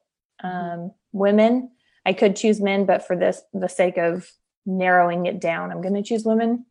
Um, 0.43 0.93
women, 1.13 1.71
I 2.05 2.13
could 2.13 2.37
choose 2.37 2.61
men, 2.61 2.85
but 2.85 3.07
for 3.07 3.17
this, 3.17 3.43
the 3.53 3.69
sake 3.69 3.97
of 3.97 4.31
narrowing 4.67 5.27
it 5.27 5.41
down, 5.41 5.71
I'm 5.71 5.81
going 5.81 5.95
to 5.95 6.03
choose 6.03 6.25
women. 6.25 6.67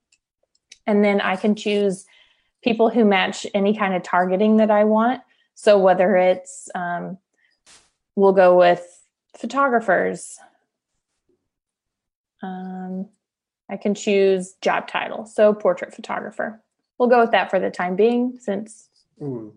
And 0.86 1.04
then 1.04 1.22
I 1.22 1.36
can 1.36 1.56
choose 1.56 2.06
people 2.64 2.90
who 2.90 3.06
match 3.06 3.46
any 3.54 3.76
kind 3.76 3.94
of 3.94 4.04
targeting 4.04 4.58
that 4.58 4.72
I 4.72 4.86
want. 4.86 5.22
So 5.56 5.78
whether 5.78 6.16
it's, 6.16 6.70
um, 6.74 7.18
we'll 8.16 8.34
go 8.34 8.58
with 8.58 9.04
photographers. 9.38 10.38
Um, 12.42 13.10
I 13.70 13.78
can 13.78 13.96
choose 13.96 14.54
job 14.62 14.88
title, 14.88 15.26
so 15.26 15.54
portrait 15.54 15.94
photographer. 15.94 16.62
We'll 16.98 17.10
go 17.10 17.22
with 17.22 17.32
that 17.32 17.50
for 17.50 17.60
the 17.60 17.72
time 17.72 17.96
being, 17.96 18.38
since 18.40 18.90
Ooh. 19.22 19.54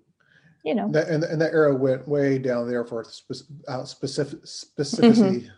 you 0.64 0.74
know. 0.74 0.90
That, 0.90 1.08
and, 1.08 1.24
and 1.24 1.40
that 1.40 1.52
arrow 1.52 1.74
went 1.74 2.06
way 2.08 2.38
down 2.38 2.68
there 2.68 2.84
for 2.84 3.04
spec- 3.04 3.46
uh, 3.68 3.84
specific 3.84 4.44
specificity. 4.44 5.50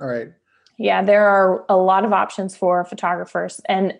All 0.00 0.08
right. 0.08 0.32
Yeah, 0.76 1.02
there 1.02 1.28
are 1.28 1.64
a 1.68 1.76
lot 1.76 2.04
of 2.04 2.12
options 2.12 2.56
for 2.56 2.84
photographers, 2.84 3.60
and 3.66 3.98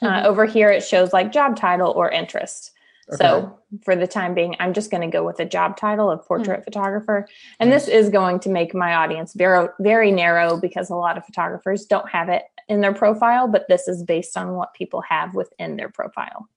uh, 0.00 0.22
Mhm. 0.22 0.24
over 0.24 0.44
here 0.46 0.70
it 0.70 0.82
shows 0.82 1.12
like 1.12 1.32
job 1.32 1.56
title 1.56 1.90
or 1.90 2.10
interest. 2.10 2.70
Okay. 3.12 3.16
So 3.18 3.58
for 3.84 3.96
the 3.96 4.06
time 4.06 4.32
being, 4.32 4.54
I'm 4.60 4.72
just 4.72 4.90
going 4.90 5.00
to 5.00 5.08
go 5.08 5.24
with 5.26 5.40
a 5.40 5.44
job 5.44 5.76
title 5.76 6.08
of 6.10 6.24
portrait 6.24 6.64
photographer. 6.64 7.26
And 7.58 7.70
this 7.72 7.88
is 7.88 8.08
going 8.08 8.38
to 8.40 8.48
make 8.48 8.74
my 8.74 8.94
audience 8.94 9.34
very, 9.34 9.68
very 9.80 10.12
narrow 10.12 10.56
because 10.56 10.88
a 10.88 10.94
lot 10.94 11.18
of 11.18 11.24
photographers 11.26 11.84
don't 11.84 12.08
have 12.08 12.28
it 12.28 12.44
in 12.68 12.80
their 12.80 12.94
profile, 12.94 13.48
but 13.48 13.66
this 13.68 13.88
is 13.88 14.04
based 14.04 14.36
on 14.38 14.54
what 14.54 14.72
people 14.72 15.00
have 15.02 15.34
within 15.34 15.76
their 15.76 15.88
profile. 15.90 16.48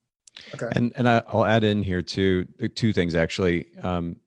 Okay. 0.54 0.68
And 0.74 0.94
and 0.96 1.10
I, 1.10 1.24
I'll 1.30 1.46
add 1.46 1.64
in 1.64 1.82
here 1.82 2.02
too 2.04 2.46
uh, 2.64 2.68
two 2.76 2.94
things 2.94 3.16
actually. 3.16 3.68
Um, 3.82 4.18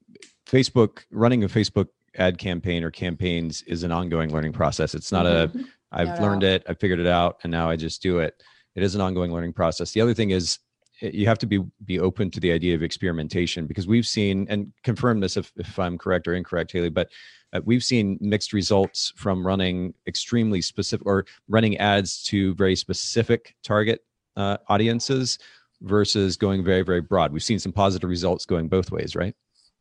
Facebook 0.46 1.04
running 1.12 1.44
a 1.44 1.48
Facebook 1.48 1.88
ad 2.16 2.38
campaign 2.38 2.82
or 2.82 2.90
campaigns 2.90 3.62
is 3.62 3.84
an 3.84 3.92
ongoing 3.92 4.32
learning 4.32 4.52
process. 4.52 4.94
It's 4.94 5.12
not 5.12 5.24
a 5.26 5.50
I've 5.92 6.08
Not 6.08 6.16
at 6.16 6.22
learned 6.22 6.44
all. 6.44 6.50
it, 6.50 6.64
I 6.68 6.74
figured 6.74 6.98
it 7.00 7.06
out, 7.06 7.38
and 7.44 7.50
now 7.50 7.70
I 7.70 7.76
just 7.76 8.02
do 8.02 8.18
it. 8.18 8.42
It 8.78 8.84
is 8.84 8.94
an 8.94 9.00
ongoing 9.00 9.32
learning 9.32 9.54
process. 9.54 9.90
The 9.90 10.00
other 10.00 10.14
thing 10.14 10.30
is 10.30 10.60
eh, 11.02 11.10
you 11.12 11.26
have 11.26 11.38
to 11.40 11.46
be 11.46 11.64
be 11.84 11.98
open 11.98 12.30
to 12.30 12.38
the 12.38 12.52
idea 12.52 12.76
of 12.76 12.82
experimentation 12.84 13.66
because 13.66 13.88
we've 13.88 14.06
seen 14.06 14.46
and 14.48 14.72
confirm 14.84 15.18
this 15.18 15.36
if, 15.36 15.52
if 15.56 15.76
I'm 15.80 15.98
correct 15.98 16.28
or 16.28 16.34
incorrect, 16.34 16.70
Haley, 16.70 16.88
but 16.88 17.08
uh, 17.52 17.60
we've 17.64 17.82
seen 17.82 18.18
mixed 18.20 18.52
results 18.52 19.12
from 19.16 19.44
running 19.44 19.94
extremely 20.06 20.62
specific 20.62 21.04
or 21.06 21.26
running 21.48 21.76
ads 21.78 22.22
to 22.24 22.54
very 22.54 22.76
specific 22.76 23.56
target 23.64 24.04
uh, 24.36 24.58
audiences 24.68 25.40
versus 25.80 26.36
going 26.36 26.62
very 26.62 26.82
very 26.82 27.00
broad. 27.00 27.32
We've 27.32 27.42
seen 27.42 27.58
some 27.58 27.72
positive 27.72 28.08
results 28.08 28.46
going 28.46 28.68
both 28.68 28.92
ways, 28.92 29.16
right? 29.16 29.34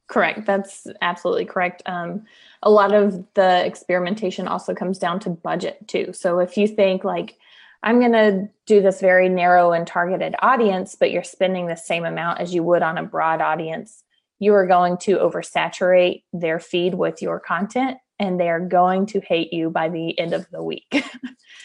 Correct. 0.08 0.46
That's 0.46 0.88
absolutely 1.02 1.46
correct. 1.46 1.84
Um, 1.86 2.26
a 2.64 2.72
lot 2.72 2.94
of 2.94 3.24
the 3.36 3.64
experimentation 3.64 4.48
also 4.48 4.74
comes 4.74 4.98
down 4.98 5.20
to 5.20 5.30
budget 5.30 5.88
too. 5.88 6.14
So 6.14 6.40
if 6.40 6.58
you 6.58 6.68
think 6.68 7.04
like, 7.04 7.38
I'm 7.84 8.00
going 8.00 8.14
to 8.14 8.50
do 8.66 8.82
this 8.82 9.00
very 9.00 9.30
narrow 9.30 9.72
and 9.72 9.86
targeted 9.86 10.36
audience, 10.40 10.96
but 11.00 11.12
you're 11.12 11.24
spending 11.24 11.68
the 11.68 11.76
same 11.76 12.06
amount 12.06 12.40
as 12.40 12.54
you 12.54 12.64
would 12.64 12.82
on 12.82 12.98
a 12.98 13.04
broad 13.04 13.42
audience, 13.42 14.04
you 14.40 14.54
are 14.54 14.68
going 14.68 14.98
to 15.00 15.18
oversaturate 15.18 16.24
their 16.34 16.60
feed 16.60 16.94
with 16.94 17.22
your 17.22 17.40
content 17.40 17.98
and 18.20 18.40
they 18.40 18.50
are 18.50 18.60
going 18.60 19.06
to 19.06 19.20
hate 19.20 19.54
you 19.54 19.70
by 19.70 19.90
the 19.90 20.18
end 20.20 20.34
of 20.34 20.50
the 20.52 20.64
week. 20.64 21.04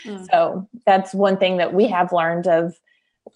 Mm. 0.04 0.26
So 0.30 0.68
that's 0.84 1.14
one 1.14 1.36
thing 1.36 1.58
that 1.58 1.74
we 1.74 1.86
have 1.86 2.12
learned 2.12 2.48
of 2.48 2.74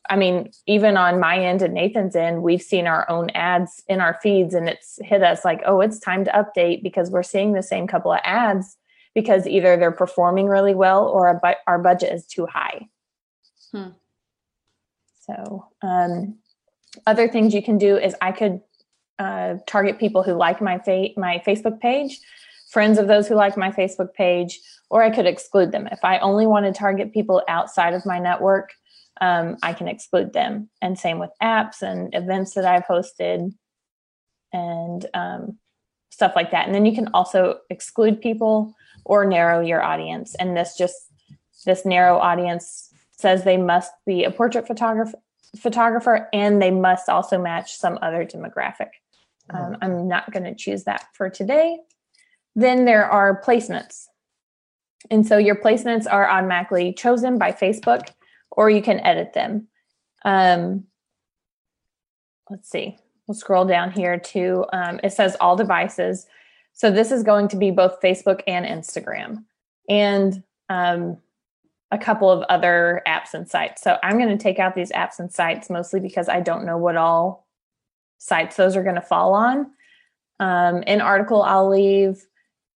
I 0.09 0.17
mean, 0.17 0.51
even 0.67 0.97
on 0.97 1.21
my 1.21 1.39
end 1.39 1.63
and 1.63 1.75
Nathan's 1.75 2.17
end, 2.17 2.43
we've 2.43 2.63
seen 2.63 2.87
our 2.87 3.09
own 3.09 3.31
ads 3.31 3.83
in 3.89 4.01
our 4.01 4.19
feeds 4.23 4.55
and 4.55 4.69
it's 4.69 4.99
hit 5.03 5.23
us 5.23 5.45
like, 5.45 5.63
oh, 5.65 5.81
it's 5.81 5.99
time 5.99 6.25
to 6.25 6.31
update 6.33 6.83
because 6.83 7.11
we're 7.11 7.23
seeing 7.23 7.53
the 7.53 7.63
same 7.63 7.87
couple 7.87 8.13
of 8.13 8.21
ads 8.25 8.77
because 9.17 9.47
either 9.47 9.79
they're 9.79 9.91
performing 9.91 10.47
really 10.47 10.75
well 10.75 11.09
or 11.09 11.27
our, 11.27 11.41
bu- 11.43 11.61
our 11.67 11.79
budget 11.79 12.13
is 12.13 12.27
too 12.27 12.45
high. 12.45 12.87
Hmm. 13.73 13.89
So, 15.23 15.65
um, 15.83 16.37
other 17.07 17.27
things 17.27 17.55
you 17.55 17.63
can 17.63 17.79
do 17.79 17.97
is 17.97 18.15
I 18.21 18.31
could 18.31 18.61
uh, 19.19 19.55
target 19.67 19.99
people 19.99 20.23
who 20.23 20.35
like 20.35 20.61
my 20.61 20.79
fa- 20.81 21.09
my 21.17 21.43
Facebook 21.47 21.81
page, 21.81 22.21
friends 22.69 22.99
of 22.99 23.09
those 23.09 23.27
who 23.27 23.35
like 23.35 23.57
my 23.57 23.71
Facebook 23.71 24.13
page, 24.13 24.61
or 24.91 25.03
I 25.03 25.11
could 25.11 25.27
exclude 25.27 25.73
them. 25.73 25.89
If 25.91 26.05
I 26.05 26.19
only 26.19 26.47
want 26.47 26.67
to 26.67 26.73
target 26.73 27.15
people 27.15 27.43
outside 27.49 27.95
of 27.95 28.05
my 28.05 28.19
network, 28.19 28.75
um, 29.23 29.57
I 29.63 29.73
can 29.73 29.89
exclude 29.89 30.35
them. 30.35 30.69
And 30.83 30.99
same 30.99 31.19
with 31.19 31.31
apps 31.43 31.81
and 31.81 32.15
events 32.15 32.53
that 32.53 32.67
I've 32.67 32.85
hosted 32.85 33.55
and 34.53 35.07
um, 35.15 35.59
stuff 36.11 36.35
like 36.37 36.51
that. 36.51 36.67
And 36.67 36.75
then 36.75 36.85
you 36.85 36.95
can 36.95 37.09
also 37.15 37.61
exclude 37.71 38.21
people 38.21 38.75
or 39.07 39.25
narrow 39.25 39.61
your 39.61 39.83
audience. 39.83 40.35
And 40.35 40.57
this 40.57 40.77
just 40.77 40.97
this 41.65 41.87
narrow 41.87 42.19
audience 42.19 42.91
says 43.13 43.45
they 43.45 43.57
must 43.57 43.93
be 44.05 44.25
a 44.25 44.31
portrait 44.31 44.67
photographer 44.67 45.19
photographer 45.57 46.29
and 46.35 46.61
they 46.61 46.71
must 46.71 47.09
also 47.09 47.41
match 47.41 47.77
some 47.77 47.99
other 48.03 48.27
demographic. 48.27 48.91
Um, 49.49 49.77
I'm 49.81 50.09
not 50.09 50.31
going 50.31 50.45
to 50.45 50.55
choose 50.55 50.85
that 50.85 51.07
for 51.15 51.31
today. 51.31 51.79
Then 52.55 52.85
there 52.85 53.09
are 53.09 53.41
placements. 53.41 54.07
And 55.11 55.27
so 55.27 55.39
your 55.39 55.55
placements 55.55 56.11
are 56.11 56.29
automatically 56.29 56.93
chosen 56.93 57.39
by 57.39 57.53
Facebook 57.53 58.09
or 58.51 58.69
you 58.69 58.83
can 58.83 59.01
edit 59.01 59.33
them. 59.33 59.69
Um, 60.25 60.85
let's 62.51 62.69
see, 62.69 62.99
we'll 63.27 63.37
scroll 63.37 63.65
down 63.65 63.93
here 63.93 64.19
to 64.19 64.67
um, 64.73 65.01
it 65.03 65.13
says 65.13 65.37
all 65.41 65.57
devices. 65.57 66.27
So 66.77 66.91
this 66.91 67.11
is 67.11 67.23
going 67.23 67.49
to 67.49 67.57
be 67.57 67.71
both 67.71 68.03
Facebook 68.03 68.43
and 68.47 68.67
Instagram. 68.67 69.45
And 69.89 70.43
um, 70.69 71.17
a 71.91 71.97
couple 71.97 72.31
of 72.31 72.43
other 72.51 73.03
apps 73.09 73.33
and 73.33 73.49
sites. 73.49 73.83
So 73.83 73.97
I'm 74.03 74.19
going 74.19 74.37
to 74.37 74.43
take 74.43 74.59
out 74.59 74.75
these 74.75 74.93
apps 74.93 75.19
and 75.19 75.33
sites 75.33 75.71
mostly 75.71 76.01
because 76.01 76.29
I 76.29 76.41
don't 76.41 76.67
know 76.67 76.77
what 76.77 76.97
all 76.97 77.47
sites 78.19 78.57
those 78.57 78.77
are 78.77 78.83
going 78.83 78.97
to 78.97 79.01
fall 79.01 79.35
on. 79.35 79.71
Um, 80.39 80.83
in 80.83 81.01
article, 81.01 81.43
I'll 81.43 81.71
leave 81.71 82.27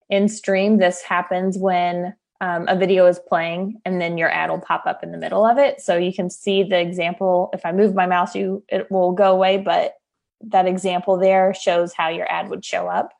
in 0.09 0.29
stream. 0.29 0.79
This 0.79 1.03
happens 1.03 1.59
when 1.59 2.15
um, 2.41 2.67
a 2.69 2.77
video 2.77 3.07
is 3.07 3.19
playing 3.29 3.83
and 3.85 4.01
then 4.01 4.17
your 4.17 4.31
ad 4.31 4.49
will 4.49 4.61
pop 4.61 4.87
up 4.87 5.03
in 5.03 5.13
the 5.13 5.19
middle 5.19 5.45
of 5.45 5.59
it. 5.59 5.83
So 5.83 5.99
you 5.99 6.15
can 6.15 6.31
see 6.31 6.63
the 6.63 6.81
example. 6.81 7.51
If 7.53 7.67
I 7.67 7.73
move 7.73 7.95
my 7.95 8.07
mouse, 8.07 8.35
you 8.35 8.65
it 8.69 8.91
will 8.91 9.13
go 9.13 9.33
away, 9.33 9.59
but 9.59 9.95
that 10.43 10.67
example 10.67 11.19
there 11.19 11.53
shows 11.53 11.93
how 11.93 12.09
your 12.09 12.31
ad 12.33 12.49
would 12.49 12.65
show 12.65 12.89
up. 12.89 13.11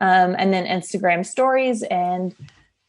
Um, 0.00 0.36
and 0.38 0.52
then 0.52 0.66
Instagram 0.66 1.24
stories 1.24 1.82
and 1.84 2.34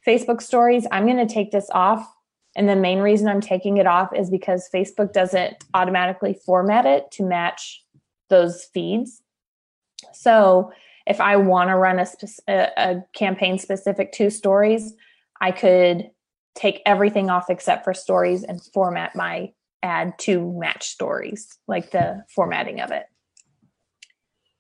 Facebook 0.06 0.42
stories. 0.42 0.88
I'm 0.92 1.06
going 1.06 1.26
to 1.26 1.34
take 1.34 1.52
this 1.52 1.70
off. 1.72 2.08
And 2.56 2.68
the 2.68 2.76
main 2.76 3.00
reason 3.00 3.28
I'm 3.28 3.42
taking 3.42 3.78
it 3.78 3.86
off 3.86 4.10
is 4.16 4.30
because 4.30 4.70
Facebook 4.74 5.14
doesn't 5.14 5.64
automatically 5.74 6.34
format 6.46 6.86
it 6.86 7.12
to 7.12 7.24
match 7.24 7.84
those 8.30 8.66
feeds. 8.74 9.22
So 10.14 10.72
if 11.06 11.22
I 11.22 11.38
want 11.38 11.70
to 11.70 11.76
run 11.76 12.00
a, 12.00 12.08
a, 12.48 13.04
campaign 13.14 13.58
specific 13.60 14.12
to 14.14 14.30
stories, 14.30 14.94
I 15.40 15.52
could 15.52 16.10
take 16.56 16.82
everything 16.86 17.30
off 17.30 17.50
except 17.50 17.84
for 17.84 17.94
stories 17.94 18.44
and 18.44 18.62
format 18.74 19.16
my 19.16 19.54
ad 19.84 20.18
to 20.20 20.52
match 20.60 20.88
stories, 20.88 21.58
like 21.68 21.92
the 21.92 22.24
formatting 22.34 22.82
of 22.82 22.92
it. 22.92 23.06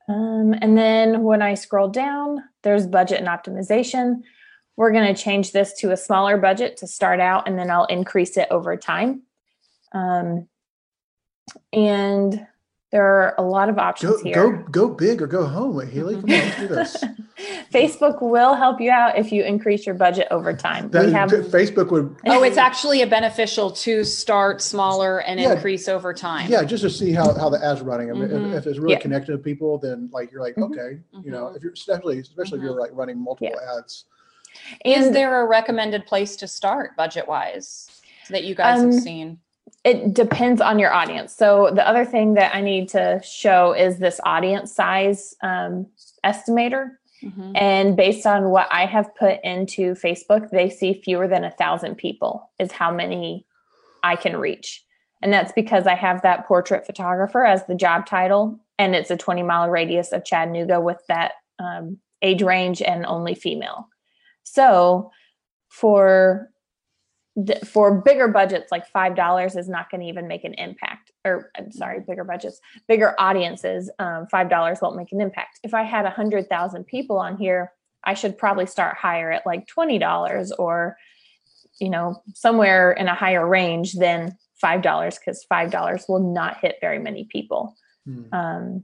Um, 0.07 0.53
and 0.61 0.77
then 0.77 1.23
when 1.23 1.41
I 1.41 1.55
scroll 1.55 1.89
down, 1.89 2.43
there's 2.63 2.87
budget 2.87 3.19
and 3.19 3.27
optimization. 3.27 4.21
We're 4.75 4.91
going 4.91 5.13
to 5.13 5.21
change 5.21 5.51
this 5.51 5.73
to 5.79 5.91
a 5.91 5.97
smaller 5.97 6.37
budget 6.37 6.77
to 6.77 6.87
start 6.87 7.19
out, 7.19 7.47
and 7.47 7.57
then 7.57 7.69
I'll 7.69 7.85
increase 7.85 8.37
it 8.37 8.47
over 8.51 8.77
time. 8.77 9.23
Um, 9.91 10.47
and 11.73 12.47
there 12.91 13.05
are 13.05 13.35
a 13.37 13.41
lot 13.41 13.67
of 13.67 13.77
options 13.77 14.13
go, 14.13 14.23
here. 14.23 14.33
Go 14.33 14.63
go 14.71 14.89
big 14.89 15.21
or 15.21 15.27
go 15.27 15.45
home. 15.45 15.75
Wait, 15.75 15.89
Haley, 15.89 16.15
come 16.15 16.23
on, 16.23 16.29
let's 16.29 16.57
do 16.57 16.67
this. 16.67 17.03
Facebook 17.71 18.21
will 18.21 18.55
help 18.55 18.79
you 18.79 18.89
out 18.89 19.17
if 19.17 19.31
you 19.31 19.43
increase 19.43 19.85
your 19.85 19.93
budget 19.93 20.27
over 20.31 20.53
time. 20.53 20.89
That, 20.89 21.07
we 21.07 21.11
have 21.11 21.29
Facebook 21.29 21.91
would. 21.91 22.15
Oh, 22.25 22.43
it's 22.43 22.57
actually 22.57 23.01
a 23.01 23.07
beneficial 23.07 23.71
to 23.71 24.03
start 24.05 24.61
smaller 24.61 25.19
and 25.19 25.39
yeah, 25.39 25.53
increase 25.53 25.89
over 25.89 26.13
time. 26.13 26.49
Yeah, 26.49 26.63
just 26.63 26.83
to 26.83 26.89
see 26.89 27.11
how, 27.11 27.33
how 27.37 27.49
the 27.49 27.63
ads 27.63 27.81
are 27.81 27.83
running. 27.83 28.09
I 28.09 28.13
mean, 28.13 28.29
mm-hmm. 28.29 28.53
if, 28.53 28.59
if, 28.59 28.67
it's 28.67 28.79
really 28.79 28.93
yeah. 28.93 28.99
connected 28.99 29.33
to 29.33 29.37
people, 29.37 29.77
then 29.77 30.09
like 30.13 30.31
you're 30.31 30.41
like 30.41 30.55
mm-hmm. 30.55 30.73
okay, 30.73 30.99
mm-hmm. 31.13 31.21
you 31.25 31.31
know, 31.31 31.47
if 31.47 31.61
you're 31.61 31.73
especially 31.73 32.19
especially 32.19 32.59
if 32.59 32.63
you're 32.63 32.71
mm-hmm. 32.71 32.79
like 32.79 32.91
running 32.93 33.21
multiple 33.21 33.53
yeah. 33.61 33.77
ads. 33.77 34.05
Is 34.85 35.11
there 35.11 35.41
a 35.41 35.45
recommended 35.45 36.05
place 36.05 36.37
to 36.37 36.47
start 36.47 36.95
budget 36.95 37.27
wise 37.27 37.89
that 38.29 38.45
you 38.45 38.55
guys 38.55 38.79
um, 38.79 38.91
have 38.91 39.01
seen? 39.01 39.39
It 39.83 40.13
depends 40.13 40.61
on 40.61 40.79
your 40.79 40.93
audience. 40.93 41.35
So 41.35 41.71
the 41.73 41.87
other 41.87 42.05
thing 42.05 42.33
that 42.35 42.55
I 42.55 42.61
need 42.61 42.89
to 42.89 43.21
show 43.23 43.73
is 43.73 43.99
this 43.99 44.19
audience 44.25 44.73
size 44.73 45.35
um, 45.41 45.87
estimator. 46.25 46.91
Mm-hmm. 47.23 47.51
And 47.55 47.97
based 47.97 48.25
on 48.25 48.49
what 48.49 48.67
I 48.71 48.85
have 48.85 49.15
put 49.15 49.39
into 49.43 49.93
Facebook, 49.93 50.49
they 50.51 50.69
see 50.69 51.01
fewer 51.03 51.27
than 51.27 51.43
a 51.43 51.51
thousand 51.51 51.95
people 51.95 52.51
is 52.59 52.71
how 52.71 52.91
many 52.93 53.45
I 54.03 54.15
can 54.15 54.37
reach. 54.37 54.83
And 55.21 55.33
that's 55.33 55.51
because 55.51 55.87
I 55.87 55.95
have 55.95 56.21
that 56.21 56.45
portrait 56.47 56.85
photographer 56.85 57.43
as 57.43 57.65
the 57.65 57.75
job 57.75 58.05
title, 58.05 58.59
and 58.77 58.95
it's 58.95 59.09
a 59.09 59.17
20 59.17 59.41
mile 59.41 59.69
radius 59.69 60.11
of 60.11 60.23
Chattanooga 60.23 60.79
with 60.79 61.01
that 61.07 61.33
um, 61.59 61.97
age 62.21 62.43
range 62.43 62.81
and 62.81 63.05
only 63.05 63.33
female. 63.33 63.87
So 64.43 65.11
for 65.69 66.49
for 67.65 68.01
bigger 68.01 68.27
budgets 68.27 68.71
like 68.71 68.87
five 68.87 69.15
dollars 69.15 69.55
is 69.55 69.69
not 69.69 69.91
going 69.91 70.01
to 70.01 70.07
even 70.07 70.27
make 70.27 70.43
an 70.43 70.55
impact 70.55 71.11
or 71.23 71.51
i'm 71.57 71.71
sorry 71.71 71.99
bigger 71.99 72.23
budgets 72.23 72.59
bigger 72.87 73.13
audiences 73.19 73.91
um, 73.99 74.25
five 74.31 74.49
dollars 74.49 74.79
won't 74.81 74.95
make 74.95 75.11
an 75.11 75.21
impact. 75.21 75.59
If 75.63 75.73
i 75.73 75.83
had 75.83 76.05
a 76.05 76.09
hundred 76.09 76.49
thousand 76.49 76.85
people 76.85 77.17
on 77.17 77.37
here 77.37 77.73
i 78.03 78.13
should 78.13 78.37
probably 78.37 78.65
start 78.65 78.97
higher 78.97 79.31
at 79.31 79.45
like 79.45 79.67
twenty 79.67 79.99
dollars 79.99 80.51
or 80.51 80.97
you 81.79 81.89
know 81.89 82.21
somewhere 82.33 82.91
in 82.91 83.07
a 83.07 83.13
higher 83.13 83.47
range 83.47 83.93
than 83.93 84.35
five 84.59 84.81
dollars 84.81 85.19
because 85.19 85.43
five 85.43 85.69
dollars 85.69 86.05
will 86.09 86.33
not 86.33 86.57
hit 86.59 86.77
very 86.81 86.99
many 86.99 87.25
people. 87.25 87.75
Hmm. 88.05 88.23
um, 88.33 88.83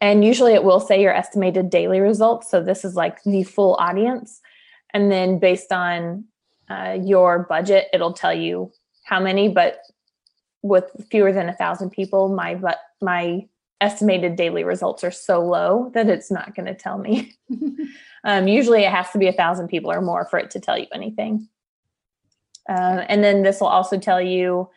and 0.00 0.24
usually 0.24 0.52
it 0.52 0.62
will 0.62 0.80
say 0.80 1.00
your 1.00 1.14
estimated 1.14 1.70
daily 1.70 2.00
results 2.00 2.50
so 2.50 2.62
this 2.62 2.84
is 2.84 2.94
like 2.94 3.22
the 3.24 3.42
full 3.42 3.74
audience. 3.76 4.40
And 4.92 5.10
then 5.10 5.38
based 5.38 5.72
on 5.72 6.24
uh, 6.68 6.98
your 7.02 7.40
budget, 7.40 7.88
it'll 7.92 8.12
tell 8.12 8.34
you 8.34 8.72
how 9.04 9.20
many. 9.20 9.48
But 9.48 9.80
with 10.62 10.84
fewer 11.10 11.32
than 11.32 11.48
a 11.48 11.54
thousand 11.54 11.90
people, 11.90 12.28
my 12.28 12.54
but 12.54 12.78
my 13.00 13.46
estimated 13.80 14.36
daily 14.36 14.64
results 14.64 15.04
are 15.04 15.10
so 15.10 15.44
low 15.44 15.90
that 15.94 16.08
it's 16.08 16.30
not 16.30 16.54
going 16.54 16.66
to 16.66 16.74
tell 16.74 16.98
me. 16.98 17.34
um, 18.24 18.48
usually, 18.48 18.84
it 18.84 18.90
has 18.90 19.10
to 19.10 19.18
be 19.18 19.28
a 19.28 19.32
thousand 19.32 19.68
people 19.68 19.92
or 19.92 20.00
more 20.00 20.24
for 20.26 20.38
it 20.38 20.50
to 20.52 20.60
tell 20.60 20.78
you 20.78 20.86
anything. 20.92 21.48
Uh, 22.68 23.04
and 23.08 23.22
then 23.22 23.42
this 23.42 23.60
will 23.60 23.68
also 23.68 23.98
tell 23.98 24.20
you 24.20 24.68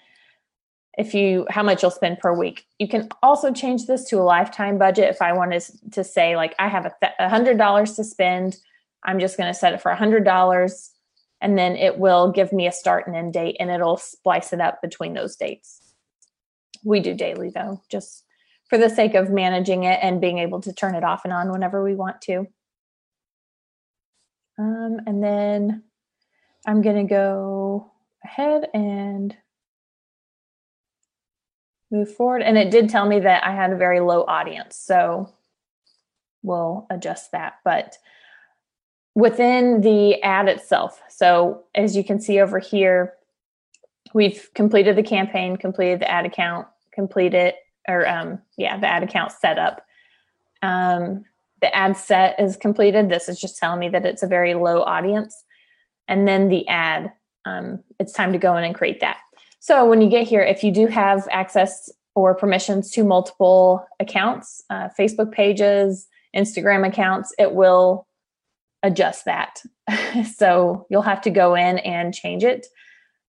if 0.98 1.14
you 1.14 1.48
how 1.50 1.64
much 1.64 1.82
you'll 1.82 1.92
spend 1.92 2.20
per 2.20 2.34
week. 2.34 2.66
You 2.78 2.88
can 2.88 3.08
also 3.24 3.54
change 3.54 3.88
this 3.88 4.04
to 4.10 4.18
a 4.18 4.22
lifetime 4.24 4.78
budget. 4.78 5.10
If 5.10 5.22
I 5.22 5.34
wanted 5.34 5.64
to 5.94 6.04
say 6.04 6.36
like 6.36 6.54
I 6.60 6.68
have 6.68 6.92
a 7.20 7.30
hundred 7.30 7.58
dollars 7.58 7.96
to 7.96 8.04
spend, 8.04 8.58
I'm 9.04 9.20
just 9.20 9.38
going 9.38 9.52
to 9.52 9.58
set 9.58 9.74
it 9.74 9.82
for 9.82 9.92
a 9.92 9.96
hundred 9.96 10.26
dollars 10.26 10.92
and 11.42 11.58
then 11.58 11.76
it 11.76 11.98
will 11.98 12.32
give 12.32 12.52
me 12.52 12.68
a 12.68 12.72
start 12.72 13.08
and 13.08 13.16
end 13.16 13.34
date 13.34 13.58
and 13.60 13.70
it'll 13.70 13.98
splice 13.98 14.54
it 14.54 14.62
up 14.62 14.82
between 14.82 15.14
those 15.14 15.36
dates. 15.36 15.94
We 16.84 17.00
do 17.00 17.14
daily 17.14 17.50
though, 17.50 17.82
just 17.90 18.26
for 18.70 18.78
the 18.78 18.90
sake 18.90 19.16
of 19.16 19.30
managing 19.30 19.84
it 19.84 20.00
and 20.02 20.22
being 20.22 20.40
able 20.40 20.62
to 20.62 20.74
turn 20.74 20.96
it 20.96 21.04
off 21.04 21.22
and 21.24 21.34
on 21.34 21.52
whenever 21.52 21.84
we 21.84 21.96
want 21.96 22.22
to. 22.22 22.48
Um, 24.58 25.00
and 25.08 25.24
then 25.24 25.84
I'm 26.68 26.82
going 26.82 27.08
to 27.08 27.10
go 27.10 27.92
ahead 28.24 28.68
and 28.74 29.36
move 31.90 32.14
forward. 32.14 32.42
And 32.42 32.58
it 32.58 32.70
did 32.70 32.90
tell 32.90 33.08
me 33.08 33.22
that 33.22 33.46
I 33.46 33.54
had 33.56 33.72
a 33.72 33.78
very 33.78 34.02
low 34.02 34.24
audience. 34.24 34.76
So 34.78 35.34
we'll 36.44 36.86
adjust 36.90 37.32
that. 37.32 37.56
But 37.64 37.98
within 39.20 39.82
the 39.82 40.22
ad 40.22 40.48
itself. 40.48 41.02
So 41.10 41.64
as 41.76 41.96
you 41.96 42.04
can 42.04 42.20
see 42.22 42.40
over 42.40 42.60
here, 42.60 43.14
we've 44.14 44.50
completed 44.56 44.96
the 44.96 45.04
campaign, 45.04 45.58
completed 45.58 46.00
the 46.00 46.10
ad 46.10 46.26
account, 46.26 46.68
completed 46.94 47.54
or 47.88 48.08
um, 48.08 48.40
yeah, 48.58 48.78
the 48.78 48.88
ad 48.88 49.04
account 49.04 49.32
setup. 49.32 49.86
Um, 50.62 51.26
the 51.62 51.76
ad 51.76 51.98
set 51.98 52.40
is 52.40 52.56
completed. 52.56 53.10
This 53.10 53.28
is 53.28 53.40
just 53.40 53.58
telling 53.58 53.80
me 53.80 53.90
that 53.90 54.06
it's 54.06 54.24
a 54.24 54.28
very 54.28 54.54
low 54.54 54.82
audience. 54.84 55.44
And 56.08 56.28
then 56.28 56.50
the 56.50 56.68
ad, 56.68 57.12
um, 57.46 57.84
it's 58.00 58.14
time 58.14 58.32
to 58.32 58.40
go 58.40 58.56
in 58.58 58.64
and 58.64 58.76
create 58.76 59.02
that. 59.02 59.18
So 59.60 59.86
when 59.86 60.02
you 60.02 60.10
get 60.10 60.28
here, 60.28 60.42
if 60.42 60.64
you 60.64 60.72
do 60.72 60.88
have 60.88 61.28
access 61.32 61.90
or 62.16 62.34
permissions 62.34 62.92
to 62.92 63.04
multiple 63.04 63.86
accounts, 64.00 64.64
uh, 64.70 64.90
Facebook 64.98 65.32
pages, 65.32 66.08
Instagram 66.36 66.88
accounts, 66.88 67.34
it 67.38 67.54
will 67.54 68.08
adjust 68.84 69.26
that. 69.26 69.62
so 70.36 70.86
you'll 70.90 71.02
have 71.02 71.22
to 71.22 71.30
go 71.30 71.56
in 71.56 71.80
and 71.80 72.14
change 72.14 72.44
it. 72.44 72.68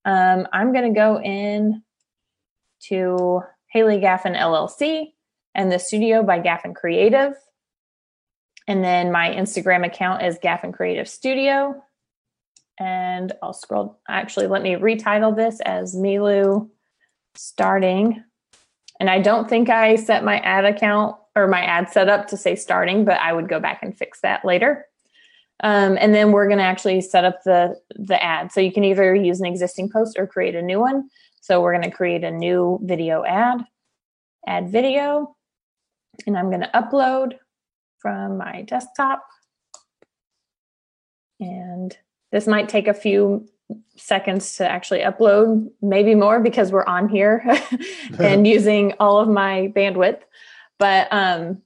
Um, 0.04 0.46
I'm 0.52 0.72
going 0.72 0.92
to 0.92 0.98
go 0.98 1.20
in 1.20 1.82
to 2.88 3.42
Haley 3.68 3.98
Gaffin 3.98 4.36
LLC 4.36 5.12
and 5.54 5.70
the 5.70 5.78
studio 5.78 6.22
by 6.22 6.40
Gaffin 6.40 6.74
Creative. 6.74 7.34
And 8.66 8.84
then 8.84 9.10
my 9.10 9.30
Instagram 9.30 9.84
account 9.84 10.22
is 10.22 10.38
Gaffin 10.38 10.72
Creative 10.72 11.08
Studio. 11.08 11.82
And 12.78 13.32
I'll 13.42 13.52
scroll. 13.52 14.00
Actually, 14.08 14.46
let 14.46 14.62
me 14.62 14.74
retitle 14.74 15.36
this 15.36 15.60
as 15.60 15.94
Milu 15.94 16.70
starting. 17.34 18.22
And 18.98 19.10
I 19.10 19.20
don't 19.20 19.48
think 19.48 19.68
I 19.68 19.96
set 19.96 20.25
my 20.25 20.38
ad 20.38 20.64
account 20.64 21.16
or 21.37 21.46
my 21.46 21.62
ad 21.62 21.90
setup 21.90 22.29
to 22.29 22.37
say 22.37 22.56
starting, 22.56 23.04
but 23.04 23.18
I 23.18 23.33
would 23.33 23.48
go 23.48 23.60
back 23.60 23.83
and 23.83 23.96
fix 23.96 24.20
that 24.20 24.44
later. 24.44 24.87
Um, 25.63 25.98
and 26.00 26.15
then 26.15 26.33
we're 26.33 26.46
going 26.46 26.58
to 26.58 26.65
actually 26.65 27.00
set 27.00 27.25
up 27.25 27.42
the 27.44 27.77
the 27.90 28.23
ad. 28.23 28.52
So 28.52 28.61
you 28.61 28.73
can 28.73 28.85
either 28.85 29.15
use 29.15 29.40
an 29.40 29.46
existing 29.46 29.90
post 29.90 30.17
or 30.19 30.27
create 30.27 30.54
a 30.54 30.63
new 30.63 30.81
one. 30.81 31.08
So 31.40 31.61
we're 31.61 31.73
going 31.73 31.90
to 31.90 31.96
create 31.96 32.25
a 32.25 32.31
new 32.31 32.79
video 32.83 33.25
ad, 33.25 33.65
add 34.46 34.71
video, 34.71 35.37
and 36.27 36.37
I'm 36.37 36.48
going 36.48 36.61
to 36.61 36.71
upload 36.75 37.38
from 37.98 38.38
my 38.38 38.63
desktop. 38.63 39.25
And 41.40 41.96
this 42.33 42.46
might 42.46 42.69
take 42.69 42.88
a 42.88 42.94
few 42.94 43.48
seconds 43.96 44.56
to 44.56 44.69
actually 44.69 45.00
upload, 45.00 45.71
maybe 45.81 46.15
more 46.15 46.40
because 46.40 46.73
we're 46.73 46.85
on 46.85 47.08
here 47.08 47.42
and 48.19 48.46
using 48.46 48.94
all 49.00 49.19
of 49.19 49.29
my 49.29 49.73
bandwidth. 49.75 50.21
But 50.79 51.08
um, 51.11 51.63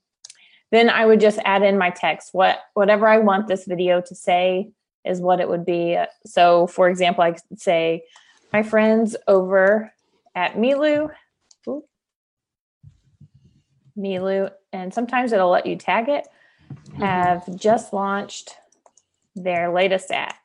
then 0.75 0.91
I 0.91 1.07
would 1.07 1.21
just 1.21 1.39
add 1.45 1.63
in 1.63 1.79
my 1.79 1.91
text, 1.91 2.31
what 2.33 2.59
whatever 2.75 3.07
I 3.07 3.19
want 3.19 3.47
this 3.47 3.65
video 3.65 4.01
to 4.01 4.15
say. 4.15 4.73
is 5.05 5.21
what 5.21 5.41
it 5.41 5.49
would 5.49 5.65
be. 5.65 5.99
So, 6.25 6.67
for 6.67 6.89
example, 6.89 7.23
I 7.23 7.33
could 7.33 7.61
say, 7.61 8.05
my 8.53 8.63
friends 8.63 9.17
over 9.27 9.93
at 10.35 10.55
Milu, 10.55 11.11
ooh, 11.69 11.85
Milu, 13.99 14.51
and 14.73 14.95
sometimes 14.95 15.33
it'll 15.33 15.51
let 15.51 15.67
you 15.67 15.77
tag 15.77 16.09
it, 16.09 16.27
have 16.99 17.55
just 17.57 17.93
launched 17.93 18.55
their 19.35 19.73
latest 19.73 20.11
app. 20.11 20.37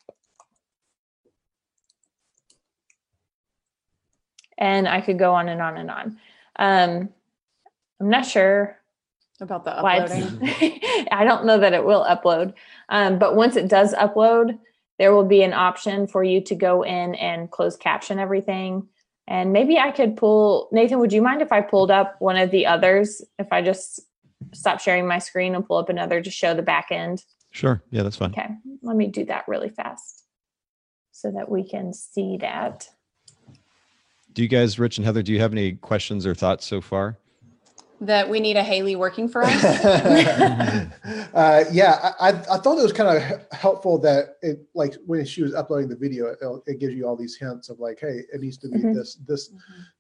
And 4.58 4.88
I 4.88 5.02
could 5.02 5.18
go 5.18 5.36
on 5.36 5.48
and 5.48 5.62
on 5.62 5.78
and 5.78 5.90
on. 5.90 6.20
Um, 6.58 7.10
I'm 8.02 8.10
not 8.10 8.26
sure 8.26 8.79
about 9.42 9.66
the 9.66 9.78
uploading. 9.78 10.40
I 11.12 11.24
don't 11.24 11.46
know 11.46 11.60
that 11.60 11.74
it 11.74 11.86
will 11.86 12.06
upload. 12.06 12.54
Um, 12.90 13.20
but 13.20 13.36
once 13.36 13.56
it 13.56 13.68
does 13.68 13.94
upload, 13.94 14.58
there 14.98 15.14
will 15.14 15.26
be 15.26 15.44
an 15.44 15.54
option 15.54 16.08
for 16.08 16.24
you 16.24 16.42
to 16.42 16.56
go 16.56 16.84
in 16.84 17.16
and 17.16 17.50
close 17.50 17.78
caption 17.78 18.20
everything. 18.20 18.88
And 19.28 19.54
maybe 19.54 19.78
I 19.78 19.92
could 19.92 20.18
pull 20.18 20.70
Nathan, 20.72 21.00
would 21.00 21.14
you 21.14 21.22
mind 21.22 21.42
if 21.42 21.52
I 21.52 21.62
pulled 21.62 21.92
up 21.92 22.16
one 22.20 22.36
of 22.36 22.52
the 22.52 22.66
others? 22.66 23.22
If 23.38 23.48
I 23.52 23.62
just 23.62 24.02
stop 24.54 24.80
sharing 24.80 25.08
my 25.08 25.20
screen 25.20 25.56
and 25.56 25.66
pull 25.66 25.78
up 25.78 25.90
another 25.90 26.22
to 26.22 26.32
show 26.32 26.54
the 26.54 26.62
back 26.62 26.88
end? 26.92 27.24
Sure. 27.52 27.82
Yeah, 27.92 28.04
that's 28.04 28.16
fine. 28.16 28.32
Okay, 28.32 28.48
let 28.82 28.96
me 28.96 29.08
do 29.08 29.26
that 29.26 29.48
really 29.48 29.70
fast 29.70 30.24
so 31.12 31.32
that 31.32 31.50
we 31.50 31.68
can 31.68 31.94
see 31.94 32.38
that. 32.38 32.88
Do 34.34 34.42
you 34.42 34.48
guys, 34.48 34.80
Rich 34.80 34.98
and 34.98 35.06
Heather, 35.06 35.24
do 35.24 35.34
you 35.34 35.40
have 35.40 35.52
any 35.52 35.74
questions 35.74 36.26
or 36.26 36.34
thoughts 36.34 36.66
so 36.66 36.82
far? 36.82 37.18
That 38.02 38.30
we 38.30 38.40
need 38.40 38.56
a 38.56 38.64
Haley 38.64 38.96
working 38.96 39.28
for 39.28 39.44
us. 39.44 39.64
uh, 41.34 41.66
yeah, 41.72 42.14
I, 42.20 42.30
I 42.30 42.58
thought 42.58 42.78
it 42.78 42.84
was 42.84 42.94
kind 42.94 43.18
of 43.18 43.52
helpful 43.52 43.98
that 44.00 44.38
it 44.42 44.68
like 44.74 44.96
when 45.06 45.26
she 45.26 45.44
was 45.44 45.54
uploading 45.54 45.90
the 45.90 45.96
video, 45.96 46.28
it, 46.28 46.40
it 46.66 46.80
gives 46.80 46.94
you 46.96 47.06
all 47.08 47.16
these 47.16 47.36
hints 47.36 47.70
of 47.70 47.80
like, 47.80 48.00
hey, 48.00 48.22
it 48.32 48.42
needs 48.42 48.58
to 48.60 48.70
be 48.70 48.80
Mhm. 48.80 48.94
this 48.94 49.16
this 49.16 49.52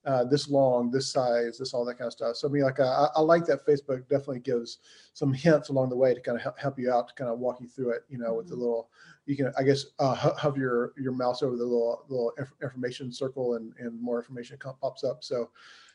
uh, 0.05 0.23
this 0.23 0.49
long, 0.49 0.91
this 0.91 1.11
size, 1.11 1.57
this 1.57 1.73
all 1.73 1.83
that 1.85 1.97
kind 1.97 2.07
of 2.07 2.13
stuff. 2.13 2.35
So 2.37 2.47
I 2.47 2.51
mean, 2.51 2.63
like 2.63 2.79
I, 2.79 3.07
I 3.15 3.21
like 3.21 3.45
that 3.45 3.65
Facebook 3.65 4.07
definitely 4.07 4.39
gives 4.39 4.77
some 5.13 5.33
hints 5.33 5.69
along 5.69 5.89
the 5.89 5.97
way 5.97 6.13
to 6.13 6.21
kind 6.21 6.37
of 6.37 6.41
help, 6.41 6.57
help 6.57 6.79
you 6.79 6.91
out 6.91 7.09
to 7.09 7.13
kind 7.15 7.29
of 7.29 7.39
walk 7.39 7.59
you 7.59 7.67
through 7.67 7.91
it. 7.91 8.03
You 8.09 8.17
know, 8.17 8.33
with 8.35 8.47
the 8.47 8.55
little 8.55 8.89
you 9.25 9.35
can 9.35 9.51
I 9.57 9.63
guess 9.63 9.85
uh, 9.99 10.15
hover 10.15 10.57
your 10.59 10.93
your 10.97 11.11
mouse 11.11 11.43
over 11.43 11.57
the 11.57 11.63
little 11.63 12.05
little 12.07 12.31
inf- 12.39 12.53
information 12.63 13.11
circle 13.11 13.55
and 13.55 13.73
and 13.77 14.01
more 14.01 14.19
information 14.19 14.57
pops 14.81 15.03
up. 15.03 15.23
So. 15.23 15.49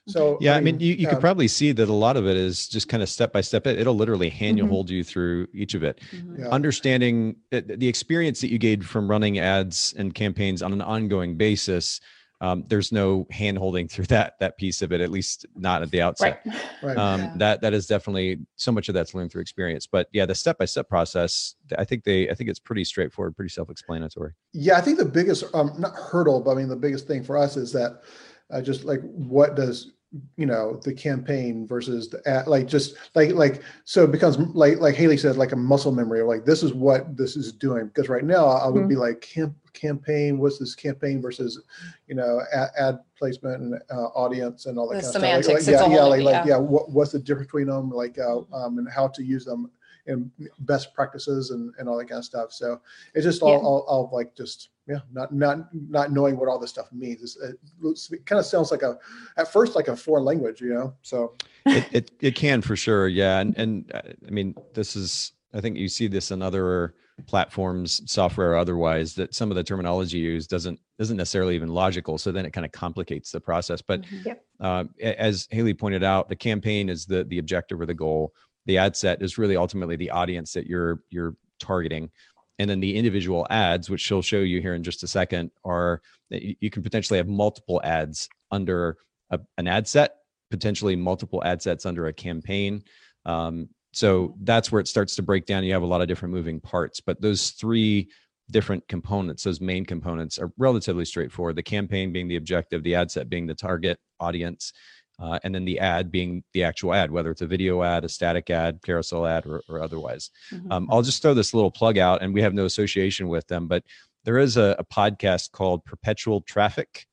So 0.06 0.36
Yeah, 0.40 0.54
I 0.54 0.60
mean, 0.60 0.80
you, 0.80 0.94
you 0.94 1.06
um, 1.08 1.14
could 1.14 1.20
probably 1.20 1.48
see 1.48 1.72
that 1.72 1.88
a 1.88 1.92
lot 1.92 2.16
of 2.16 2.26
it 2.26 2.36
is 2.36 2.68
just 2.68 2.88
kind 2.88 3.02
of 3.02 3.08
step 3.08 3.32
by 3.32 3.40
step. 3.40 3.66
It, 3.66 3.78
it'll 3.78 3.94
literally 3.94 4.28
hand 4.28 4.58
you 4.58 4.64
Mhm. 4.64 4.68
hold 4.68 4.90
you 4.90 5.02
through 5.02 5.48
each 5.54 5.74
of 5.74 5.82
it. 5.82 6.00
Mhm. 6.14 6.38
yeah. 6.40 6.48
Understanding 6.48 7.36
that 7.50 7.78
the 7.80 7.88
experience 7.88 8.40
that 8.42 8.50
you 8.50 8.58
gained 8.58 8.84
from 8.84 9.08
running 9.10 9.38
ads 9.38 9.94
and 9.96 10.14
campaigns 10.14 10.62
on 10.62 10.72
an 10.72 10.82
ongoing 10.82 11.36
basis, 11.36 12.00
um, 12.42 12.64
there's 12.68 12.92
no 12.92 13.26
hand 13.30 13.56
holding 13.56 13.88
through 13.92 14.04
that 14.06 14.34
that 14.40 14.58
piece 14.58 14.82
of 14.82 14.92
it, 14.92 15.00
at 15.00 15.10
least 15.10 15.46
not 15.56 15.80
at 15.80 15.90
the 15.90 16.02
outset. 16.02 16.42
Right. 16.44 16.54
right. 16.82 16.98
um, 16.98 17.22
Yeah. 17.22 17.30
that 17.36 17.60
that 17.62 17.72
is 17.72 17.86
definitely 17.86 18.40
so 18.56 18.72
much 18.72 18.90
of 18.90 18.94
that's 18.94 19.14
learned 19.14 19.32
through 19.32 19.40
experience 19.40 19.86
but 19.86 20.08
yeah 20.12 20.26
the 20.26 20.34
step-by-step 20.34 20.86
process 20.86 21.54
i 21.78 21.84
think 21.84 22.04
they 22.04 22.28
i 22.28 22.34
think 22.34 22.50
it's 22.50 22.58
pretty 22.58 22.84
straightforward 22.84 23.34
pretty 23.34 23.48
self-explanatory 23.48 24.32
Yeah, 24.52 24.76
I 24.76 24.82
think 24.82 24.98
the 24.98 25.04
biggest, 25.06 25.44
um, 25.54 25.72
not 25.78 25.94
hurdle, 25.94 26.40
but 26.42 26.50
I 26.50 26.54
mean, 26.56 26.68
the 26.68 26.76
biggest 26.76 27.06
thing 27.06 27.24
for 27.24 27.38
us 27.38 27.56
is 27.56 27.72
that 27.72 28.02
uh, 28.50 28.60
just 28.60 28.84
like 28.84 29.00
what 29.00 29.56
does, 29.56 29.92
you 30.36 30.46
know, 30.46 30.80
the 30.84 30.92
campaign 30.92 31.66
versus 31.66 32.08
the 32.08 32.20
ad, 32.28 32.46
like 32.46 32.66
just 32.66 32.94
like, 33.14 33.32
like, 33.32 33.62
so 33.84 34.04
it 34.04 34.12
becomes 34.12 34.38
like, 34.38 34.78
like 34.78 34.94
Haley 34.94 35.16
said, 35.16 35.36
like 35.36 35.52
a 35.52 35.56
muscle 35.56 35.92
memory 35.92 36.20
of 36.20 36.28
like, 36.28 36.44
this 36.44 36.62
is 36.62 36.72
what 36.72 37.16
this 37.16 37.36
is 37.36 37.52
doing. 37.52 37.86
Because 37.86 38.08
right 38.08 38.24
now 38.24 38.46
I 38.46 38.68
would 38.68 38.88
be 38.88 38.96
like, 38.96 39.20
camp, 39.20 39.54
campaign, 39.72 40.38
what's 40.38 40.58
this 40.58 40.74
campaign 40.74 41.20
versus, 41.20 41.60
you 42.06 42.14
know, 42.14 42.40
ad, 42.52 42.70
ad 42.78 42.98
placement 43.18 43.60
and 43.60 43.74
uh, 43.90 44.06
audience 44.14 44.66
and 44.66 44.78
all 44.78 44.88
that 44.88 45.02
The 45.02 45.02
kind 45.02 45.06
of 45.06 45.10
stuff. 45.10 45.22
Like- 45.22 45.30
semantics, 45.30 45.48
like, 45.48 45.74
it's 45.74 45.82
yeah, 45.82 45.86
a 45.86 45.96
yeah, 45.96 46.04
like, 46.04 46.22
like, 46.22 46.46
yeah. 46.46 46.54
yeah, 46.54 46.58
what, 46.58 46.90
what's 46.90 47.12
the 47.12 47.18
difference 47.18 47.48
between 47.48 47.66
them? 47.66 47.90
Like, 47.90 48.18
uh, 48.18 48.40
um, 48.52 48.78
and 48.78 48.88
how 48.88 49.08
to 49.08 49.22
use 49.22 49.44
them 49.44 49.70
and 50.06 50.30
best 50.60 50.92
practices 50.94 51.50
and, 51.50 51.72
and 51.78 51.88
all 51.88 51.96
that 51.98 52.06
kind 52.08 52.18
of 52.18 52.24
stuff. 52.24 52.52
So 52.52 52.80
it's 53.14 53.24
just 53.24 53.42
all, 53.42 53.50
Yeah. 53.52 53.58
all, 53.58 53.84
all 53.88 54.10
like 54.12 54.34
just 54.36 54.68
yeah, 54.86 54.98
not 55.12 55.32
not 55.32 55.68
not 55.72 56.12
knowing 56.12 56.36
what 56.36 56.48
all 56.48 56.58
this 56.58 56.68
stuff 56.70 56.92
means. 56.92 57.22
It's, 57.22 57.36
it, 57.36 57.58
looks- 57.80 58.10
it 58.12 58.26
kind 58.26 58.38
of 58.38 58.44
sounds 58.44 58.70
like 58.70 58.82
a 58.82 58.98
at 59.38 59.50
first 59.50 59.74
like 59.74 59.88
a 59.88 59.96
foreign 59.96 60.24
language, 60.24 60.60
you 60.60 60.74
know. 60.74 60.94
So 61.02 61.34
it, 61.66 61.84
it 61.92 62.10
it 62.20 62.34
can 62.34 62.60
for 62.60 62.76
sure 62.76 63.08
yeah 63.08 63.38
and 63.40 63.56
and 63.56 63.90
uh, 63.94 64.02
i 64.26 64.30
mean 64.30 64.54
this 64.74 64.94
is 64.96 65.32
i 65.54 65.60
think 65.62 65.78
you 65.78 65.88
see 65.88 66.06
this 66.08 66.30
in 66.30 66.42
other 66.42 66.94
platforms 67.26 68.02
software 68.04 68.52
or 68.52 68.56
otherwise 68.56 69.14
that 69.14 69.34
some 69.34 69.50
of 69.50 69.54
the 69.56 69.64
terminology 69.64 70.18
used 70.18 70.50
doesn't 70.50 70.78
isn't 70.98 71.16
necessarily 71.16 71.54
even 71.54 71.68
logical 71.70 72.18
so 72.18 72.30
then 72.30 72.44
it 72.44 72.52
kind 72.52 72.66
of 72.66 72.72
complicates 72.72 73.30
the 73.30 73.40
process 73.40 73.80
but 73.80 74.02
Mhm. 74.02 74.24
Yep. 74.26 74.44
uh, 74.60 74.84
as 75.02 75.48
haley 75.50 75.72
pointed 75.72 76.04
out 76.04 76.28
the 76.28 76.36
campaign 76.36 76.88
is 76.90 77.06
the 77.06 77.24
the 77.24 77.38
objective 77.38 77.80
or 77.80 77.86
the 77.86 77.94
goal 77.94 78.32
the 78.66 78.78
ad 78.78 78.96
set 78.96 79.22
is 79.22 79.38
really 79.38 79.56
ultimately 79.56 79.96
the 79.96 80.10
audience 80.10 80.52
that 80.52 80.66
you're 80.66 81.00
you're 81.10 81.36
targeting. 81.58 82.10
And 82.58 82.70
then 82.70 82.80
the 82.80 82.96
individual 82.96 83.46
ads 83.50 83.90
which 83.90 84.00
she'll 84.00 84.22
show 84.22 84.40
you 84.40 84.60
here 84.60 84.74
in 84.74 84.84
just 84.84 85.02
a 85.02 85.08
second 85.08 85.50
are 85.64 86.00
you 86.30 86.70
can 86.70 86.82
potentially 86.82 87.16
have 87.16 87.28
multiple 87.28 87.80
ads 87.84 88.28
under 88.50 88.96
a, 89.30 89.40
an 89.58 89.66
ad 89.66 89.88
set 89.88 90.16
potentially 90.50 90.94
multiple 90.94 91.42
ad 91.44 91.60
sets 91.60 91.84
under 91.84 92.06
a 92.06 92.12
campaign. 92.12 92.82
Um, 93.26 93.68
so 93.92 94.34
that's 94.42 94.70
where 94.70 94.80
it 94.80 94.88
starts 94.88 95.16
to 95.16 95.22
break 95.22 95.46
down. 95.46 95.64
You 95.64 95.72
have 95.72 95.82
a 95.82 95.86
lot 95.86 96.00
of 96.00 96.08
different 96.08 96.34
moving 96.34 96.60
parts 96.60 97.00
but 97.00 97.20
those 97.20 97.50
three 97.50 98.08
different 98.50 98.86
components 98.88 99.42
those 99.42 99.60
main 99.60 99.86
components 99.86 100.38
are 100.38 100.52
relatively 100.58 101.04
straightforward. 101.04 101.56
The 101.56 101.62
campaign 101.62 102.12
being 102.12 102.28
the 102.28 102.36
objective 102.36 102.82
the 102.82 102.94
ad 102.94 103.10
set 103.10 103.28
being 103.28 103.46
the 103.46 103.54
target 103.54 103.98
audience 104.20 104.72
uh, 105.18 105.38
and 105.44 105.54
then 105.54 105.64
the 105.64 105.78
ad 105.78 106.10
being 106.10 106.42
the 106.52 106.64
actual 106.64 106.92
ad 106.92 107.10
whether 107.10 107.30
it's 107.30 107.42
a 107.42 107.46
video 107.46 107.82
ad 107.82 108.04
a 108.04 108.08
static 108.08 108.50
ad 108.50 108.80
carousel 108.84 109.26
ad 109.26 109.46
or, 109.46 109.62
or 109.68 109.82
otherwise 109.82 110.30
Mhm. 110.52 110.72
um, 110.72 110.88
I'll 110.90 111.02
just 111.02 111.22
throw 111.22 111.34
this 111.34 111.54
little 111.54 111.70
plug 111.70 111.98
out, 111.98 112.22
and 112.22 112.34
we 112.34 112.42
have 112.42 112.54
no 112.54 112.64
association 112.64 113.28
with 113.28 113.46
them, 113.46 113.68
but 113.68 113.84
there 114.24 114.38
is 114.38 114.56
a, 114.56 114.74
a 114.78 114.84
podcast 114.84 115.52
called 115.52 115.84
Perpetual 115.84 116.40
Traffic. 116.42 117.06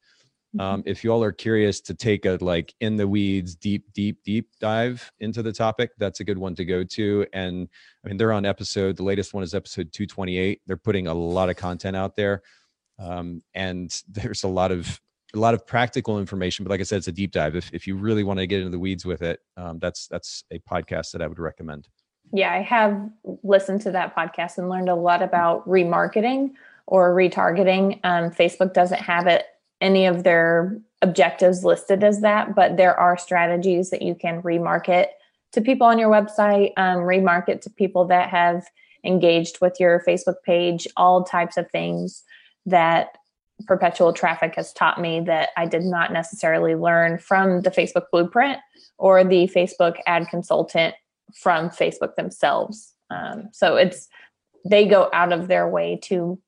Um, 0.60 0.84
if 0.86 1.02
you 1.04 1.12
all 1.14 1.24
are 1.24 1.32
curious 1.32 1.80
to 1.82 1.94
take 1.94 2.26
a 2.26 2.38
like 2.42 2.74
in 2.82 2.98
the 2.98 3.08
weeds, 3.08 3.56
deep, 3.56 3.86
deep, 3.94 4.18
deep 4.26 4.50
dive 4.60 5.10
into 5.22 5.42
the 5.42 5.54
topic, 5.54 5.92
that's 5.98 6.20
a 6.20 6.26
good 6.26 6.38
one 6.38 6.56
to 6.56 6.66
go 6.66 6.84
to. 6.84 7.26
And 7.32 7.70
I 8.04 8.10
mean, 8.10 8.18
they're 8.18 8.34
on 8.34 8.46
episode. 8.46 8.98
The 8.98 9.04
latest 9.04 9.34
one 9.34 9.44
is 9.44 9.54
episode 9.54 9.94
228. 9.94 10.62
They're 10.68 10.76
putting 10.76 11.08
a 11.08 11.14
lot 11.14 11.50
of 11.50 11.56
content 11.56 11.96
out 11.96 12.18
there, 12.18 12.42
um, 13.00 13.42
and 13.54 13.90
there's 14.10 14.44
a 14.44 14.50
lot 14.50 14.72
of 14.74 15.00
a 15.34 15.40
lot 15.40 15.54
of 15.54 15.66
practical 15.66 16.20
information. 16.20 16.64
But 16.64 16.72
like 16.72 16.80
I 16.80 16.84
said, 16.84 16.98
it's 16.98 17.08
a 17.08 17.12
deep 17.12 17.32
dive. 17.32 17.56
If 17.56 17.72
if 17.74 17.88
you 17.88 17.96
really 17.96 18.24
want 18.24 18.40
to 18.40 18.48
get 18.48 18.60
into 18.60 18.72
the 18.72 18.80
weeds 18.80 19.06
with 19.06 19.22
it, 19.22 19.40
um, 19.58 19.80
that's 19.80 20.08
that's 20.08 20.44
a 20.52 20.60
podcast 20.60 21.12
that 21.12 21.22
I 21.22 21.28
would 21.28 21.40
recommend. 21.40 21.88
Yeah, 22.34 22.54
I 22.54 22.62
have 22.62 23.10
listened 23.44 23.82
to 23.82 23.92
that 23.92 24.16
podcast 24.16 24.58
and 24.58 24.70
learned 24.70 24.90
a 24.90 24.96
lot 24.96 25.22
about 25.22 25.68
remarketing 25.68 26.52
or 26.88 27.14
retargeting. 27.14 28.00
Um, 28.04 28.32
Facebook 28.32 28.74
doesn't 28.74 29.02
have 29.02 29.28
it 29.28 29.46
any 29.82 30.06
of 30.06 30.24
their 30.24 30.80
objectives 31.02 31.66
listed 31.66 32.04
as 32.04 32.22
that, 32.22 32.56
but 32.56 32.78
there 32.78 32.98
are 32.98 33.18
strategies 33.18 33.90
that 33.90 34.02
you 34.02 34.16
can 34.16 34.42
remarket 34.44 35.08
to 35.52 35.62
people 35.62 35.88
on 35.88 35.98
your 35.98 36.10
website, 36.10 36.72
um, 36.78 37.00
remarket 37.00 37.62
to 37.62 37.70
people 37.70 38.06
that 38.06 38.30
have 38.30 38.66
engaged 39.04 39.60
with 39.60 39.80
your 39.80 40.02
Facebook 40.08 40.36
page, 40.46 40.88
all 40.96 41.24
types 41.24 41.58
of 41.58 41.70
things 41.72 42.24
that 42.66 43.18
perpetual 43.68 44.14
traffic 44.14 44.56
has 44.56 44.74
taught 44.74 45.00
me 45.00 45.20
that 45.22 45.50
I 45.58 45.66
did 45.66 45.84
not 45.84 46.12
necessarily 46.14 46.76
learn 46.76 47.18
from 47.18 47.62
the 47.62 47.72
Facebook 47.72 48.06
blueprint 48.12 48.60
or 48.98 49.24
the 49.24 49.48
Facebook 49.56 49.96
ad 50.06 50.28
consultant 50.30 50.96
from 51.36 51.70
Facebook 51.70 52.16
themselves. 52.16 52.94
Um, 53.10 53.50
so 53.52 53.76
it's 53.76 54.08
they 54.66 54.86
go 54.88 55.10
out 55.14 55.34
of 55.34 55.48
their 55.48 55.68
way 55.68 56.00
to 56.04 56.40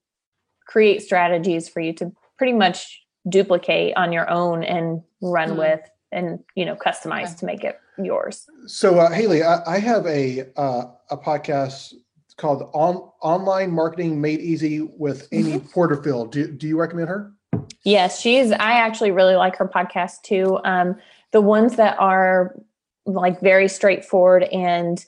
create 0.68 1.02
strategies 1.02 1.68
for 1.68 1.80
you 1.80 1.94
to 1.94 2.12
pretty 2.38 2.54
much 2.54 3.02
duplicate 3.28 3.96
on 3.98 4.12
your 4.14 4.30
own 4.30 4.64
and 4.64 5.02
run 5.22 5.52
Hmm. 5.52 5.58
with 5.58 5.82
and 6.12 6.40
you 6.56 6.66
know 6.66 6.76
customize 6.76 7.30
Okay. 7.30 7.36
to 7.38 7.46
make 7.46 7.64
it 7.64 7.80
yours. 7.98 8.46
so 8.68 9.00
uh, 9.00 9.10
Haley, 9.12 9.44
I, 9.44 9.62
I 9.76 9.80
have 9.80 10.06
a 10.08 10.46
uh, 10.56 10.86
a 11.10 11.18
podcast 11.18 11.94
called 12.38 12.70
on 12.74 12.96
online 13.22 13.72
marketing 13.72 14.20
made 14.22 14.40
easy 14.40 14.82
with 14.82 15.28
Amy 15.32 15.60
Porterfield. 15.60 16.32
Do 16.32 16.48
do 16.52 16.68
you 16.68 16.80
recommend 16.80 17.10
her? 17.10 17.32
Yes, 17.84 18.20
she's 18.20 18.52
I 18.52 18.74
actually 18.74 19.12
really 19.12 19.36
like 19.36 19.56
her 19.58 19.68
podcast 19.68 20.22
too. 20.24 20.60
Um, 20.64 20.96
the 21.32 21.42
ones 21.42 21.76
that 21.76 21.98
are 22.00 22.56
like 23.06 23.42
very 23.42 23.68
straightforward 23.68 24.44
and 24.44 25.04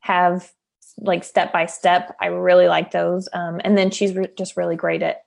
have 0.00 0.50
like 0.98 1.24
step 1.24 1.52
by 1.52 1.66
step, 1.66 2.16
I 2.20 2.26
really 2.26 2.66
like 2.68 2.90
those. 2.90 3.28
Um, 3.32 3.60
and 3.64 3.76
then 3.76 3.90
she's 3.90 4.14
re- 4.14 4.28
just 4.36 4.56
really 4.56 4.76
great 4.76 5.02
at 5.02 5.22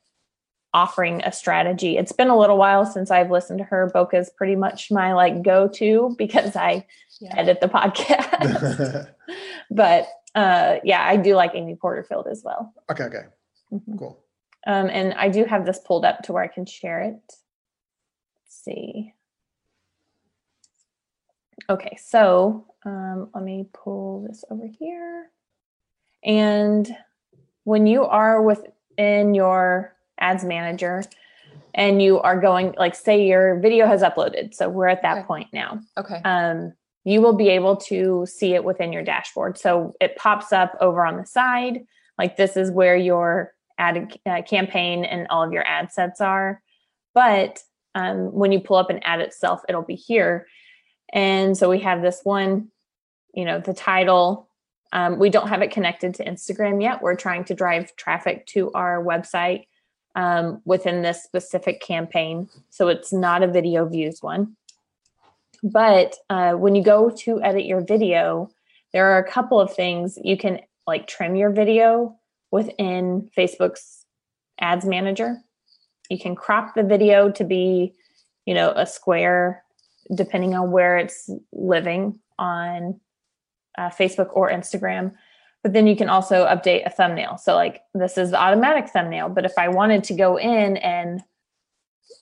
offering 0.73 1.21
a 1.23 1.31
strategy. 1.31 1.97
It's 1.97 2.11
been 2.11 2.29
a 2.29 2.37
little 2.37 2.57
while 2.57 2.85
since 2.85 3.11
I've 3.11 3.29
listened 3.29 3.59
to 3.59 3.65
her. 3.65 3.91
Bokeh 3.93 4.15
is 4.19 4.31
pretty 4.31 4.55
much 4.55 4.89
my 4.91 5.13
like 5.13 5.43
go 5.43 5.67
to 5.69 6.15
because 6.17 6.55
I 6.55 6.85
Yeah. 7.19 7.33
edit 7.37 7.61
the 7.61 7.67
podcast. 7.67 9.07
but 9.71 10.07
uh, 10.35 10.77
yeah, 10.83 11.05
I 11.05 11.17
do 11.17 11.35
like 11.35 11.51
Amy 11.55 11.75
Porterfield 11.75 12.27
as 12.27 12.41
well. 12.43 12.73
okay, 12.89 13.03
okay. 13.05 13.23
Mhm. 13.71 13.97
Cool. 13.99 14.19
Um, 14.65 14.89
and 14.89 15.13
I 15.15 15.29
do 15.29 15.43
have 15.45 15.65
this 15.65 15.79
pulled 15.79 16.05
up 16.05 16.21
to 16.23 16.33
where 16.33 16.43
I 16.43 16.47
can 16.47 16.65
share 16.65 17.01
it. 17.01 17.15
Let's 17.25 17.37
see. 18.63 19.13
Okay, 21.69 21.97
so 22.01 22.65
um, 22.85 23.29
let 23.33 23.43
me 23.43 23.67
pull 23.73 24.25
this 24.27 24.43
over 24.49 24.65
here. 24.67 25.29
And 26.23 26.95
when 27.63 27.87
you 27.87 28.05
are 28.05 28.41
within 28.41 29.33
your 29.33 29.95
ads 30.19 30.43
manager 30.43 31.03
and 31.73 32.01
you 32.01 32.19
are 32.19 32.39
going, 32.39 32.73
like, 32.77 32.95
say 32.95 33.25
your 33.25 33.59
video 33.59 33.87
has 33.87 34.01
uploaded, 34.01 34.53
so 34.53 34.69
we're 34.69 34.87
at 34.87 35.01
that 35.01 35.19
Okay. 35.19 35.27
point 35.27 35.47
now 35.53 35.79
Okay. 35.97 36.21
um, 36.23 36.73
you 37.03 37.21
will 37.21 37.33
be 37.33 37.49
able 37.49 37.75
to 37.75 38.25
see 38.25 38.53
it 38.53 38.63
within 38.63 38.93
your 38.93 39.03
dashboard. 39.03 39.57
So 39.57 39.93
it 39.99 40.15
pops 40.15 40.53
up 40.53 40.75
over 40.79 41.05
on 41.05 41.17
the 41.17 41.25
side. 41.25 41.85
Like 42.17 42.37
this 42.37 42.55
is 42.55 42.71
where 42.71 42.95
your 42.95 43.53
ad 43.77 44.17
uh, 44.25 44.41
campaign 44.43 45.03
and 45.03 45.27
all 45.29 45.43
of 45.43 45.51
your 45.51 45.67
ad 45.67 45.91
sets 45.91 46.21
are. 46.21 46.61
But 47.13 47.59
um, 47.95 48.33
when 48.33 48.51
you 48.51 48.59
pull 48.59 48.77
up 48.77 48.89
an 48.89 48.99
ad 49.03 49.19
itself, 49.19 49.61
it'll 49.67 49.81
be 49.81 49.95
here. 49.95 50.47
And 51.11 51.57
so 51.57 51.69
we 51.69 51.79
have 51.79 52.01
this 52.01 52.21
one, 52.23 52.69
you 53.33 53.45
know, 53.45 53.59
the 53.59 53.73
title. 53.73 54.49
Um, 54.93 55.19
we 55.19 55.29
don't 55.29 55.47
have 55.47 55.61
it 55.61 55.71
connected 55.71 56.15
to 56.15 56.25
Instagram 56.25 56.81
yet. 56.81 57.01
We're 57.01 57.15
trying 57.15 57.43
to 57.45 57.53
drive 57.53 57.95
traffic 57.95 58.45
to 58.47 58.71
our 58.73 59.03
website 59.03 59.65
um, 60.15 60.61
within 60.65 61.01
this 61.01 61.23
specific 61.23 61.81
campaign. 61.81 62.49
So 62.69 62.87
it's 62.87 63.11
not 63.11 63.43
a 63.43 63.47
video 63.47 63.87
views 63.87 64.19
one. 64.21 64.55
But 65.63 66.15
uh, 66.29 66.53
when 66.53 66.75
you 66.75 66.83
go 66.83 67.09
to 67.09 67.41
edit 67.41 67.65
your 67.65 67.81
video, 67.81 68.51
there 68.91 69.11
are 69.11 69.17
a 69.17 69.29
couple 69.29 69.59
of 69.59 69.73
things 69.73 70.19
you 70.21 70.37
can 70.37 70.59
like 70.85 71.07
trim 71.07 71.35
your 71.35 71.49
video 71.49 72.17
within 72.51 73.29
Facebook's 73.35 74.05
ads 74.59 74.85
manager. 74.85 75.37
You 76.09 76.19
can 76.19 76.35
crop 76.35 76.75
the 76.75 76.83
video 76.83 77.31
to 77.31 77.43
be, 77.45 77.93
you 78.45 78.53
know, 78.53 78.71
a 78.75 78.85
square 78.85 79.63
depending 80.13 80.53
on 80.53 80.69
where 80.69 80.97
it's 80.97 81.29
living 81.53 82.19
on 82.37 82.99
uh, 83.77 83.89
Facebook 83.89 84.29
or 84.33 84.51
Instagram. 84.51 85.13
But 85.63 85.71
then 85.71 85.87
you 85.87 85.95
can 85.95 86.09
also 86.09 86.45
update 86.45 86.85
a 86.85 86.89
thumbnail. 86.89 87.37
So, 87.37 87.55
like, 87.55 87.83
this 87.93 88.17
is 88.17 88.31
the 88.31 88.39
automatic 88.39 88.89
thumbnail. 88.89 89.29
But 89.29 89.45
if 89.45 89.53
I 89.57 89.69
wanted 89.69 90.03
to 90.05 90.13
go 90.13 90.37
in 90.37 90.75
and 90.77 91.21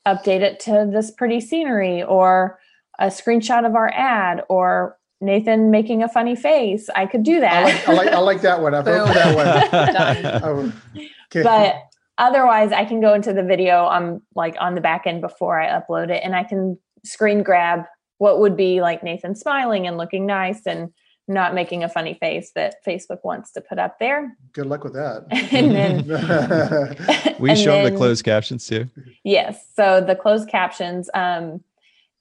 update 0.06 0.42
it 0.42 0.60
to 0.62 0.88
this 0.92 1.10
pretty 1.10 1.42
scenery 1.42 2.04
or 2.04 2.60
a 3.02 3.08
screenshot 3.08 3.66
of 3.66 3.76
our 3.76 3.92
ad 3.94 4.44
or 4.48 4.98
Nathan 5.20 5.72
making 5.72 6.04
a 6.04 6.08
funny 6.08 6.36
face, 6.36 6.90
I 6.96 7.06
could 7.06 7.24
do 7.24 7.38
I 7.38 7.40
that. 7.42 7.64
like, 7.64 7.88
I 7.88 7.94
like, 7.94 8.08
I 8.10 8.20
like 8.20 8.42
that 8.42 8.62
one. 8.62 8.74
I've 8.74 8.86
heard 8.86 9.08
for 9.08 9.14
that 9.14 9.36
one. 9.36 10.42
Oh, 10.44 10.74
okay. 11.36 11.44
but 11.44 11.76
otherwise 12.18 12.72
I 12.72 12.86
can 12.86 13.02
go 13.02 13.14
into 13.14 13.34
the 13.34 13.44
video 13.44 13.86
on 13.86 14.22
like 14.36 14.56
on 14.60 14.76
the 14.76 14.82
back 14.82 15.06
end 15.06 15.22
before 15.22 15.60
I 15.60 15.68
upload 15.68 16.10
it 16.10 16.22
and 16.24 16.36
I 16.36 16.44
can 16.44 16.78
screen 17.04 17.44
grab 17.44 17.86
what 18.20 18.40
would 18.40 18.56
be 18.56 18.82
like 18.82 19.04
Nathan 19.04 19.36
smiling 19.36 19.88
and 19.88 19.98
looking 19.98 20.28
nice 20.28 20.66
and 20.68 20.92
not 21.28 21.54
making 21.56 21.84
a 21.84 21.90
funny 21.90 22.14
face 22.16 22.52
that 22.56 22.76
Facebook 22.86 23.20
wants 23.24 23.52
to 23.54 23.62
put 23.62 23.80
up 23.80 24.00
there. 24.00 24.36
Good 24.54 24.68
luck 24.68 24.84
with 24.84 24.94
that. 24.94 25.26
and 25.52 25.72
then 25.72 27.38
we 27.40 27.52
and 27.52 27.60
show 27.60 27.82
them 27.82 27.92
the 27.92 27.98
closed 27.98 28.24
captions 28.24 28.68
too. 28.68 28.90
Yes. 29.24 29.66
So 29.76 30.02
the 30.02 30.16
closed 30.16 30.50
captions, 30.50 31.10
um, 31.14 31.64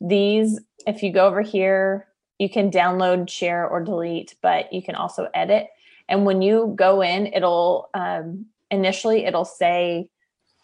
these, 0.01 0.61
if 0.87 1.03
you 1.03 1.13
go 1.13 1.27
over 1.27 1.43
here, 1.43 2.07
you 2.39 2.49
can 2.49 2.71
download, 2.71 3.29
share, 3.29 3.69
or 3.69 3.83
delete, 3.83 4.35
but 4.41 4.73
you 4.73 4.83
can 4.83 4.95
also 4.95 5.29
edit. 5.35 5.69
And 6.09 6.25
when 6.25 6.41
you 6.43 6.73
go 6.75 7.03
in, 7.03 7.27
it'll 7.27 7.91
um, 7.95 8.47
initially 8.71 9.25
it'll 9.27 9.45
say 9.45 10.09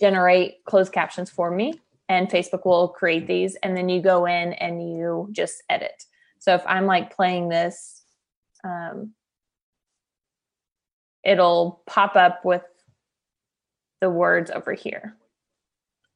generate 0.01 0.65
closed 0.65 0.93
captions 0.93 1.31
for 1.31 1.51
me, 1.51 1.81
and 2.09 2.29
Facebook 2.29 2.65
will 2.65 2.89
create 2.89 3.27
these, 3.27 3.57
and 3.57 3.77
then 3.77 3.89
you 3.89 4.01
go 4.01 4.27
in 4.27 4.55
and 4.55 4.97
you 4.97 5.29
just 5.33 5.63
edit. 5.69 6.05
So 6.39 6.55
if 6.55 6.63
I'm 6.67 6.87
like 6.87 7.15
playing 7.15 7.49
this, 7.49 8.03
um, 8.65 9.13
it'll 11.25 11.83
pop 11.87 12.17
up 12.17 12.45
with 12.45 12.63
the 14.01 14.11
words 14.11 14.51
over 14.51 14.73
here. 14.73 15.17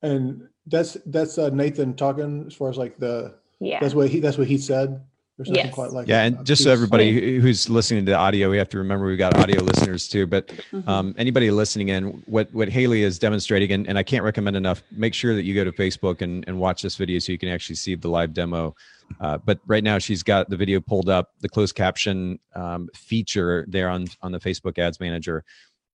and 0.02 0.48
that's 0.70 0.96
that's 1.06 1.38
uh, 1.38 1.50
Nathan 1.50 1.94
talking 1.94 2.44
as 2.46 2.54
far 2.54 2.70
as 2.70 2.76
like 2.78 2.98
the 2.98 3.34
Yeah. 3.60 3.80
that's 3.80 3.94
what 3.94 4.08
he 4.08 4.20
that's 4.20 4.38
what 4.38 4.46
he 4.46 4.58
said. 4.58 5.00
There's 5.36 5.48
nothing 5.48 5.64
Yes. 5.66 5.74
quite 5.74 5.90
like 5.92 6.06
Yeah, 6.06 6.22
a- 6.22 6.26
and 6.26 6.40
a 6.40 6.44
just 6.44 6.62
so 6.64 6.70
everybody 6.70 7.12
who- 7.14 7.40
who's 7.40 7.70
listening 7.70 8.04
to 8.04 8.10
the 8.12 8.16
audio, 8.18 8.50
we 8.50 8.58
have 8.58 8.68
to 8.70 8.78
remember 8.78 9.06
we've 9.06 9.16
got 9.16 9.34
audio 9.38 9.62
listeners 9.62 10.06
too. 10.06 10.26
But 10.26 10.48
Mhm. 10.70 10.86
um, 10.86 11.14
anybody 11.16 11.50
listening 11.50 11.88
in, 11.88 12.04
what 12.26 12.52
what 12.52 12.68
Haley 12.68 13.02
is 13.02 13.18
demonstrating, 13.18 13.72
and, 13.72 13.88
and 13.88 13.96
I 13.96 14.02
can't 14.02 14.22
recommend 14.22 14.56
enough, 14.56 14.82
make 14.92 15.14
sure 15.14 15.34
that 15.34 15.44
you 15.44 15.54
go 15.54 15.64
to 15.64 15.72
Facebook 15.72 16.20
and, 16.20 16.44
and 16.46 16.58
watch 16.58 16.82
this 16.82 16.96
video 16.96 17.18
so 17.20 17.32
you 17.32 17.38
can 17.38 17.48
actually 17.48 17.76
see 17.76 17.94
the 17.94 18.08
live 18.08 18.34
demo. 18.34 18.74
Uh, 19.20 19.38
but 19.38 19.58
right 19.66 19.82
now, 19.82 19.98
she's 19.98 20.22
got 20.22 20.48
the 20.50 20.56
video 20.56 20.78
pulled 20.78 21.08
up, 21.08 21.30
the 21.40 21.48
closed 21.48 21.74
caption 21.74 22.38
um, 22.54 22.88
feature 22.94 23.64
there 23.66 23.88
on 23.88 24.06
on 24.22 24.32
the 24.32 24.38
Facebook 24.38 24.78
Ads 24.78 25.00
Manager, 25.00 25.42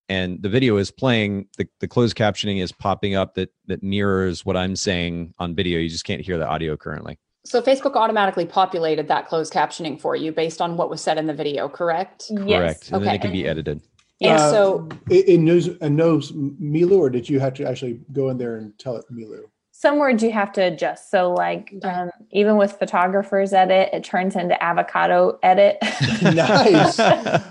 and 0.09 0.43
the 0.43 0.49
video 0.49 0.77
is 0.77 0.91
playing. 0.91 1.47
the 1.57 1.69
The 1.81 1.89
closed 1.89 2.17
captioning 2.17 2.63
is 2.63 2.73
popping 2.73 3.15
up 3.15 3.35
that 3.35 3.53
that 3.67 3.83
mirrors 3.83 4.45
what 4.45 4.57
I'm 4.57 4.77
saying 4.77 5.35
on 5.39 5.55
video. 5.55 5.79
You 5.79 5.89
just 5.89 6.05
can't 6.05 6.21
hear 6.21 6.39
the 6.39 6.47
audio 6.47 6.77
currently. 6.77 7.19
So 7.45 7.63
Facebook 7.63 7.95
automatically 7.95 8.45
populated 8.45 9.07
that 9.09 9.29
closed 9.29 9.53
captioning 9.53 10.01
for 10.01 10.17
you 10.17 10.33
based 10.33 10.61
on 10.61 10.77
what 10.77 10.91
was 10.91 11.01
said 11.01 11.17
in 11.17 11.27
the 11.27 11.35
video, 11.35 11.69
correct? 11.69 12.31
Correct, 12.37 12.91
and 12.91 13.05
then 13.05 13.15
it 13.15 13.21
can 13.21 13.31
be 13.31 13.47
edited. 13.47 13.81
Yeah. 14.19 14.37
Uh, 14.37 14.51
so 14.51 14.89
it, 15.11 15.29
it 15.29 15.39
knows 15.39 15.69
and 15.81 15.97
knows 15.97 16.33
Milu, 16.33 16.99
or 16.99 17.11
did 17.11 17.29
you 17.29 17.39
have 17.39 17.55
to 17.55 17.69
actually 17.69 18.01
go 18.13 18.31
in 18.31 18.39
there 18.39 18.57
and 18.57 18.77
tell 18.79 18.97
it 18.97 19.05
Milu? 19.13 19.43
Some 19.87 19.99
words 20.01 20.21
you 20.21 20.33
have 20.33 20.53
to 20.53 20.61
adjust. 20.63 21.13
So, 21.13 21.33
like 21.33 21.73
um, 21.85 22.11
even 22.33 22.57
with 22.57 22.73
photographers 22.73 23.53
edit, 23.53 23.91
it 23.93 24.03
turns 24.03 24.35
into 24.35 24.61
avocado 24.63 25.39
edit. 25.45 25.79
Nice. 26.23 26.99
Uh, 26.99 27.43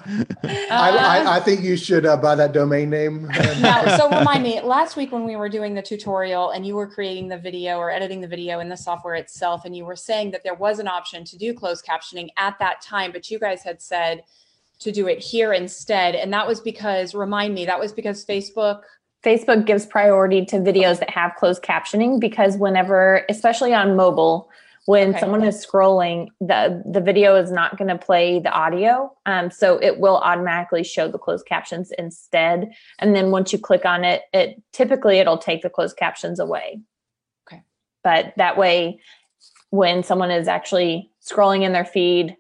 I, 0.43 1.23
I, 1.23 1.37
I 1.37 1.39
think 1.39 1.61
you 1.61 1.77
should 1.77 2.05
uh, 2.05 2.17
buy 2.17 2.35
that 2.35 2.51
domain 2.51 2.89
name. 2.89 3.27
now, 3.61 3.95
so 3.95 4.09
remind 4.09 4.43
me, 4.43 4.61
last 4.61 4.97
week 4.97 5.11
when 5.11 5.23
we 5.23 5.35
were 5.35 5.47
doing 5.49 5.75
the 5.75 5.81
tutorial 5.81 6.49
and 6.49 6.65
you 6.65 6.75
were 6.75 6.87
creating 6.87 7.29
the 7.29 7.37
video 7.37 7.77
or 7.77 7.89
editing 7.89 8.21
the 8.21 8.27
video 8.27 8.59
in 8.59 8.67
the 8.67 8.75
software 8.75 9.15
itself, 9.15 9.63
and 9.65 9.75
you 9.75 9.85
were 9.85 9.95
saying 9.95 10.31
that 10.31 10.43
there 10.43 10.55
was 10.55 10.79
an 10.79 10.87
option 10.87 11.23
to 11.25 11.37
do 11.37 11.53
closed 11.53 11.85
captioning 11.85 12.29
at 12.37 12.59
that 12.59 12.81
time, 12.81 13.11
but 13.11 13.29
you 13.31 13.39
guys 13.39 13.63
had 13.63 13.81
said 13.81 14.23
to 14.79 14.91
do 14.91 15.07
it 15.07 15.19
here 15.19 15.53
instead. 15.53 16.15
And 16.15 16.33
that 16.33 16.47
was 16.47 16.59
because, 16.59 17.15
remind 17.15 17.53
me, 17.53 17.65
that 17.65 17.79
was 17.79 17.93
because 17.93 18.25
Facebook. 18.25 18.81
Facebook 19.25 19.65
gives 19.65 19.85
priority 19.85 20.45
to 20.45 20.57
videos 20.57 20.99
that 20.99 21.09
have 21.09 21.35
closed 21.35 21.63
captioning 21.63 22.19
because 22.19 22.57
whenever, 22.57 23.25
especially 23.27 23.73
on 23.73 23.95
mobile, 23.95 24.49
when 24.85 25.09
Okay. 25.09 25.19
someone 25.19 25.43
is 25.43 25.65
scrolling, 25.65 26.27
the 26.39 26.83
the 26.85 27.01
video 27.01 27.35
is 27.35 27.51
not 27.51 27.75
going 27.75 27.87
to 27.87 27.97
play 27.97 28.39
the 28.39 28.51
audio, 28.51 29.11
um, 29.25 29.49
so 29.49 29.79
it 29.81 29.99
will 29.99 30.17
automatically 30.17 30.83
show 30.83 31.07
the 31.07 31.17
closed 31.17 31.47
captions 31.47 31.91
instead. 31.97 32.71
And 32.99 33.15
then 33.15 33.31
once 33.31 33.51
you 33.51 33.57
click 33.57 33.83
on 33.83 34.03
it, 34.03 34.21
it 34.31 34.61
typically 34.73 35.17
it'll 35.17 35.39
take 35.39 35.63
the 35.63 35.71
closed 35.71 35.97
captions 35.97 36.39
away. 36.39 36.81
Okay. 37.47 37.63
But 38.03 38.33
that 38.37 38.57
way, 38.57 38.99
when 39.71 40.03
someone 40.03 40.29
is 40.29 40.47
actually 40.47 41.09
scrolling 41.27 41.63
in 41.63 41.73
their 41.73 41.85
feed, 41.85 42.37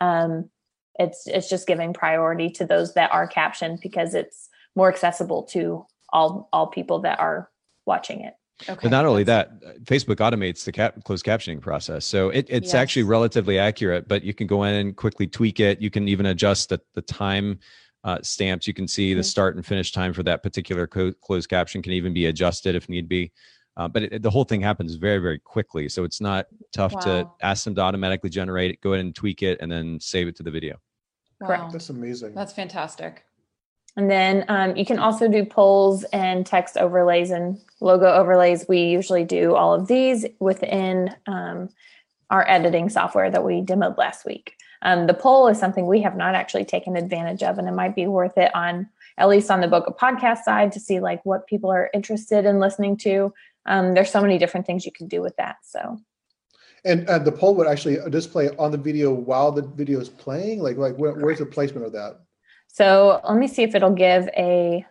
um, 0.00 0.50
it's 0.98 1.28
it's 1.28 1.48
just 1.48 1.68
giving 1.68 1.92
priority 1.92 2.50
to 2.50 2.66
those 2.66 2.94
that 2.94 3.12
are 3.12 3.28
captioned 3.28 3.78
because 3.80 4.14
it's 4.14 4.48
more 4.74 4.88
accessible 4.88 5.44
to 5.44 5.86
all 6.14 6.48
all 6.52 6.68
people 6.68 7.00
that 7.00 7.18
are 7.20 7.50
watching 7.84 8.22
it. 8.22 8.34
Okay. 8.68 8.78
But 8.84 8.90
not 8.92 9.04
only 9.04 9.24
that, 9.24 9.60
Facebook 9.84 10.16
automates 10.16 10.64
the 10.64 10.70
cap- 10.70 11.02
closed 11.04 11.26
captioning 11.26 11.60
process. 11.60 12.04
So 12.04 12.28
it, 12.30 12.46
it's 12.48 12.68
Yes. 12.68 12.74
actually 12.74 13.02
relatively 13.02 13.58
accurate, 13.58 14.06
but 14.06 14.22
you 14.22 14.32
can 14.32 14.46
go 14.46 14.62
in 14.62 14.74
and 14.74 14.96
quickly 14.96 15.26
tweak 15.26 15.58
it. 15.58 15.82
You 15.82 15.90
can 15.90 16.06
even 16.08 16.26
adjust 16.26 16.68
the, 16.68 16.80
the 16.94 17.02
time 17.02 17.58
uh, 18.04 18.18
stamps. 18.22 18.66
You 18.68 18.74
can 18.74 18.86
see 18.86 19.12
the 19.12 19.22
Mhm. 19.22 19.24
start 19.24 19.56
and 19.56 19.66
finish 19.66 19.90
time 19.90 20.12
for 20.12 20.22
that 20.22 20.42
particular 20.42 20.86
co- 20.86 21.12
closed 21.14 21.48
caption 21.48 21.82
can 21.82 21.92
even 21.92 22.12
be 22.14 22.26
adjusted 22.26 22.74
if 22.76 22.88
need 22.88 23.08
be. 23.08 23.32
Uh, 23.76 23.88
but 23.88 24.04
it, 24.04 24.22
the 24.22 24.30
whole 24.30 24.44
thing 24.44 24.60
happens 24.60 24.94
very, 24.94 25.18
very 25.18 25.40
quickly. 25.40 25.88
So 25.88 26.04
it's 26.04 26.20
not 26.20 26.46
tough 26.72 26.96
to 27.00 27.26
ask 27.42 27.64
them 27.64 27.74
to 27.74 27.80
automatically 27.80 28.30
generate 28.30 28.70
it, 28.70 28.80
go 28.82 28.92
ahead 28.92 29.04
and 29.04 29.14
tweak 29.14 29.42
it, 29.42 29.58
and 29.60 29.72
then 29.72 29.98
save 30.00 30.28
it 30.28 30.36
to 30.36 30.42
the 30.44 30.50
video. 30.50 30.76
Correct. 31.42 31.64
Wow. 31.64 31.70
That's 31.70 31.88
amazing. 31.90 32.34
That's 32.34 32.52
fantastic. 32.52 33.24
And 33.96 34.10
then 34.10 34.44
um, 34.48 34.76
you 34.76 34.84
can 34.84 34.98
also 34.98 35.28
do 35.28 35.44
polls 35.44 36.04
and 36.12 36.44
text 36.44 36.76
overlays 36.76 37.30
and 37.30 37.60
logo 37.80 38.12
overlays. 38.12 38.66
We 38.68 38.82
usually 38.82 39.24
do 39.24 39.54
all 39.54 39.72
of 39.72 39.86
these 39.86 40.26
within 40.40 41.14
um, 41.26 41.68
our 42.30 42.48
editing 42.48 42.88
software 42.88 43.30
that 43.30 43.44
we 43.44 43.62
demoed 43.62 43.96
last 43.96 44.24
week. 44.24 44.56
Um, 44.82 45.06
the 45.06 45.14
poll 45.14 45.46
is 45.48 45.58
something 45.58 45.86
we 45.86 46.02
have 46.02 46.16
not 46.16 46.34
actually 46.34 46.64
taken 46.64 46.96
advantage 46.96 47.42
of, 47.42 47.58
and 47.58 47.68
it 47.68 47.72
might 47.72 47.94
be 47.94 48.06
worth 48.06 48.36
it 48.36 48.54
on 48.54 48.88
at 49.16 49.28
least 49.28 49.50
on 49.50 49.60
the 49.60 49.68
Bokeh 49.68 49.96
podcast 49.96 50.38
side 50.38 50.72
to 50.72 50.80
see 50.80 51.00
like 51.00 51.24
what 51.24 51.46
people 51.46 51.70
are 51.70 51.90
interested 51.94 52.44
in 52.44 52.58
listening 52.58 52.96
to. 52.98 53.32
Um, 53.66 53.94
there's 53.94 54.10
so 54.10 54.20
many 54.20 54.38
different 54.38 54.66
things 54.66 54.84
you 54.84 54.92
can 54.92 55.06
do 55.06 55.22
with 55.22 55.36
that. 55.36 55.56
So 55.62 56.00
And 56.84 57.08
uh, 57.08 57.18
the 57.20 57.32
poll 57.32 57.54
would 57.54 57.68
actually 57.68 57.98
display 58.10 58.50
on 58.58 58.72
the 58.72 58.78
video 58.78 59.12
while 59.12 59.52
the 59.52 59.62
video 59.62 60.00
is 60.00 60.08
playing. 60.08 60.60
Like, 60.60 60.76
like 60.76 60.96
where, 60.96 61.12
where's 61.12 61.38
the 61.38 61.46
placement 61.46 61.86
of 61.86 61.92
that? 61.92 62.23
So 62.74 63.20
let 63.22 63.38
me 63.38 63.46
see 63.46 63.62
if 63.62 63.76
it'll 63.76 63.94
give 63.94 64.28
a 64.36 64.84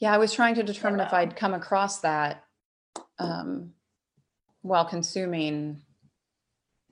Yeah, 0.00 0.12
I 0.12 0.18
was 0.18 0.32
trying 0.32 0.56
to 0.56 0.64
determine 0.64 0.98
if 0.98 1.12
I'd 1.12 1.36
come 1.36 1.54
across 1.54 2.00
that 2.00 2.42
um, 3.20 3.74
while 4.62 4.84
consuming 4.84 5.80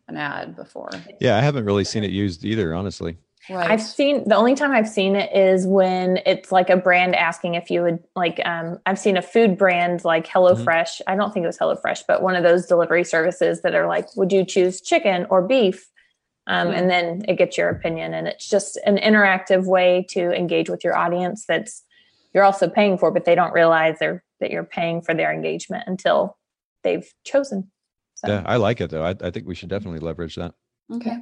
an 0.06 0.16
ad 0.16 0.54
before. 0.54 0.90
Yeah, 1.20 1.36
I 1.36 1.40
haven't 1.40 1.64
really 1.64 1.82
seen 1.82 2.04
it 2.04 2.12
used 2.12 2.44
either, 2.44 2.72
honestly. 2.74 3.18
Right. 3.50 3.68
I've 3.68 3.82
seen 3.82 4.28
the 4.28 4.36
only 4.36 4.54
time 4.54 4.70
I've 4.70 4.88
seen 4.88 5.16
it 5.16 5.34
is 5.36 5.66
when 5.66 6.18
it's 6.24 6.52
like 6.52 6.70
a 6.70 6.76
brand 6.76 7.16
asking 7.16 7.56
if 7.56 7.68
you 7.68 7.82
would 7.82 7.98
like 8.14 8.40
um 8.44 8.78
I've 8.86 9.00
seen 9.00 9.16
a 9.16 9.22
food 9.22 9.58
brand 9.58 10.04
like 10.04 10.28
HelloFresh. 10.28 11.00
I 11.08 11.16
don't 11.16 11.34
think 11.34 11.42
it 11.42 11.48
was 11.48 11.58
HelloFresh, 11.58 12.02
but 12.06 12.22
one 12.22 12.36
of 12.36 12.44
those 12.44 12.66
delivery 12.66 13.02
services 13.02 13.62
that 13.62 13.74
are 13.74 13.88
like, 13.88 14.14
would 14.16 14.30
you 14.30 14.44
choose 14.44 14.80
chicken 14.80 15.26
or 15.28 15.42
beef? 15.42 15.90
Um, 16.48 16.68
and 16.68 16.88
then 16.88 17.24
it 17.26 17.36
gets 17.38 17.58
your 17.58 17.68
opinion 17.70 18.14
and 18.14 18.28
it's 18.28 18.48
just 18.48 18.78
an 18.86 18.98
interactive 18.98 19.66
way 19.66 20.06
to 20.10 20.30
engage 20.32 20.70
with 20.70 20.84
your 20.84 20.96
audience 20.96 21.44
that's 21.46 21.82
you're 22.32 22.44
also 22.44 22.68
paying 22.68 22.98
for, 22.98 23.10
but 23.10 23.24
they 23.24 23.34
don't 23.34 23.52
realize 23.52 23.98
they're 23.98 24.22
that 24.40 24.50
you're 24.50 24.64
paying 24.64 25.00
for 25.00 25.14
their 25.14 25.32
engagement 25.32 25.84
until 25.86 26.36
they've 26.82 27.10
chosen. 27.24 27.70
So. 28.14 28.28
Yeah, 28.28 28.42
I 28.46 28.56
like 28.56 28.80
it 28.80 28.90
though. 28.90 29.04
I, 29.04 29.14
I 29.20 29.30
think 29.30 29.46
we 29.46 29.54
should 29.54 29.70
definitely 29.70 30.00
leverage 30.00 30.36
that. 30.36 30.54
okay. 30.92 31.18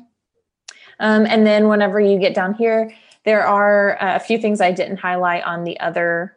Um, 1.01 1.27
and 1.27 1.47
then 1.47 1.69
whenever 1.69 2.01
you 2.01 2.19
get 2.19 2.35
down 2.35 2.55
here, 2.55 2.95
there 3.25 3.47
are 3.47 4.01
uh, 4.01 4.17
a 4.17 4.21
few 4.21 4.39
things 4.39 4.61
I 4.61 4.73
didn't 4.73 4.99
highlight 4.99 5.45
on 5.45 5.65
the 5.65 5.79
other 5.81 6.37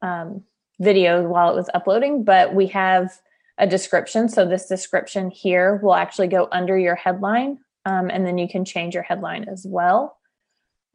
um, 0.00 0.42
video 0.80 1.22
while 1.28 1.50
it 1.50 1.54
was 1.54 1.70
uploading, 1.74 2.24
but 2.24 2.54
we 2.54 2.66
have 2.68 3.12
a 3.58 3.66
description. 3.66 4.28
So 4.28 4.46
this 4.46 4.66
description 4.66 5.30
here 5.30 5.76
will 5.82 5.94
actually 5.94 6.28
go 6.28 6.48
under 6.50 6.76
your 6.76 6.96
headline, 6.96 7.58
um, 7.84 8.10
and 8.10 8.24
then 8.26 8.38
you 8.38 8.48
can 8.48 8.64
change 8.64 8.94
your 8.94 9.02
headline 9.02 9.44
as 9.44 9.66
well. 9.66 10.18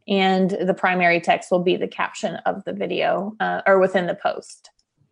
And 0.08 0.50
the 0.50 0.74
primary 0.74 1.20
text 1.20 1.52
will 1.52 1.64
be 1.64 1.76
the 1.76 1.88
caption 1.88 2.36
of 2.46 2.64
the 2.64 2.74
video 2.74 3.36
uh, 3.40 3.62
or 3.66 3.80
within 3.80 4.08
the 4.08 4.16
post. 4.16 4.70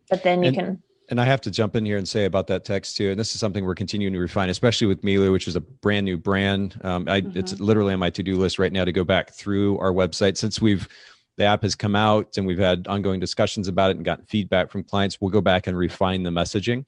But 0.08 0.22
then 0.22 0.42
you 0.42 0.48
And- 0.48 0.56
can 0.56 0.82
And 1.08 1.20
I 1.20 1.24
have 1.24 1.40
to 1.42 1.50
jump 1.50 1.76
in 1.76 1.84
here 1.84 1.98
and 1.98 2.08
say 2.08 2.24
about 2.24 2.48
that 2.48 2.64
text 2.64 2.96
too. 2.96 3.10
And 3.10 3.20
this 3.20 3.34
is 3.34 3.40
something 3.40 3.64
we're 3.64 3.76
continuing 3.76 4.12
to 4.14 4.18
refine, 4.18 4.48
especially 4.48 4.88
with 4.88 5.02
Milu, 5.02 5.30
which 5.30 5.46
is 5.46 5.54
a 5.54 5.60
brand 5.60 6.04
new 6.04 6.16
brand. 6.16 6.80
Um, 6.82 7.04
I, 7.08 7.22
It's 7.34 7.60
literally 7.60 7.92
on 7.92 8.00
my 8.00 8.10
to 8.10 8.22
do 8.24 8.36
list 8.36 8.58
right 8.58 8.72
now 8.72 8.84
to 8.84 8.90
go 8.92 9.04
back 9.04 9.30
through 9.32 9.78
our 9.78 9.92
website 9.92 10.36
since 10.36 10.60
we've 10.60 10.88
the 11.36 11.44
app 11.44 11.62
has 11.62 11.74
come 11.74 11.94
out 11.94 12.38
and 12.38 12.46
we've 12.46 12.58
had 12.58 12.88
ongoing 12.88 13.20
discussions 13.20 13.68
about 13.68 13.90
it 13.90 13.96
and 13.96 14.04
gotten 14.06 14.24
feedback 14.24 14.70
from 14.70 14.82
clients. 14.82 15.20
We'll 15.20 15.30
go 15.30 15.42
back 15.42 15.66
and 15.66 15.76
refine 15.76 16.22
the 16.22 16.30
messaging, 16.30 16.86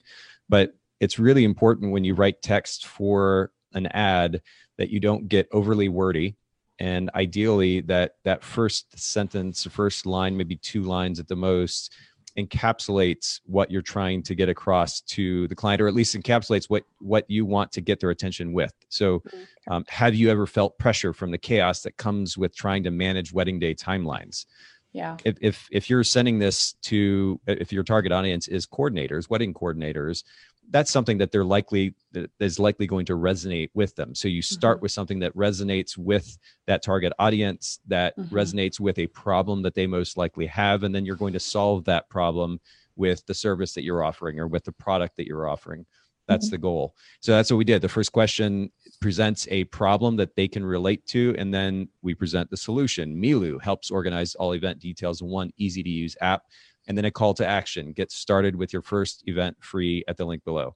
but 0.49 0.75
it's 0.99 1.19
really 1.19 1.43
important 1.43 1.91
when 1.91 2.03
you 2.03 2.15
write 2.15 2.41
text 2.41 2.87
for 2.87 3.51
an 3.73 3.85
ad 3.87 4.41
that 4.79 4.89
you 4.89 4.99
don't 4.99 5.27
get 5.27 5.47
overly 5.51 5.89
wordy. 5.89 6.35
And 6.79 7.11
ideally 7.13 7.81
that 7.81 8.13
that 8.23 8.43
first 8.43 8.97
sentence 8.97 9.67
first 9.69 10.05
line 10.05 10.35
maybe 10.35 10.55
two 10.55 10.83
lines 10.83 11.19
at 11.19 11.27
the 11.27 11.35
most 11.35 11.93
encapsulates 12.37 13.41
what 13.45 13.69
you're 13.69 13.81
trying 13.81 14.23
to 14.23 14.33
get 14.33 14.47
across 14.47 15.01
to 15.01 15.47
the 15.49 15.55
client 15.55 15.81
or 15.81 15.89
at 15.89 15.93
least 15.93 16.15
encapsulates 16.15 16.69
what 16.69 16.83
what 16.99 17.25
you 17.27 17.45
want 17.45 17.71
to 17.73 17.81
get 17.81 17.99
their 17.99 18.11
attention 18.11 18.53
with. 18.53 18.73
So 18.87 19.21
um, 19.69 19.83
have 19.89 20.15
you 20.15 20.29
ever 20.31 20.47
felt 20.47 20.79
pressure 20.79 21.11
from 21.11 21.31
the 21.31 21.37
chaos 21.37 21.81
that 21.81 21.97
comes 21.97 22.37
with 22.37 22.55
trying 22.55 22.83
to 22.83 22.91
manage 22.91 23.33
wedding 23.33 23.59
day 23.59 23.75
timelines? 23.75 24.45
Yeah. 24.91 25.17
if 25.23 25.37
if 25.39 25.67
if 25.71 25.89
you're 25.89 26.03
sending 26.03 26.39
this 26.39 26.73
to 26.83 27.39
if 27.45 27.71
your 27.71 27.83
target 27.83 28.11
audience 28.11 28.47
is 28.47 28.65
coordinators 28.65 29.29
wedding 29.29 29.53
coordinators 29.53 30.23
that's 30.71 30.91
something 30.91 31.17
that 31.17 31.31
they're 31.31 31.43
likely 31.45 31.95
that 32.11 32.29
is 32.39 32.59
likely 32.59 32.85
going 32.87 33.05
to 33.05 33.13
resonate 33.17 33.69
with 33.73 33.95
them. 33.95 34.13
So 34.13 34.27
you 34.27 34.41
start 34.41 34.81
with 34.81 34.91
something 34.91 35.19
that 35.19 35.35
resonates 35.35 35.97
with 35.97 36.37
that 36.67 36.83
target 36.83 37.13
audience 37.19 37.79
that 37.87 38.15
Mhm. 38.17 38.29
resonates 38.29 38.79
with 38.79 38.99
a 38.99 39.07
problem 39.07 39.63
that 39.63 39.73
they 39.75 39.87
most 39.87 40.17
likely 40.17 40.45
have 40.45 40.83
and 40.83 40.93
then 40.93 41.05
you're 41.05 41.15
going 41.15 41.33
to 41.33 41.39
solve 41.39 41.85
that 41.85 42.09
problem 42.09 42.59
with 42.95 43.25
the 43.25 43.33
service 43.33 43.73
that 43.73 43.83
you're 43.83 44.03
offering 44.03 44.39
or 44.39 44.47
with 44.47 44.63
the 44.63 44.71
product 44.71 45.17
that 45.17 45.25
you're 45.27 45.47
offering. 45.47 45.85
That's 46.27 46.51
the 46.51 46.59
goal. 46.59 46.95
So 47.21 47.31
that's 47.31 47.49
what 47.49 47.57
we 47.57 47.63
did. 47.63 47.81
The 47.81 47.89
first 47.89 48.11
question 48.11 48.71
presents 49.01 49.47
a 49.49 49.63
problem 49.65 50.15
that 50.17 50.35
they 50.35 50.47
can 50.47 50.63
relate 50.63 51.03
to 51.07 51.33
and 51.39 51.51
then 51.51 51.89
we 52.03 52.13
present 52.13 52.51
the 52.51 52.57
solution. 52.57 53.19
Milu 53.19 53.59
helps 53.59 53.89
organize 53.89 54.35
all 54.35 54.51
event 54.53 54.77
details 54.79 55.21
in 55.21 55.27
one 55.27 55.49
easy 55.57 55.81
to 55.81 55.89
use 55.89 56.15
app 56.21 56.43
and 56.89 56.97
then 56.97 57.05
a 57.05 57.11
call 57.11 57.33
to 57.35 57.47
action. 57.47 57.93
Get 57.93 58.11
started 58.11 58.55
with 58.55 58.73
your 58.73 58.81
first 58.81 59.23
event 59.27 59.55
free 59.61 60.03
at 60.07 60.17
the 60.17 60.25
link 60.25 60.43
below. 60.43 60.75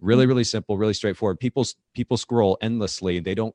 Really 0.00 0.26
really 0.26 0.44
simple 0.44 0.78
really 0.78 0.94
straightforward. 0.94 1.38
People 1.38 1.64
people 1.94 2.16
scroll 2.16 2.58
endlessly. 2.60 3.20
They 3.20 3.36
don't 3.36 3.54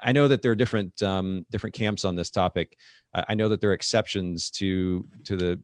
i 0.00 0.12
know 0.12 0.28
that 0.28 0.42
there 0.42 0.52
are 0.52 0.56
different 0.56 1.02
um, 1.02 1.46
different 1.50 1.74
camps 1.74 2.04
on 2.04 2.14
this 2.14 2.30
topic. 2.30 2.76
I, 3.14 3.24
I 3.30 3.34
know 3.34 3.48
that 3.48 3.60
there 3.60 3.70
are 3.70 3.74
exceptions 3.74 4.50
to 4.50 5.04
to 5.24 5.36
the 5.36 5.60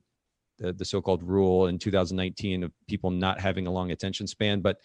the, 0.59 0.73
the 0.73 0.85
so-called 0.85 1.23
rule 1.23 1.69
in 1.69 1.79
2019 1.79 2.65
of 2.65 2.73
people 2.89 3.13
not 3.13 3.41
having 3.41 3.69
a 3.69 3.71
long 3.71 3.93
attention 3.93 4.27
span 4.27 4.61
but 4.61 4.79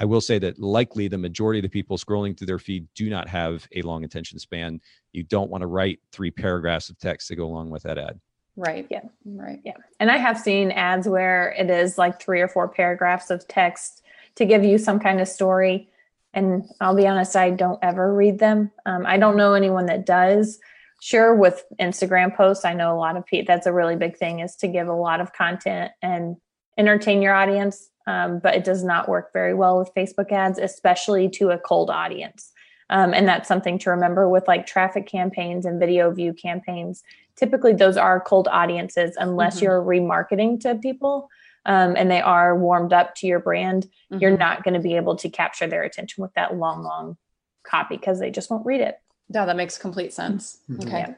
i 0.00 0.04
will 0.04 0.20
say 0.20 0.40
that 0.40 0.58
likely 0.58 1.06
the 1.06 1.16
majority 1.16 1.60
of 1.60 1.62
the 1.62 1.68
people 1.68 1.96
scrolling 1.96 2.36
through 2.36 2.48
their 2.48 2.58
feed 2.58 2.84
do 2.96 3.08
not 3.08 3.28
have 3.28 3.68
a 3.76 3.82
long 3.82 4.02
attention 4.02 4.40
span. 4.40 4.80
You 5.12 5.22
don't 5.22 5.48
want 5.48 5.62
to 5.62 5.68
write 5.68 6.00
three 6.10 6.32
paragraphs 6.32 6.90
of 6.90 6.98
text 6.98 7.28
to 7.28 7.36
go 7.36 7.44
along 7.44 7.70
with 7.70 7.84
that 7.84 7.96
ad 7.96 8.18
Right. 8.56 8.86
Yeah. 8.90 9.02
Right. 9.24 9.60
Yeah. 9.64 9.76
And 9.98 10.10
I 10.10 10.16
have 10.16 10.38
seen 10.38 10.70
ads 10.70 11.08
where 11.08 11.54
it 11.58 11.70
is 11.70 11.96
like 11.96 12.20
three 12.20 12.40
or 12.40 12.48
four 12.48 12.68
paragraphs 12.68 13.30
of 13.30 13.46
text 13.48 14.02
to 14.34 14.44
give 14.44 14.64
you 14.64 14.78
some 14.78 14.98
kind 14.98 15.20
of 15.20 15.28
story. 15.28 15.88
And 16.34 16.64
I'll 16.80 16.94
be 16.94 17.06
honest, 17.06 17.36
I 17.36 17.50
don't 17.50 17.78
ever 17.82 18.14
read 18.14 18.38
them. 18.38 18.70
Um, 18.86 19.04
I 19.06 19.16
don't 19.16 19.36
know 19.36 19.54
anyone 19.54 19.86
that 19.86 20.06
does. 20.06 20.60
Sure, 21.00 21.34
with 21.34 21.64
Instagram 21.80 22.36
posts, 22.36 22.64
I 22.64 22.74
know 22.74 22.94
a 22.94 22.98
lot 22.98 23.16
of 23.16 23.24
people, 23.24 23.46
that's 23.52 23.66
a 23.66 23.72
really 23.72 23.96
big 23.96 24.18
thing 24.18 24.40
is 24.40 24.54
to 24.56 24.68
give 24.68 24.86
a 24.86 24.92
lot 24.92 25.20
of 25.20 25.32
content 25.32 25.92
and 26.02 26.36
entertain 26.76 27.22
your 27.22 27.32
audience. 27.32 27.88
Um, 28.06 28.38
but 28.38 28.54
it 28.54 28.64
does 28.64 28.84
not 28.84 29.08
work 29.08 29.32
very 29.32 29.54
well 29.54 29.78
with 29.78 29.94
Facebook 29.94 30.32
ads, 30.32 30.58
especially 30.58 31.28
to 31.30 31.50
a 31.50 31.58
cold 31.58 31.90
audience. 31.90 32.52
Um, 32.90 33.14
and 33.14 33.26
that's 33.26 33.48
something 33.48 33.78
to 33.78 33.90
remember 33.90 34.28
with 34.28 34.46
like 34.48 34.66
traffic 34.66 35.06
campaigns 35.06 35.64
and 35.64 35.78
video 35.80 36.10
view 36.10 36.32
campaigns 36.34 37.02
typically 37.36 37.72
those 37.72 37.96
are 37.96 38.20
cold 38.20 38.48
audiences 38.50 39.16
unless 39.16 39.58
Mhm. 39.58 39.62
you're 39.62 39.80
remarketing 39.82 40.60
to 40.60 40.74
people 40.74 41.30
um, 41.64 41.94
and 41.96 42.10
they 42.10 42.20
are 42.20 42.58
warmed 42.58 42.92
up 42.92 43.14
to 43.14 43.26
your 43.26 43.38
brand 43.38 43.86
you're 44.10 44.32
Mhm. 44.36 44.38
not 44.38 44.62
going 44.64 44.74
to 44.74 44.80
be 44.80 44.96
able 44.96 45.16
to 45.16 45.28
capture 45.30 45.66
their 45.68 45.82
attention 45.84 46.20
with 46.20 46.34
that 46.34 46.56
long 46.56 46.82
long 46.82 47.16
copy 47.62 47.96
because 47.96 48.18
they 48.18 48.30
just 48.30 48.50
won't 48.50 48.66
read 48.66 48.80
it 48.82 48.98
Yeah, 49.32 49.44
that 49.46 49.56
makes 49.56 49.78
complete 49.78 50.12
sense. 50.12 50.58
Mhm. 50.68 50.84
Okay. 50.86 50.98
Yeah. 50.98 51.14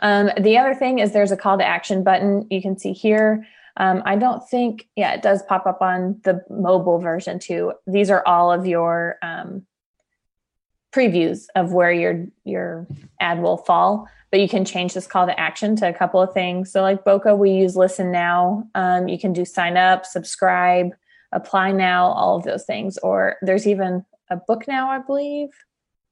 um, 0.00 0.30
the 0.40 0.58
other 0.58 0.74
thing 0.74 0.98
is 0.98 1.12
there's 1.12 1.32
a 1.32 1.36
call 1.36 1.56
to 1.58 1.64
action 1.64 2.02
button 2.02 2.46
you 2.50 2.60
can 2.60 2.76
see 2.78 2.92
here 2.92 3.46
um, 3.78 4.02
i 4.04 4.16
don't 4.16 4.46
think 4.48 4.88
yeah 4.96 5.12
it 5.14 5.22
does 5.22 5.42
pop 5.44 5.66
up 5.66 5.80
on 5.82 6.20
the 6.24 6.42
mobile 6.50 6.98
version 6.98 7.38
too 7.38 7.72
these 7.86 8.10
are 8.10 8.22
all 8.26 8.50
of 8.50 8.66
your 8.66 9.16
um, 9.22 9.64
previews 10.96 11.46
of 11.54 11.72
where 11.72 11.92
your 11.92 12.26
your 12.44 12.86
ad 13.20 13.42
will 13.42 13.58
fall 13.58 14.08
but 14.30 14.40
you 14.40 14.48
can 14.48 14.64
change 14.64 14.92
this 14.92 15.06
call 15.06 15.26
to 15.26 15.38
action 15.38 15.76
to 15.76 15.88
a 15.88 15.92
couple 15.92 16.20
of 16.20 16.34
things. 16.34 16.72
So 16.72 16.82
like 16.82 17.04
Bokeh 17.04 17.38
we 17.38 17.52
use 17.52 17.76
listen 17.76 18.10
now. 18.10 18.68
Um, 18.74 19.08
you 19.08 19.18
can 19.18 19.32
do 19.32 19.44
sign 19.44 19.76
up 19.76 20.04
subscribe 20.04 20.90
apply 21.32 21.72
now 21.72 22.06
all 22.06 22.36
of 22.36 22.44
those 22.44 22.64
things. 22.64 22.98
Or 22.98 23.36
there's 23.42 23.66
even 23.66 24.04
a 24.30 24.36
book 24.36 24.66
now 24.66 24.90
i 24.90 24.98
believe. 24.98 25.50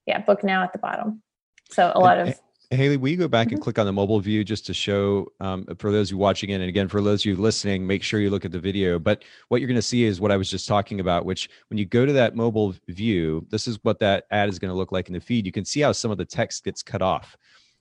Yeah 0.05 0.19
book 0.19 0.43
now 0.43 0.63
at 0.63 0.73
the 0.73 0.79
bottom. 0.79 1.21
So 1.69 1.91
a 1.93 1.99
lot 1.99 2.19
of 2.19 2.39
Haley, 2.71 2.97
will 2.97 3.09
you 3.09 3.17
go 3.17 3.27
back 3.27 3.51
and 3.51 3.59
Mhm. 3.59 3.63
click 3.63 3.79
on 3.79 3.85
the 3.85 3.93
mobile 3.93 4.19
view 4.19 4.43
just 4.43 4.65
to 4.65 4.73
show 4.73 5.31
um, 5.39 5.65
for 5.77 5.91
those 5.91 6.07
of 6.09 6.13
you 6.13 6.17
watching 6.17 6.49
it, 6.49 6.55
and 6.55 6.63
again 6.63 6.87
for 6.87 7.01
those 7.01 7.21
of 7.21 7.25
you 7.27 7.35
listening, 7.35 7.85
make 7.85 8.01
sure 8.01 8.19
you 8.19 8.29
look 8.29 8.45
at 8.45 8.51
the 8.51 8.59
video. 8.59 8.97
But 8.97 9.23
what 9.49 9.61
you're 9.61 9.67
going 9.67 9.75
to 9.75 9.81
see 9.81 10.03
is 10.03 10.19
what 10.19 10.31
I 10.31 10.37
was 10.37 10.49
just 10.49 10.67
talking 10.67 10.99
about. 10.99 11.25
Which, 11.25 11.49
when 11.69 11.77
you 11.77 11.85
go 11.85 12.05
to 12.05 12.13
that 12.13 12.35
mobile 12.35 12.73
view, 12.87 13.45
this 13.49 13.67
is 13.67 13.77
what 13.83 13.99
that 13.99 14.25
ad 14.31 14.49
is 14.49 14.57
going 14.59 14.71
to 14.71 14.75
look 14.75 14.91
like 14.91 15.07
in 15.07 15.13
the 15.13 15.19
feed. 15.19 15.45
You 15.45 15.51
can 15.51 15.65
see 15.65 15.81
how 15.81 15.91
some 15.91 16.11
of 16.11 16.17
the 16.17 16.25
text 16.25 16.63
gets 16.63 16.81
cut 16.81 17.01
off. 17.01 17.37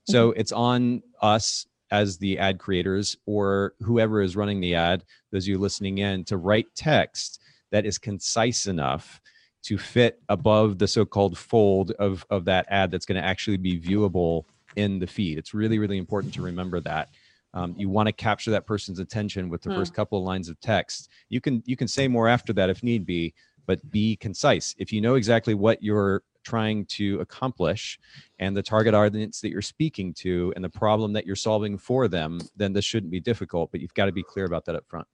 So 0.06 0.32
it's 0.32 0.52
on 0.52 1.02
us 1.22 1.66
as 1.90 2.18
the 2.18 2.38
ad 2.38 2.58
creators 2.58 3.16
or 3.24 3.72
whoever 3.80 4.20
is 4.20 4.36
running 4.36 4.60
the 4.60 4.74
ad, 4.74 5.02
those 5.32 5.44
of 5.44 5.48
you 5.48 5.58
listening 5.58 5.98
in, 5.98 6.24
to 6.24 6.36
write 6.36 6.66
text 6.74 7.40
that 7.70 7.86
is 7.86 7.96
concise 7.96 8.66
enough 8.66 9.20
to 9.62 9.78
fit 9.78 10.20
above 10.28 10.78
the 10.78 10.86
so-called 10.86 11.38
fold 11.38 11.92
of 11.92 12.26
of 12.28 12.44
that 12.44 12.66
ad 12.68 12.90
that's 12.90 13.06
going 13.06 13.20
to 13.20 13.26
actually 13.26 13.56
be 13.56 13.80
viewable 13.80 14.44
in 14.76 14.98
the 14.98 15.06
feed. 15.06 15.38
It's 15.38 15.54
really, 15.54 15.78
really 15.78 15.98
important 15.98 16.34
to 16.34 16.42
remember 16.42 16.80
that. 16.80 17.10
Um, 17.52 17.74
you 17.78 17.88
want 17.88 18.08
to 18.08 18.12
capture 18.12 18.50
that 18.50 18.66
person's 18.66 18.98
attention 18.98 19.48
with 19.48 19.62
the 19.62 19.70
Hmm. 19.70 19.76
first 19.76 19.94
couple 19.94 20.18
of 20.18 20.24
lines 20.24 20.48
of 20.48 20.58
text. 20.60 21.08
You 21.28 21.40
can 21.40 21.62
you 21.66 21.76
can 21.76 21.86
say 21.88 22.08
more 22.08 22.28
after 22.28 22.52
that 22.54 22.68
if 22.70 22.82
need 22.82 23.06
be, 23.06 23.32
but 23.66 23.78
be 23.90 24.16
concise. 24.16 24.74
If 24.78 24.92
you 24.92 25.00
know 25.00 25.14
exactly 25.14 25.54
what 25.54 25.82
you're 25.82 26.22
trying 26.42 26.84
to 26.84 27.20
accomplish 27.20 27.98
and 28.38 28.54
the 28.56 28.62
target 28.62 28.92
audience 28.92 29.40
that 29.40 29.48
you're 29.50 29.62
speaking 29.62 30.12
to 30.12 30.52
and 30.56 30.64
the 30.64 30.68
problem 30.68 31.12
that 31.14 31.26
you're 31.26 31.36
solving 31.36 31.78
for 31.78 32.06
them, 32.08 32.40
then 32.56 32.72
this 32.72 32.84
shouldn't 32.84 33.10
be 33.12 33.20
difficult. 33.20 33.70
But 33.70 33.80
you've 33.80 33.94
got 33.94 34.06
to 34.06 34.12
be 34.12 34.22
clear 34.22 34.44
about 34.44 34.64
that 34.66 34.74
up 34.74 34.84
front. 34.86 35.06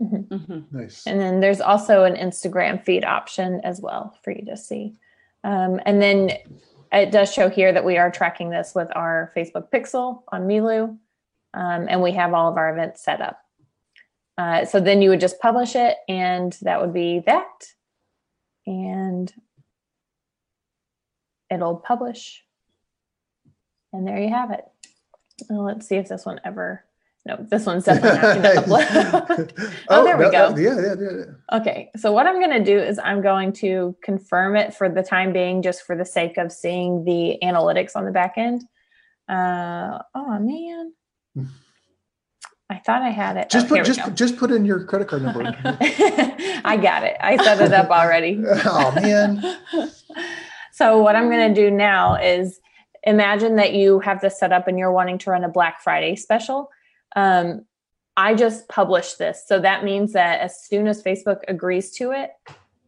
Mhm. 0.00 0.72
Nice. 0.72 1.06
And 1.06 1.20
then 1.20 1.38
there's 1.38 1.60
also 1.60 2.02
an 2.02 2.16
Instagram 2.16 2.82
feed 2.82 3.04
option 3.04 3.60
as 3.62 3.80
well 3.80 4.18
for 4.24 4.32
you 4.32 4.44
to 4.46 4.56
see. 4.56 4.94
Um, 5.44 5.78
and 5.86 6.02
then 6.02 6.30
it 6.94 7.10
does 7.10 7.32
show 7.32 7.48
here 7.48 7.72
that 7.72 7.84
we 7.84 7.98
are 7.98 8.10
tracking 8.10 8.50
this 8.50 8.74
with 8.74 8.88
our 8.94 9.32
Facebook 9.36 9.70
Pixel 9.70 10.22
on 10.28 10.46
Milu. 10.46 10.98
Um, 11.54 11.86
and 11.88 12.02
we 12.02 12.12
have 12.12 12.34
all 12.34 12.50
of 12.50 12.56
our 12.56 12.72
events 12.72 13.04
set 13.04 13.20
up 13.20 13.38
Uh, 14.36 14.64
so 14.64 14.80
then 14.80 15.00
you 15.00 15.10
would 15.10 15.20
just 15.20 15.38
publish 15.40 15.76
it, 15.76 15.96
and 16.08 16.58
that 16.62 16.80
would 16.80 16.92
be 16.92 17.22
that. 17.26 17.68
And 18.66 19.32
it'll 21.50 21.76
publish. 21.76 22.42
And 23.92 24.06
there 24.06 24.18
you 24.18 24.30
have 24.30 24.50
it. 24.50 24.64
Well, 25.48 25.64
let's 25.64 25.86
see 25.86 25.96
if 25.96 26.08
this 26.08 26.26
one 26.26 26.40
ever. 26.44 26.84
No, 27.26 27.38
this 27.48 27.64
one's 27.64 27.84
definitely 27.84 28.20
not 28.20 28.42
going 28.42 28.42
to 28.42 28.60
upload. 28.60 29.74
Oh, 29.88 30.04
there 30.04 30.18
we 30.18 30.24
no, 30.24 30.30
go. 30.30 30.50
no, 30.50 30.56
Yeah, 30.58 30.80
yeah, 30.80 30.94
yeah. 31.00 31.58
Okay, 31.58 31.90
so 31.96 32.12
what 32.12 32.26
I'm 32.26 32.38
going 32.38 32.50
to 32.50 32.62
do 32.62 32.78
is 32.78 32.98
I'm 32.98 33.22
going 33.22 33.52
to 33.54 33.96
confirm 34.02 34.56
it 34.56 34.74
for 34.74 34.90
the 34.90 35.02
time 35.02 35.32
being, 35.32 35.62
just 35.62 35.86
for 35.86 35.96
the 35.96 36.04
sake 36.04 36.36
of 36.36 36.52
seeing 36.52 37.04
the 37.04 37.38
analytics 37.42 37.92
on 37.96 38.04
the 38.04 38.10
back 38.10 38.34
end. 38.36 38.64
Uh, 39.26 40.00
oh 40.14 40.38
man, 40.38 40.92
I 42.68 42.78
thought 42.78 43.00
I 43.00 43.08
had 43.08 43.38
it. 43.38 43.48
Just 43.48 43.66
Oh, 43.66 43.76
put 43.76 43.86
just 43.86 44.14
just 44.14 44.36
put 44.36 44.50
in 44.50 44.66
your 44.66 44.84
credit 44.84 45.08
card 45.08 45.22
number. 45.22 45.44
I 46.64 46.78
got 46.80 47.04
it. 47.04 47.16
I 47.20 47.36
set 47.42 47.60
it 47.60 47.72
up 47.72 47.88
already. 47.90 48.42
oh 48.66 48.92
man. 48.96 49.42
So 50.72 50.98
what 50.98 51.16
I'm 51.16 51.30
going 51.30 51.54
to 51.54 51.60
do 51.60 51.70
now 51.70 52.16
is 52.16 52.60
imagine 53.04 53.56
that 53.56 53.74
you 53.74 54.00
have 54.00 54.20
this 54.20 54.38
set 54.38 54.52
up 54.52 54.66
and 54.66 54.78
you're 54.78 54.92
wanting 54.92 55.18
to 55.18 55.30
run 55.30 55.44
a 55.44 55.48
Black 55.48 55.80
Friday 55.82 56.16
special. 56.16 56.70
Um, 57.14 57.64
I 58.16 58.34
just 58.34 58.68
published 58.68 59.18
this, 59.18 59.44
so 59.46 59.58
that 59.60 59.82
means 59.84 60.12
that 60.12 60.40
as 60.40 60.64
soon 60.64 60.86
as 60.86 61.02
Facebook 61.02 61.40
agrees 61.48 61.90
to 61.96 62.12
it, 62.12 62.30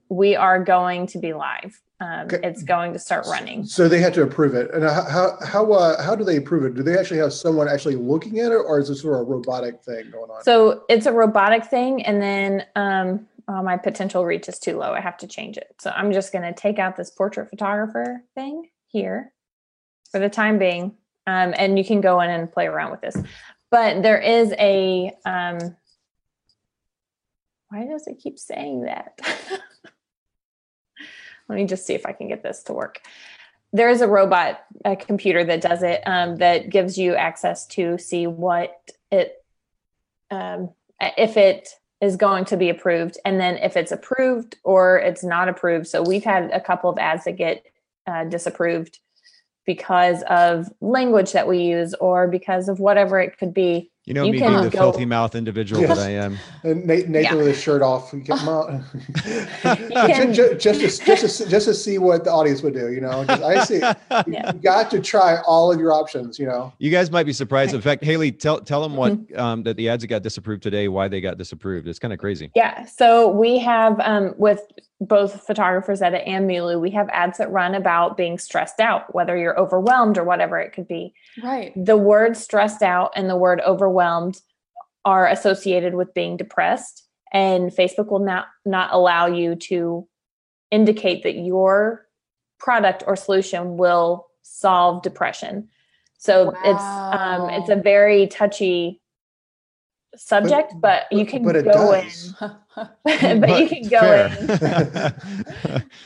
we 0.09 0.37
are 0.37 0.63
going 0.63 1.07
to 1.09 1.19
be 1.19 1.33
live. 1.33 1.81
Um, 1.99 2.29
It's 2.31 2.63
going 2.63 2.93
to 2.93 2.99
start 2.99 3.27
running. 3.27 3.65
So 3.65 3.89
they 3.89 4.01
had 4.01 4.15
to 4.15 4.23
approve 4.23 4.55
it. 4.55 4.71
And 4.73 4.85
how 4.85 5.03
how 5.03 5.39
how, 5.45 5.73
uh, 5.73 6.03
how 6.03 6.15
do 6.15 6.25
they 6.25 6.37
approve 6.37 6.65
it? 6.65 6.75
Do 6.75 6.83
they 6.83 6.97
actually 6.97 7.19
have 7.19 7.33
someone 7.33 7.69
actually 7.69 7.97
looking 7.97 8.39
at 8.39 8.53
it, 8.53 8.63
or 8.69 8.79
is 8.79 8.89
this 8.89 9.01
sort 9.01 9.15
of 9.15 9.21
a 9.23 9.25
robotic 9.25 9.83
thing 9.83 10.11
going 10.13 10.31
on? 10.31 10.45
So 10.45 10.85
it's 10.89 11.07
a 11.07 11.13
robotic 11.13 11.65
thing, 11.65 12.05
and 12.05 12.23
then 12.23 12.67
um, 12.77 13.27
oh, 13.49 13.63
my 13.63 13.77
potential 13.79 14.25
reach 14.25 14.49
is 14.49 14.59
too 14.59 14.77
low. 14.77 14.93
I 14.93 15.01
have 15.01 15.17
to 15.19 15.27
change 15.27 15.57
it. 15.57 15.75
So 15.81 15.91
I'm 15.91 16.13
just 16.13 16.33
going 16.33 16.45
to 16.45 16.53
take 16.53 16.79
out 16.79 16.97
this 16.97 17.11
portrait 17.11 17.49
photographer 17.49 18.23
thing 18.35 18.69
here 18.87 19.33
for 20.13 20.21
the 20.21 20.29
time 20.29 20.59
being, 20.59 20.93
um, 21.27 21.55
and 21.57 21.79
you 21.79 21.85
can 21.85 22.01
go 22.01 22.21
in 22.21 22.31
and 22.31 22.53
play 22.53 22.67
around 22.67 22.91
with 22.91 23.01
this. 23.01 23.17
But 23.71 24.03
there 24.03 24.21
is 24.21 24.53
a. 24.59 25.13
Um, 25.25 25.77
why 27.69 27.85
does 27.85 28.07
it 28.07 28.21
keep 28.23 28.39
saying 28.39 28.83
that? 28.83 29.19
Let 31.49 31.57
me 31.57 31.65
just 31.67 31.87
see 31.87 31.95
if 31.95 32.07
I 32.07 32.13
can 32.13 32.29
get 32.29 32.43
this 32.43 32.63
to 32.65 32.73
work. 32.73 33.01
There 33.73 33.89
is 33.89 34.01
a 34.01 34.09
robot, 34.09 34.65
a 34.85 34.97
computer 34.97 35.45
that 35.45 35.61
does 35.61 35.83
it, 35.83 36.03
um, 36.07 36.37
that 36.37 36.71
gives 36.71 36.97
you 36.97 37.15
access 37.15 37.67
to 37.69 37.99
see 37.99 38.27
what 38.27 38.91
it 39.11 39.45
um, 40.31 40.71
if 41.01 41.37
it 41.37 41.69
is 42.01 42.17
going 42.17 42.45
to 42.47 42.57
be 42.57 42.69
approved 42.69 43.19
and 43.25 43.41
then 43.41 43.57
if 43.57 43.77
it's 43.77 43.93
approved 43.93 44.57
or 44.65 44.99
it's 44.99 45.25
not 45.25 45.49
approved 45.49 45.87
so 45.87 46.03
we've 46.03 46.25
had 46.25 46.51
a 46.51 46.61
couple 46.61 46.91
of 46.91 46.99
ads 46.99 47.25
that 47.25 47.37
get 47.37 47.65
uh, 48.07 48.25
disapproved 48.25 48.99
because 49.67 50.23
of 50.29 50.69
language 50.81 51.33
that 51.33 51.49
we 51.49 51.59
use 51.59 51.95
or 51.95 52.29
because 52.29 52.69
of 52.69 52.81
whatever 52.81 53.21
it 53.21 53.37
could 53.39 53.53
be 53.53 53.91
You 54.07 54.15
know 54.15 54.23
You 54.25 54.33
me 54.33 54.39
being 54.39 54.53
the 54.63 54.71
go- 54.71 54.79
filthy 54.79 55.05
mouth 55.05 55.35
individual 55.35 55.83
Yes. 55.83 55.99
that 55.99 56.07
I 56.07 56.11
am. 56.11 56.39
And 56.63 56.87
Nathan, 56.87 57.11
Nathan 57.11 57.33
Yeah. 57.33 57.35
with 57.39 57.47
his 57.49 57.61
shirt 57.61 57.83
off, 57.83 58.13
we 58.13 58.21
get 58.21 58.39
him 58.39 58.49
out. 58.49 58.69
can- 59.63 60.33
just, 60.33 60.61
just, 60.61 60.81
just, 60.81 61.01
to, 61.03 61.17
just, 61.17 61.39
to, 61.43 61.49
just 61.49 61.67
to 61.67 61.75
see 61.75 61.99
what 61.99 62.23
the 62.23 62.31
audience 62.31 62.63
would 62.63 62.75
do, 62.75 62.93
you 62.93 63.01
know. 63.01 63.25
'Cause 63.27 63.43
I 63.43 63.65
see 63.65 63.79
Yeah. 64.29 64.53
you 64.53 64.61
got 64.61 64.93
to 64.93 65.01
try 65.01 65.39
all 65.45 65.73
of 65.73 65.81
your 65.81 65.93
options, 65.93 66.39
you 66.39 66.47
know. 66.47 66.73
You 66.79 66.93
guys 66.93 67.11
might 67.11 67.27
be 67.27 67.33
surprised. 67.33 67.75
In 67.75 67.81
fact, 67.81 68.05
Haley, 68.05 68.31
tell 68.31 68.61
tell 68.61 68.81
them 68.81 68.95
what 68.97 69.13
Mm-hmm. 69.15 69.39
um, 69.41 69.63
that 69.65 69.77
the 69.77 69.89
ads 69.89 70.03
that 70.03 70.07
got 70.09 70.23
disapproved 70.23 70.63
today, 70.63 70.87
why 70.87 71.09
they 71.09 71.21
got 71.21 71.37
disapproved. 71.37 71.89
It's 71.89 71.99
kind 71.99 72.13
of 72.13 72.21
crazy. 72.21 72.51
yeah 72.55 72.85
so 72.85 73.29
we 73.29 73.59
have 73.59 73.99
um, 74.01 74.35
with 74.37 74.61
both 75.01 75.47
photographers 75.47 76.01
edit 76.01 76.23
and 76.27 76.49
Milu, 76.49 76.81
we 76.81 76.91
have 76.91 77.09
ads 77.11 77.37
that 77.39 77.51
run 77.51 77.75
about 77.75 78.17
being 78.17 78.39
stressed 78.39 78.81
out 78.81 79.13
whether 79.15 79.37
you're 79.37 79.59
overwhelmed 79.59 80.17
or 80.17 80.25
whatever 80.25 80.59
it 80.59 80.73
could 80.73 80.89
be 80.89 81.13
Right. 81.45 81.73
the 81.77 81.97
word 81.99 82.35
stressed 82.37 82.83
out 82.83 83.13
and 83.17 83.29
the 83.29 83.37
word 83.37 83.61
overwhelmed 83.67 83.96
are 85.05 85.27
associated 85.27 85.95
with 85.95 86.15
being 86.15 86.37
depressed. 86.37 87.05
And 87.33 87.71
facebook 87.71 88.11
will 88.11 88.25
not 88.25 88.47
not 88.65 88.93
allow 88.93 89.27
you 89.27 89.57
to 89.57 90.07
indicate 90.71 91.23
that 91.25 91.35
your 91.35 92.07
product 92.59 93.03
or 93.07 93.17
solution 93.17 93.77
will 93.77 94.27
solve 94.43 95.03
depression. 95.03 95.69
So 96.19 96.55
it's 96.65 96.83
um 96.83 97.51
it's 97.51 97.69
a 97.69 97.77
very 97.77 98.27
touchy 98.27 99.01
subject 100.17 100.73
but, 100.81 101.05
you 101.13 101.27
can 101.27 101.43
but 101.43 101.63
go 101.63 101.93
does. 101.93 102.35
in 103.21 103.41
but, 103.41 103.61
you 103.61 103.69
can 103.69 103.89
go 103.89 104.01
fair. 104.01 105.19
in. 105.65 105.85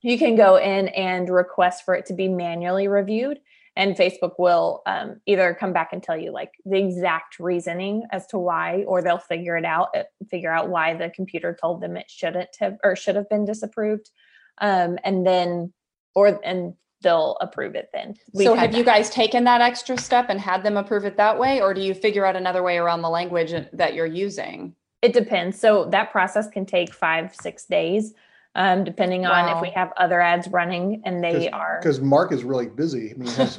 You 0.00 0.16
can 0.16 0.36
go 0.36 0.56
in 0.56 0.88
and 0.88 1.28
request 1.28 1.84
for 1.84 1.94
it 1.94 2.06
to 2.06 2.14
be 2.14 2.28
manually 2.28 2.86
reviewed 2.86 3.40
and 3.78 3.96
facebook 3.96 4.32
will 4.38 4.82
um, 4.84 5.18
either 5.24 5.56
come 5.58 5.72
back 5.72 5.90
and 5.92 6.02
tell 6.02 6.16
you 6.18 6.30
like 6.30 6.52
the 6.66 6.76
exact 6.76 7.38
reasoning 7.38 8.02
as 8.12 8.26
to 8.26 8.36
why 8.36 8.84
or 8.86 9.00
they'll 9.00 9.16
figure 9.16 9.56
it 9.56 9.64
out 9.64 9.88
uh, 9.96 10.02
figure 10.30 10.52
out 10.52 10.68
why 10.68 10.92
the 10.92 11.08
computer 11.10 11.56
told 11.58 11.80
them 11.80 11.96
it 11.96 12.10
shouldn't 12.10 12.50
have 12.60 12.76
or 12.84 12.94
should 12.94 13.16
have 13.16 13.28
been 13.30 13.46
disapproved 13.46 14.10
um, 14.58 14.98
and 15.04 15.26
then 15.26 15.72
or 16.14 16.38
and 16.44 16.74
they'll 17.00 17.36
approve 17.40 17.74
it 17.74 17.88
then 17.92 18.14
We've 18.32 18.46
so 18.46 18.54
have 18.54 18.74
you 18.74 18.84
guys 18.84 19.08
taken 19.08 19.44
that 19.44 19.60
extra 19.60 19.96
step 19.96 20.26
and 20.28 20.40
had 20.40 20.62
them 20.62 20.76
approve 20.76 21.04
it 21.04 21.16
that 21.16 21.38
way, 21.38 21.60
or 21.60 21.72
do 21.72 21.80
you 21.80 21.94
figure 21.94 22.26
out 22.26 22.36
another 22.36 22.62
way 22.62 22.76
around 22.76 23.02
the 23.02 23.08
language 23.08 23.54
that 23.72 23.94
you're 23.94 24.06
using? 24.06 24.74
It 25.00 25.12
depends. 25.12 25.58
So 25.58 25.84
that 25.86 26.10
process 26.10 26.48
can 26.48 26.66
take 26.66 26.92
five, 26.92 27.34
six 27.40 27.66
days, 27.66 28.14
um, 28.54 28.84
depending 28.84 29.26
on 29.26 29.56
if 29.56 29.62
we 29.62 29.70
have 29.70 29.92
other 29.96 30.20
ads 30.20 30.48
running 30.48 31.02
and 31.04 31.22
they 31.22 31.48
are. 31.50 31.78
Because 31.80 32.00
Mark 32.00 32.32
is 32.32 32.44
really 32.44 32.66
busy. 32.66 33.12
I 33.12 33.14
mean, 33.14 33.28
he 33.28 33.34
has, 33.34 33.58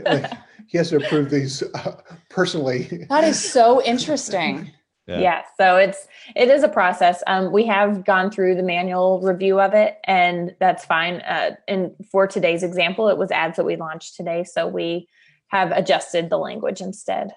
like, 0.00 0.30
he 0.66 0.78
has 0.78 0.90
to 0.90 0.96
approve 0.96 1.30
these 1.30 1.62
uh, 1.74 2.00
personally. 2.28 3.06
that 3.08 3.24
is 3.24 3.42
so 3.42 3.82
interesting. 3.84 4.72
Yeah. 5.06 5.20
Yeah. 5.20 5.42
So 5.56 5.76
it's 5.76 6.06
it 6.36 6.48
is 6.48 6.62
a 6.62 6.68
process. 6.68 7.22
Um, 7.26 7.50
we 7.50 7.66
have 7.66 8.04
gone 8.04 8.30
through 8.30 8.54
the 8.54 8.62
manual 8.62 9.20
review 9.20 9.60
of 9.60 9.74
it, 9.74 9.98
and 10.04 10.54
that's 10.60 10.84
fine. 10.84 11.16
Uh, 11.22 11.56
and 11.66 11.92
for 12.12 12.28
today's 12.28 12.62
example, 12.62 13.08
it 13.08 13.18
was 13.18 13.32
ads 13.32 13.56
that 13.56 13.64
we 13.64 13.74
launched 13.74 14.14
today, 14.14 14.44
so 14.44 14.68
we 14.68 15.08
have 15.48 15.72
adjusted 15.72 16.30
the 16.30 16.38
language 16.38 16.80
instead. 16.80 17.32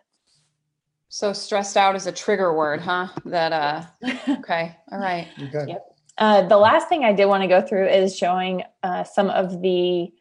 So 1.09 1.33
stressed 1.33 1.77
out 1.77 1.95
is 1.95 2.05
a 2.05 2.11
trigger 2.11 2.53
word, 2.55 2.81
huh? 2.81 3.07
That 3.25 3.53
uh 3.53 3.83
okay. 4.29 4.75
All 4.91 4.99
right. 4.99 5.27
Okay. 5.41 5.65
Yep. 5.67 5.92
Uh, 6.17 6.47
the 6.47 6.57
last 6.57 6.89
thing 6.89 7.03
I 7.03 7.13
did 7.13 7.25
want 7.25 7.43
to 7.43 7.47
go 7.47 7.61
through 7.61 7.87
is 7.87 8.15
showing 8.15 8.63
uh, 8.83 9.03
some 9.03 9.29
of 9.29 9.61
the 9.61 10.11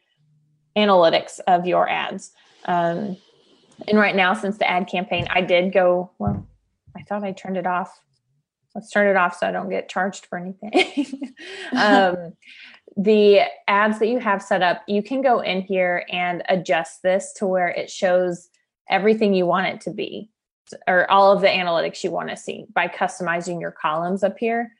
analytics 0.75 1.39
of 1.47 1.67
your 1.67 1.87
ads. 1.87 2.31
Um, 2.65 3.17
and 3.87 3.97
right 3.97 4.15
now, 4.15 4.33
since 4.33 4.57
the 4.57 4.69
ad 4.69 4.87
campaign, 4.87 5.27
I 5.29 5.41
did 5.41 5.73
go, 5.73 6.11
well, 6.17 6.47
I 6.95 7.03
thought 7.03 7.23
I 7.23 7.31
turned 7.31 7.57
it 7.57 7.67
off. 7.67 7.99
Let's 8.73 8.89
turn 8.89 9.07
it 9.07 9.15
off 9.15 9.37
so 9.37 9.47
I 9.47 9.51
don't 9.51 9.69
get 9.69 9.89
charged 9.89 10.25
for 10.25 10.39
anything. 10.39 11.33
um, 11.77 12.33
the 12.97 13.41
ads 13.67 13.99
that 13.99 14.07
you 14.07 14.19
have 14.19 14.41
set 14.41 14.61
up, 14.61 14.81
you 14.87 15.03
can 15.03 15.21
go 15.21 15.39
in 15.39 15.61
here 15.61 16.05
and 16.11 16.43
adjust 16.49 17.03
this 17.03 17.33
to 17.33 17.47
where 17.47 17.67
it 17.67 17.89
shows 17.89 18.49
everything 18.89 19.33
you 19.33 19.45
want 19.45 19.67
it 19.67 19.81
to 19.81 19.91
be 19.91 20.29
or 20.87 21.09
all 21.09 21.31
of 21.31 21.41
the 21.41 21.47
analytics 21.47 22.03
you 22.03 22.11
want 22.11 22.29
to 22.29 22.37
see 22.37 22.65
by 22.73 22.87
customizing 22.87 23.59
your 23.59 23.71
columns 23.71 24.23
up 24.23 24.37
here. 24.39 24.71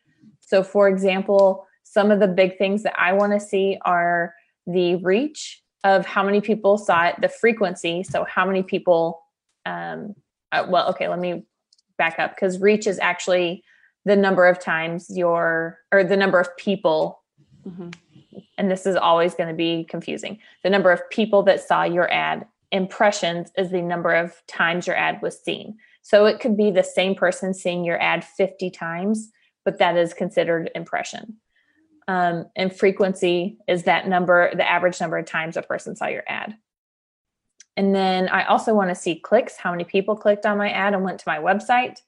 So, 0.45 0.63
for 0.63 0.87
example, 0.87 1.65
some 1.83 2.11
of 2.11 2.19
the 2.19 2.27
big 2.27 2.57
things 2.57 2.83
that 2.83 2.99
I 2.99 3.13
want 3.13 3.33
to 3.33 3.39
see 3.39 3.77
are 3.85 4.33
the 4.67 4.95
reach 4.95 5.61
of 5.83 6.05
how 6.05 6.23
many 6.23 6.41
people 6.41 6.77
saw 6.77 7.07
it, 7.07 7.15
the 7.21 7.29
frequency. 7.29 8.03
So, 8.03 8.25
how 8.25 8.45
many 8.45 8.63
people, 8.63 9.21
um, 9.65 10.15
uh, 10.51 10.65
well, 10.69 10.89
okay, 10.89 11.07
let 11.07 11.19
me 11.19 11.45
back 11.97 12.19
up 12.19 12.35
because 12.35 12.59
reach 12.59 12.87
is 12.87 12.99
actually 12.99 13.63
the 14.05 14.15
number 14.15 14.47
of 14.47 14.59
times 14.59 15.07
your, 15.09 15.79
or 15.91 16.03
the 16.03 16.17
number 16.17 16.39
of 16.39 16.55
people, 16.57 17.21
Mhm. 17.65 17.95
and 18.57 18.69
this 18.69 18.85
is 18.85 18.95
always 18.97 19.33
going 19.33 19.49
to 19.49 19.55
be 19.55 19.85
confusing. 19.85 20.39
The 20.63 20.69
number 20.69 20.91
of 20.91 21.09
people 21.09 21.43
that 21.43 21.61
saw 21.61 21.83
your 21.83 22.11
ad. 22.11 22.45
Impressions 22.71 23.51
is 23.55 23.69
the 23.69 23.81
number 23.81 24.13
of 24.13 24.41
times 24.47 24.87
your 24.87 24.95
ad 24.95 25.21
was 25.21 25.39
seen. 25.39 25.77
So, 26.01 26.25
it 26.25 26.39
could 26.41 26.57
be 26.57 26.69
the 26.71 26.83
same 26.83 27.15
person 27.15 27.53
seeing 27.53 27.85
your 27.85 28.01
ad 28.01 28.25
50 28.25 28.69
times 28.69 29.31
but 29.65 29.79
that 29.79 29.97
is 29.97 30.13
considered 30.13 30.69
impression. 30.75 31.37
Um, 32.07 32.47
and 32.55 32.75
frequency 32.75 33.57
is 33.67 33.83
that 33.83 34.07
number, 34.07 34.53
the 34.55 34.69
average 34.69 34.99
number 34.99 35.17
of 35.17 35.25
times 35.25 35.55
a 35.55 35.61
person 35.61 35.95
saw 35.95 36.07
your 36.07 36.23
ad. 36.27 36.57
And 37.77 37.95
then 37.95 38.29
I 38.29 38.43
also 38.43 38.73
want 38.73 38.89
to 38.89 38.95
see 38.95 39.15
clicks, 39.15 39.57
how 39.57 39.71
many 39.71 39.83
people 39.83 40.15
clicked 40.15 40.45
on 40.45 40.57
my 40.57 40.69
ad 40.69 40.93
and 40.93 41.03
went 41.03 41.19
to 41.19 41.27
my 41.27 41.39
website, 41.39 41.99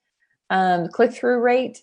um, 0.50 0.90
click 0.90 1.12
through 1.14 1.40
rate, 1.40 1.82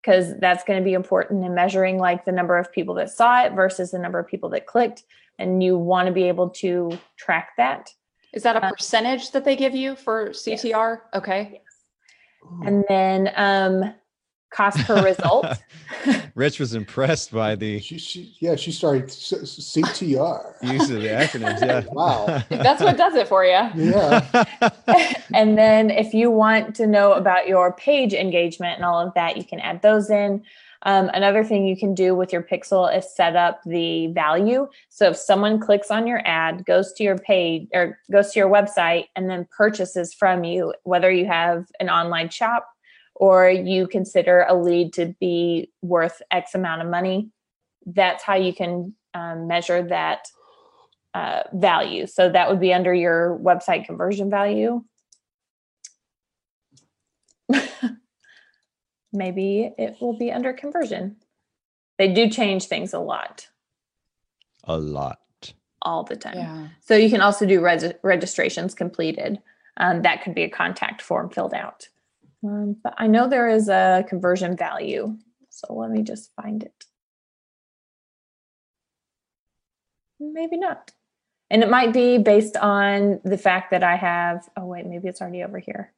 because 0.00 0.38
that's 0.38 0.64
going 0.64 0.78
to 0.78 0.84
be 0.84 0.92
important 0.92 1.44
in 1.44 1.54
measuring 1.54 1.98
like 1.98 2.24
the 2.24 2.32
number 2.32 2.56
of 2.56 2.72
people 2.72 2.94
that 2.94 3.10
saw 3.10 3.42
it 3.44 3.52
versus 3.52 3.90
the 3.90 3.98
number 3.98 4.18
of 4.18 4.26
people 4.26 4.50
that 4.50 4.66
clicked. 4.66 5.02
And 5.38 5.62
you 5.62 5.76
want 5.76 6.06
to 6.06 6.12
be 6.12 6.24
able 6.24 6.50
to 6.50 6.98
track 7.16 7.50
that. 7.56 7.90
Is 8.32 8.42
that 8.44 8.56
a 8.56 8.64
Uh, 8.64 8.70
percentage 8.70 9.32
that 9.32 9.44
they 9.44 9.56
give 9.56 9.74
you 9.74 9.96
for 9.96 10.30
CTR? 10.30 11.00
Okay. 11.14 11.50
Yes. 11.54 11.62
and 12.66 12.84
then 12.88 13.32
um, 13.36 13.94
cost 14.50 14.78
per 14.86 15.02
result. 15.04 15.46
Rich 16.34 16.58
was 16.60 16.74
impressed 16.74 17.32
by 17.32 17.54
the 17.54 17.80
She, 17.80 17.98
she, 17.98 18.34
yeah, 18.40 18.56
she 18.56 18.72
started 18.72 19.04
s- 19.04 19.32
s- 19.32 19.76
CTR. 19.76 20.54
use 20.62 20.90
of 20.90 21.00
the 21.02 21.08
acronyms. 21.08 21.60
Yeah. 21.60 21.84
Wow. 21.92 22.42
That's 22.48 22.82
what 22.82 22.96
does 22.96 23.14
it 23.14 23.28
for 23.28 23.44
you. 23.44 23.50
Yeah. 23.74 24.44
and 25.34 25.56
then 25.58 25.90
if 25.90 26.14
you 26.14 26.30
want 26.30 26.74
to 26.76 26.86
know 26.86 27.12
about 27.12 27.48
your 27.48 27.72
page 27.72 28.12
engagement 28.14 28.76
and 28.76 28.84
all 28.84 29.00
of 29.00 29.12
that, 29.14 29.36
you 29.36 29.44
can 29.44 29.60
add 29.60 29.82
those 29.82 30.10
in. 30.10 30.42
Um, 30.82 31.10
another 31.12 31.44
thing 31.44 31.66
you 31.66 31.76
can 31.76 31.94
do 31.94 32.14
with 32.14 32.32
your 32.32 32.42
pixel 32.42 32.94
is 32.96 33.14
set 33.14 33.36
up 33.36 33.60
the 33.66 34.06
value. 34.08 34.66
So 34.88 35.10
if 35.10 35.16
someone 35.16 35.60
clicks 35.60 35.90
on 35.90 36.06
your 36.06 36.22
ad, 36.24 36.64
goes 36.64 36.92
to 36.94 37.04
your 37.04 37.18
page 37.18 37.68
or 37.74 37.98
goes 38.10 38.32
to 38.32 38.38
your 38.38 38.48
website, 38.48 39.06
and 39.14 39.28
then 39.28 39.46
purchases 39.54 40.14
from 40.14 40.42
you, 40.44 40.72
whether 40.84 41.10
you 41.10 41.26
have 41.26 41.66
an 41.80 41.90
online 41.90 42.30
shop 42.30 42.66
or 43.20 43.50
you 43.50 43.86
consider 43.86 44.46
a 44.48 44.54
lead 44.54 44.94
to 44.94 45.14
be 45.20 45.70
worth 45.82 46.22
X 46.30 46.54
amount 46.54 46.80
of 46.80 46.88
money, 46.88 47.28
that's 47.84 48.22
how 48.22 48.34
you 48.34 48.54
can 48.54 48.94
um, 49.12 49.46
measure 49.46 49.82
that 49.82 50.26
uh, 51.12 51.42
value. 51.52 52.06
So 52.06 52.30
that 52.30 52.48
would 52.48 52.60
be 52.60 52.72
under 52.72 52.94
your 52.94 53.38
website 53.38 53.84
conversion 53.84 54.30
value. 54.30 54.82
Maybe 59.12 59.70
it 59.76 59.96
will 60.00 60.16
be 60.16 60.32
under 60.32 60.54
conversion. 60.54 61.16
They 61.98 62.08
do 62.14 62.30
change 62.30 62.64
things 62.66 62.94
a 62.94 63.00
lot, 63.00 63.48
A 64.64 64.78
lot. 64.78 65.18
all 65.82 66.04
the 66.04 66.16
time. 66.16 66.38
Yeah. 66.38 66.68
So 66.80 66.94
you 66.94 67.10
can 67.10 67.20
also 67.20 67.44
do 67.44 67.60
reg- 67.60 67.98
registrations 68.02 68.74
completed. 68.74 69.42
Um, 69.76 70.00
that 70.02 70.22
could 70.22 70.34
be 70.34 70.44
a 70.44 70.48
contact 70.48 71.02
form 71.02 71.28
filled 71.28 71.52
out. 71.52 71.88
Um, 72.42 72.76
but 72.82 72.94
I 72.96 73.06
know 73.06 73.28
there 73.28 73.48
is 73.48 73.68
a 73.68 74.04
conversion 74.08 74.56
value. 74.56 75.16
So 75.50 75.74
let 75.74 75.90
me 75.90 76.02
just 76.02 76.32
find 76.34 76.62
it. 76.62 76.84
Maybe 80.18 80.56
not. 80.56 80.92
And 81.50 81.62
it 81.62 81.70
might 81.70 81.92
be 81.92 82.18
based 82.18 82.56
on 82.56 83.20
the 83.24 83.38
fact 83.38 83.72
that 83.72 83.82
I 83.82 83.96
have, 83.96 84.48
oh, 84.56 84.66
wait, 84.66 84.86
maybe 84.86 85.08
it's 85.08 85.20
already 85.20 85.42
over 85.42 85.58
here. 85.58 85.92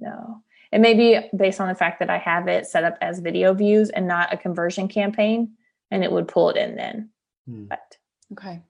No. 0.00 0.42
It 0.70 0.80
may 0.80 0.94
be 0.94 1.18
based 1.36 1.60
on 1.60 1.68
the 1.68 1.74
fact 1.74 1.98
that 1.98 2.10
I 2.10 2.18
have 2.18 2.46
it 2.46 2.66
set 2.66 2.84
up 2.84 2.96
as 3.00 3.18
video 3.18 3.52
views 3.54 3.90
and 3.90 4.06
not 4.06 4.32
a 4.32 4.36
conversion 4.36 4.86
campaign, 4.86 5.54
and 5.90 6.04
it 6.04 6.12
would 6.12 6.28
pull 6.28 6.50
it 6.50 6.56
in 6.56 6.76
then. 6.76 7.10
Hmm. 7.46 7.64
But 7.64 7.96
Okay. 8.32 8.60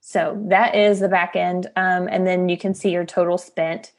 so 0.00 0.42
that 0.48 0.74
is 0.74 0.98
the 0.98 1.08
back 1.08 1.36
end. 1.36 1.66
Um, 1.76 2.08
and 2.08 2.26
then 2.26 2.48
you 2.48 2.56
can 2.56 2.74
see 2.74 2.90
your 2.90 3.04
total 3.04 3.36
spent, 3.38 3.92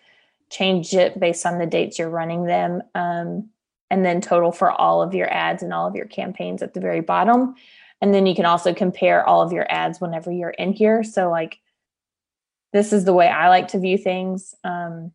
change 0.52 0.94
it 0.94 1.20
based 1.20 1.46
on 1.46 1.60
the 1.60 1.66
dates 1.66 2.00
you're 2.00 2.10
running 2.10 2.46
them, 2.46 2.82
um, 2.94 3.50
and 3.90 4.06
then 4.06 4.22
total 4.22 4.52
for 4.52 4.72
all 4.72 5.02
of 5.02 5.14
your 5.14 5.32
ads 5.32 5.64
and 5.64 5.74
all 5.74 5.88
of 5.88 5.96
your 5.96 6.06
campaigns 6.06 6.62
at 6.62 6.74
the 6.74 6.80
very 6.80 7.02
bottom. 7.02 7.56
And 8.02 8.14
then 8.14 8.26
you 8.26 8.36
can 8.36 8.46
also 8.46 8.74
compare 8.74 9.26
all 9.26 9.42
of 9.42 9.52
your 9.52 9.66
ads 9.72 10.02
whenever 10.02 10.32
you're 10.32 10.50
in 10.50 10.74
here. 10.74 11.04
So, 11.04 11.30
like, 11.30 11.60
this 12.74 12.92
is 12.92 13.06
the 13.06 13.14
way 13.14 13.28
I 13.28 13.50
like 13.50 13.70
to 13.70 13.80
view 13.80 13.98
things. 13.98 14.54
Um, 14.64 15.12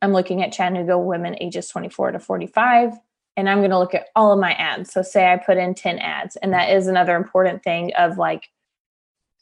I'm 0.00 0.12
looking 0.12 0.42
at 0.42 0.52
Chattanooga 0.52 0.98
women 0.98 1.36
ages 1.40 1.68
24 1.68 2.12
to 2.12 2.18
45, 2.18 2.92
and 3.36 3.48
I'm 3.48 3.58
going 3.58 3.70
to 3.70 3.78
look 3.78 3.94
at 3.94 4.08
all 4.16 4.32
of 4.32 4.40
my 4.40 4.52
ads. 4.52 4.92
So, 4.92 5.02
say 5.02 5.32
I 5.32 5.36
put 5.36 5.58
in 5.58 5.74
10 5.74 5.98
ads, 5.98 6.36
and 6.36 6.52
that 6.52 6.70
is 6.70 6.86
another 6.86 7.16
important 7.16 7.62
thing 7.62 7.92
of 7.94 8.18
like, 8.18 8.48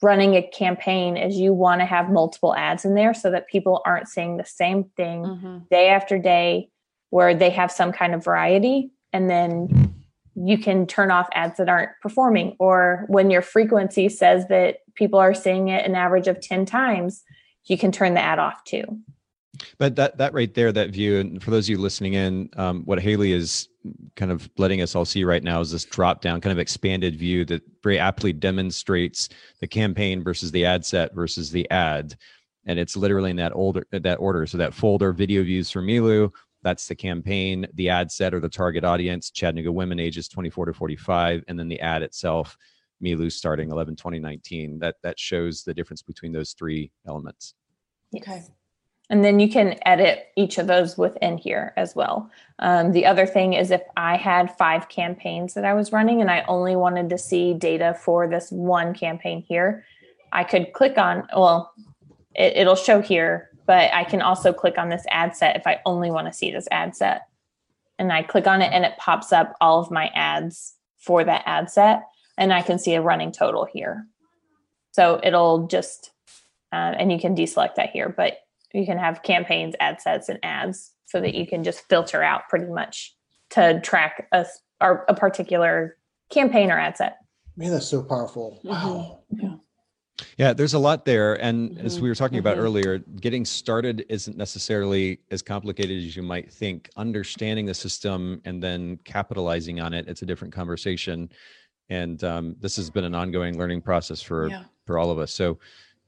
running 0.03 0.35
a 0.35 0.43
campaign 0.43 1.17
is 1.17 1.37
you 1.39 1.53
want 1.53 1.81
to 1.81 1.85
have 1.85 2.11
multiple 2.11 2.55
ads 2.55 2.85
in 2.85 2.95
there 2.95 3.13
so 3.15 3.31
that 3.31 3.49
people 3.49 3.83
aren't 3.85 4.09
seeing 4.09 4.37
the 4.37 4.45
same 4.45 4.85
thing 4.97 5.25
Mhm. 5.25 5.69
day 5.69 5.89
after 5.89 6.19
day 6.19 6.71
where 7.11 7.35
they 7.35 7.51
have 7.51 7.71
some 7.71 7.93
kind 7.93 8.15
of 8.15 8.25
variety 8.25 8.91
and 9.13 9.29
then 9.29 9.93
you 10.35 10.57
can 10.57 10.87
turn 10.87 11.11
off 11.11 11.29
ads 11.35 11.57
that 11.59 11.69
aren't 11.69 11.91
performing. 12.01 12.57
Or 12.59 13.05
when 13.09 13.31
your 13.31 13.43
frequency 13.43 14.09
says 14.09 14.47
that 14.49 14.79
people 14.95 15.19
are 15.19 15.35
seeing 15.35 15.69
it 15.69 15.85
an 15.85 15.95
average 15.95 16.29
of 16.29 16.41
10 16.41 16.65
times 16.65 17.23
you 17.67 17.77
can 17.77 17.93
turn 17.93 18.15
the 18.15 18.21
ad 18.21 18.39
off 18.39 18.65
too. 18.65 18.85
But 19.79 19.97
that 19.97 20.17
that 20.19 20.33
right 20.33 20.53
there, 20.55 20.73
that 20.73 20.91
view, 20.91 21.19
and 21.19 21.43
for 21.43 21.51
those 21.51 21.67
of 21.67 21.71
you 21.71 21.79
listening 21.79 22.15
in, 22.15 22.49
um, 22.57 22.83
what 22.85 23.01
Haley 23.01 23.33
is 23.33 23.69
kind 24.17 24.31
of 24.31 24.49
letting 24.59 24.83
us 24.83 24.95
all 24.95 25.05
see 25.05 25.25
right 25.25 25.43
now 25.43 25.61
is 25.61 25.73
this 25.73 25.85
drop 25.85 26.21
down, 26.21 26.41
kind 26.41 26.53
of 26.53 26.59
expanded 26.59 27.17
view 27.17 27.45
that 27.47 27.63
very 27.83 27.99
aptly 27.99 28.33
demonstrates 28.33 29.29
the 29.61 29.67
campaign 29.67 30.23
versus 30.23 30.51
the 30.51 30.65
ad 30.65 30.85
set 30.85 31.15
versus 31.15 31.51
the 31.51 31.69
ad, 31.71 32.17
and 32.67 32.79
it's 32.79 32.97
literally 32.97 33.31
in 33.31 33.37
that 33.37 33.55
older 33.55 33.87
that 33.93 34.21
order. 34.21 34.47
So 34.47 34.59
that 34.59 34.75
folder, 34.75 35.13
video 35.13 35.43
views 35.43 35.71
for 35.71 35.83
Milu, 35.83 36.31
that's 36.63 36.87
the 36.87 36.95
campaign, 36.95 37.67
the 37.75 37.89
ad 37.89 38.13
set 38.13 38.35
or 38.35 38.41
the 38.41 38.49
target 38.49 38.85
audience, 38.85 39.31
Chattanooga 39.31 39.73
women 39.73 39.99
ages 39.99 40.29
24 40.29 40.67
to 40.67 40.75
45, 40.75 41.45
and 41.49 41.59
then 41.59 41.69
the 41.69 41.81
ad 41.81 42.03
itself, 42.03 42.57
Milu 43.03 43.31
starting 43.31 43.71
11 43.71 43.97
2019. 43.97 44.79
That 44.79 44.97
that 45.03 45.19
shows 45.19 45.63
the 45.63 45.75
difference 45.75 46.03
between 46.03 46.33
those 46.33 46.53
three 46.53 46.91
elements. 47.07 47.55
Okay. 48.15 48.43
And 49.11 49.25
then 49.25 49.41
you 49.41 49.51
can 49.51 49.77
edit 49.85 50.29
each 50.37 50.57
of 50.59 50.69
those 50.69 50.97
within 50.97 51.37
here 51.37 51.73
as 51.77 51.97
well. 51.97 52.31
Um, 52.61 52.93
the 52.93 53.07
other 53.07 53.27
thing 53.27 53.55
is 53.55 53.73
if 53.73 53.83
I 53.97 54.17
had 54.17 54.57
five 54.57 54.89
campaigns 54.89 55.55
that 55.55 55.65
I 55.65 55.75
was 55.75 55.91
running 55.91 56.21
and 56.21 56.31
I 56.31 56.45
only 56.47 56.77
wanted 56.77 57.11
to 57.11 57.19
see 57.19 57.53
data 57.53 57.99
for 58.01 58.29
this 58.29 58.53
one 58.53 58.95
campaign 58.95 59.43
here, 59.43 59.85
I 60.33 60.45
could 60.45 60.73
click 60.73 60.97
on, 60.97 61.27
well, 61.35 61.73
it, 62.37 62.57
it'll 62.57 62.77
show 62.77 63.01
here, 63.01 63.51
but 63.67 63.93
I 63.93 64.05
can 64.05 64.23
also 64.23 64.53
click 64.53 64.79
on 64.79 64.91
this 64.91 65.05
ad 65.11 65.37
set 65.37 65.57
if 65.57 65.67
I 65.67 65.81
only 65.85 66.13
want 66.13 66.29
to 66.29 66.33
see 66.33 66.53
this 66.53 66.69
ad 66.71 66.95
set. 66.95 67.23
And 67.99 68.13
I 68.13 68.23
click 68.23 68.47
on 68.47 68.63
it 68.63 68.73
and 68.73 68.85
it 68.85 68.97
pops 68.97 69.33
up 69.33 69.57
all 69.61 69.81
of 69.81 69.91
my 69.91 70.07
ads 70.15 70.75
for 70.99 71.25
that 71.25 71.43
ad 71.47 71.69
set. 71.69 72.05
And 72.39 72.53
I 72.53 72.63
can 72.63 72.79
see 72.79 72.95
a 72.95 73.03
running 73.03 73.33
total 73.33 73.65
here. 73.65 74.07
So 74.93 75.21
it'll 75.25 75.67
just, 75.67 76.13
uh, 76.73 76.95
and 76.97 77.11
you 77.11 77.19
can 77.19 77.35
deselect 77.35 77.75
that 77.75 77.91
here, 77.91 78.09
but 78.09 78.39
you 78.73 78.87
can 78.87 78.99
have 78.99 79.23
campaigns, 79.23 79.75
ad 79.81 80.01
sets, 80.01 80.29
and 80.29 80.39
ads 80.43 80.93
so 81.07 81.21
that 81.21 81.35
you 81.35 81.47
can 81.47 81.65
just 81.65 81.89
filter 81.89 82.23
out 82.23 82.43
pretty 82.49 82.67
much 82.67 83.15
to 83.51 83.81
track 83.81 84.29
a, 84.33 84.39
s- 84.39 84.61
or 84.81 85.05
a 85.09 85.15
particular 85.15 85.97
campaign 86.31 86.71
or 86.71 86.79
ad 86.79 86.97
set. 86.97 87.19
Man, 87.57 87.71
that's 87.73 87.89
so 87.89 88.03
powerful. 88.03 88.61
Wow. 88.65 89.21
Yeah, 89.31 89.55
Yeah, 90.39 90.53
there's 90.53 90.75
a 90.75 90.79
lot 90.79 91.05
there. 91.05 91.35
And 91.43 91.77
as 91.81 91.99
Mhm, 91.99 92.03
we 92.03 92.09
were 92.09 92.15
talking 92.15 92.39
about 92.39 92.57
mhm. 92.59 92.61
earlier, 92.63 92.99
getting 92.99 93.45
started 93.45 94.07
isn't 94.09 94.37
necessarily 94.37 95.19
as 95.31 95.43
complicated 95.43 95.99
as 95.99 96.15
you 96.15 96.23
might 96.23 96.53
think. 96.53 96.89
Understanding 96.97 97.67
the 97.67 97.75
system 97.75 98.41
and 98.45 98.63
then 98.63 98.99
capitalizing 99.05 99.81
on 99.81 99.93
it, 99.95 100.09
it's 100.09 100.23
a 100.23 100.27
different 100.27 100.55
conversation. 100.55 101.29
And 101.89 102.23
um, 102.23 102.55
this 102.61 102.77
has 102.77 102.89
been 102.89 103.05
an 103.05 103.17
ongoing 103.17 103.59
learning 103.59 103.83
process 103.83 104.23
for 104.23 104.49
Yeah. 104.49 104.65
for 104.87 104.99
all 104.99 105.11
of 105.11 105.19
us. 105.19 105.33
So 105.33 105.59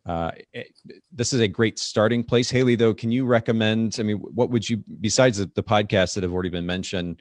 uh, 0.06 0.32
it, 0.52 0.68
this 1.12 1.32
is 1.32 1.40
a 1.40 1.48
great 1.48 1.78
starting 1.78 2.24
place. 2.24 2.50
Haley, 2.50 2.74
though, 2.74 2.94
can 2.94 3.12
you 3.12 3.24
recommend? 3.24 3.96
I 3.98 4.02
mean, 4.02 4.16
what 4.18 4.50
would 4.50 4.68
you 4.68 4.82
besides 5.00 5.38
the, 5.38 5.50
the 5.54 5.62
podcasts 5.62 6.14
that 6.14 6.22
have 6.22 6.32
already 6.32 6.50
been 6.50 6.66
mentioned? 6.66 7.20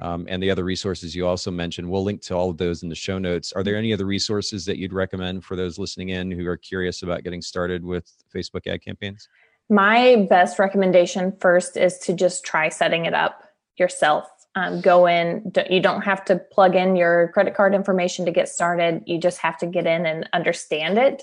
Um, 0.00 0.26
and 0.28 0.42
the 0.42 0.50
other 0.50 0.64
resources 0.64 1.14
you 1.14 1.28
also 1.28 1.52
mentioned. 1.52 1.88
We'll 1.88 2.02
link 2.02 2.22
to 2.22 2.34
all 2.34 2.50
of 2.50 2.56
those 2.56 2.82
in 2.82 2.88
the 2.88 2.94
show 2.94 3.18
notes. 3.18 3.52
Are 3.52 3.62
there 3.62 3.76
any 3.76 3.92
other 3.92 4.06
resources 4.06 4.64
that 4.64 4.76
you'd 4.78 4.92
recommend 4.92 5.44
for 5.44 5.54
those 5.54 5.78
listening 5.78 6.08
in 6.08 6.30
who 6.30 6.44
are 6.48 6.56
curious 6.56 7.02
about 7.02 7.22
getting 7.22 7.40
started 7.40 7.84
with 7.84 8.10
Facebook 8.34 8.66
ad 8.66 8.82
campaigns? 8.82 9.28
My 9.68 10.26
best 10.28 10.58
recommendation 10.58 11.36
first 11.40 11.76
is 11.76 11.98
to 11.98 12.14
just 12.14 12.44
try 12.44 12.68
setting 12.68 13.04
it 13.04 13.14
up 13.14 13.44
yourself. 13.78 14.28
Um, 14.56 14.80
go 14.80 15.06
in, 15.06 15.52
you 15.70 15.80
don't 15.80 16.02
have 16.02 16.24
to 16.26 16.36
plug 16.36 16.74
in 16.74 16.96
your 16.96 17.30
credit 17.32 17.54
card 17.54 17.74
information 17.74 18.26
to 18.26 18.32
get 18.32 18.48
started. 18.48 19.02
You 19.06 19.18
just 19.18 19.38
have 19.38 19.56
to 19.58 19.66
get 19.66 19.86
in 19.86 20.04
and 20.04 20.28
understand 20.32 20.98
it, 20.98 21.22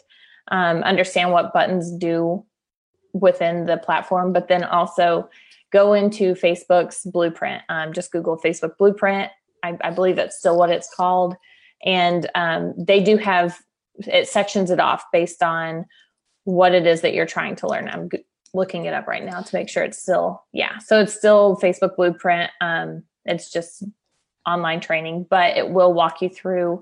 um, 0.49 0.83
understand 0.83 1.31
what 1.31 1.53
buttons 1.53 1.91
do 1.91 2.45
within 3.13 3.65
the 3.65 3.77
platform, 3.77 4.33
but 4.33 4.47
then 4.47 4.63
also 4.63 5.29
go 5.71 5.93
into 5.93 6.33
Facebook's 6.33 7.05
blueprint. 7.05 7.63
Um, 7.69 7.93
just 7.93 8.11
Google 8.11 8.37
Facebook 8.37 8.77
blueprint. 8.77 9.31
I, 9.63 9.77
I 9.81 9.91
believe 9.91 10.15
that's 10.15 10.37
still 10.37 10.57
what 10.57 10.69
it's 10.69 10.93
called. 10.93 11.35
And 11.85 12.29
um, 12.35 12.73
they 12.77 13.01
do 13.01 13.17
have, 13.17 13.59
it 13.99 14.27
sections 14.27 14.71
it 14.71 14.79
off 14.79 15.03
based 15.11 15.43
on 15.43 15.85
what 16.43 16.73
it 16.73 16.87
is 16.87 17.01
that 17.01 17.13
you're 17.13 17.25
trying 17.25 17.55
to 17.57 17.67
learn. 17.67 17.89
I'm 17.89 18.09
g- 18.09 18.25
looking 18.53 18.85
it 18.85 18.93
up 18.93 19.07
right 19.07 19.23
now 19.23 19.41
to 19.41 19.55
make 19.55 19.69
sure 19.69 19.83
it's 19.83 20.01
still, 20.01 20.43
yeah. 20.53 20.79
So 20.79 21.01
it's 21.01 21.13
still 21.13 21.57
Facebook 21.61 21.95
blueprint. 21.95 22.51
Um, 22.61 23.03
it's 23.25 23.51
just 23.51 23.83
online 24.47 24.79
training, 24.79 25.27
but 25.29 25.57
it 25.57 25.69
will 25.69 25.93
walk 25.93 26.21
you 26.21 26.29
through 26.29 26.81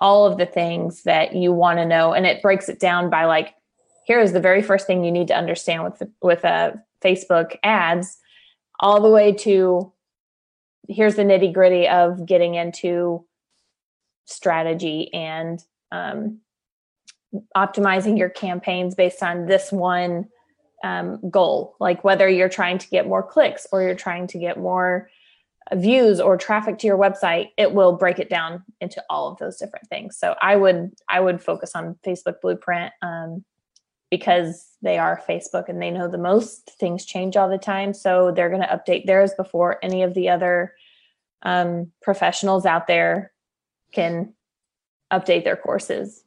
all 0.00 0.26
of 0.26 0.38
the 0.38 0.46
things 0.46 1.02
that 1.04 1.34
you 1.34 1.52
want 1.52 1.78
to 1.78 1.86
know. 1.86 2.12
And 2.12 2.26
it 2.26 2.42
breaks 2.42 2.68
it 2.68 2.80
down 2.80 3.10
by 3.10 3.24
like, 3.24 3.54
here 4.04 4.20
is 4.20 4.32
the 4.32 4.40
very 4.40 4.62
first 4.62 4.86
thing 4.86 5.04
you 5.04 5.12
need 5.12 5.28
to 5.28 5.36
understand 5.36 5.84
with 5.84 6.02
with 6.20 6.44
uh, 6.44 6.72
Facebook 7.02 7.56
ads, 7.62 8.18
all 8.80 9.00
the 9.00 9.10
way 9.10 9.32
to 9.32 9.92
here's 10.88 11.14
the 11.14 11.22
nitty 11.22 11.52
gritty 11.52 11.88
of 11.88 12.26
getting 12.26 12.54
into 12.54 13.24
strategy 14.26 15.12
and 15.14 15.64
um, 15.92 16.40
optimizing 17.56 18.18
your 18.18 18.28
campaigns 18.28 18.94
based 18.94 19.22
on 19.22 19.46
this 19.46 19.72
one 19.72 20.28
um, 20.82 21.18
goal, 21.30 21.74
like 21.80 22.04
whether 22.04 22.28
you're 22.28 22.48
trying 22.48 22.78
to 22.78 22.88
get 22.88 23.08
more 23.08 23.22
clicks 23.22 23.66
or 23.72 23.82
you're 23.82 23.94
trying 23.94 24.26
to 24.26 24.38
get 24.38 24.58
more 24.58 25.08
views 25.72 26.20
or 26.20 26.36
traffic 26.36 26.78
to 26.78 26.86
your 26.86 26.98
website, 26.98 27.50
it 27.56 27.72
will 27.72 27.92
break 27.92 28.18
it 28.18 28.28
down 28.28 28.62
into 28.80 29.02
all 29.08 29.30
of 29.30 29.38
those 29.38 29.56
different 29.56 29.88
things. 29.88 30.18
So 30.18 30.34
I 30.40 30.56
would 30.56 30.92
I 31.08 31.20
would 31.20 31.42
focus 31.42 31.72
on 31.74 31.96
Facebook 32.04 32.40
Blueprint 32.42 32.92
um, 33.02 33.44
because 34.10 34.76
they 34.82 34.98
are 34.98 35.22
Facebook 35.26 35.68
and 35.68 35.80
they 35.80 35.90
know 35.90 36.08
the 36.08 36.18
most. 36.18 36.70
Things 36.78 37.06
change 37.06 37.36
all 37.36 37.48
the 37.48 37.58
time, 37.58 37.94
so 37.94 38.30
they're 38.30 38.50
going 38.50 38.60
to 38.60 38.68
update 38.68 39.06
theirs 39.06 39.32
before 39.36 39.78
any 39.82 40.02
of 40.02 40.14
the 40.14 40.28
other 40.28 40.74
um, 41.42 41.90
professionals 42.02 42.66
out 42.66 42.86
there 42.86 43.32
can 43.92 44.34
update 45.12 45.44
their 45.44 45.56
courses. 45.56 46.24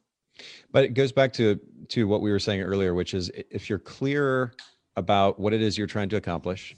But 0.72 0.84
it 0.84 0.94
goes 0.94 1.12
back 1.12 1.32
to 1.34 1.60
to 1.90 2.08
what 2.08 2.22
we 2.22 2.32
were 2.32 2.40
saying 2.40 2.62
earlier, 2.62 2.92
which 2.92 3.14
is 3.14 3.30
if 3.50 3.70
you're 3.70 3.78
clear 3.78 4.52
about 4.96 5.38
what 5.38 5.52
it 5.52 5.62
is 5.62 5.78
you're 5.78 5.86
trying 5.86 6.08
to 6.08 6.16
accomplish, 6.16 6.76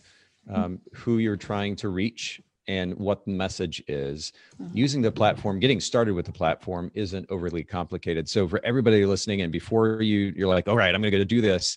Mm-hmm. 0.49 0.63
um, 0.63 0.81
who 0.95 1.19
you're 1.19 1.37
trying 1.37 1.77
to 1.77 1.91
reach, 1.91 2.41
and 2.71 2.95
what 2.95 3.25
the 3.25 3.33
message 3.33 3.83
is, 3.89 4.33
Mhm. 4.61 4.71
using 4.73 5.03
the 5.03 5.11
platform, 5.11 5.59
getting 5.59 5.81
started 5.81 6.15
with 6.15 6.25
the 6.25 6.33
platform 6.33 6.89
isn't 6.95 7.27
overly 7.29 7.65
complicated. 7.65 8.29
So 8.29 8.47
for 8.47 8.65
everybody 8.65 9.05
listening, 9.05 9.41
and 9.41 9.51
before 9.51 10.03
you 10.03 10.33
you're 10.37 10.47
like, 10.47 10.69
all 10.69 10.77
right, 10.77 10.95
I'm 10.95 11.03
going 11.03 11.11
to 11.11 11.19
go 11.19 11.25
do 11.25 11.41
this. 11.41 11.77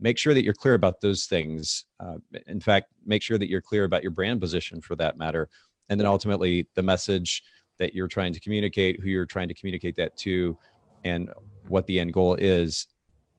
Make 0.00 0.18
sure 0.18 0.34
that 0.34 0.44
you're 0.44 0.52
clear 0.52 0.74
about 0.74 1.00
those 1.00 1.24
things. 1.24 1.86
Uh, 1.98 2.18
in 2.46 2.60
fact, 2.60 2.88
make 3.06 3.22
sure 3.22 3.38
that 3.38 3.48
you're 3.48 3.62
clear 3.62 3.84
about 3.84 4.02
your 4.02 4.10
brand 4.10 4.38
position 4.38 4.82
for 4.82 4.96
that 4.96 5.16
matter, 5.16 5.48
and 5.88 5.98
then 5.98 6.06
ultimately 6.06 6.66
the 6.74 6.82
message 6.82 7.42
that 7.78 7.94
you're 7.94 8.08
trying 8.16 8.34
to 8.34 8.40
communicate, 8.40 9.00
who 9.00 9.08
you're 9.08 9.24
trying 9.24 9.48
to 9.48 9.54
communicate 9.54 9.96
that 9.96 10.14
to, 10.18 10.58
and 11.04 11.30
what 11.68 11.86
the 11.86 11.98
end 11.98 12.12
goal 12.12 12.34
is 12.34 12.86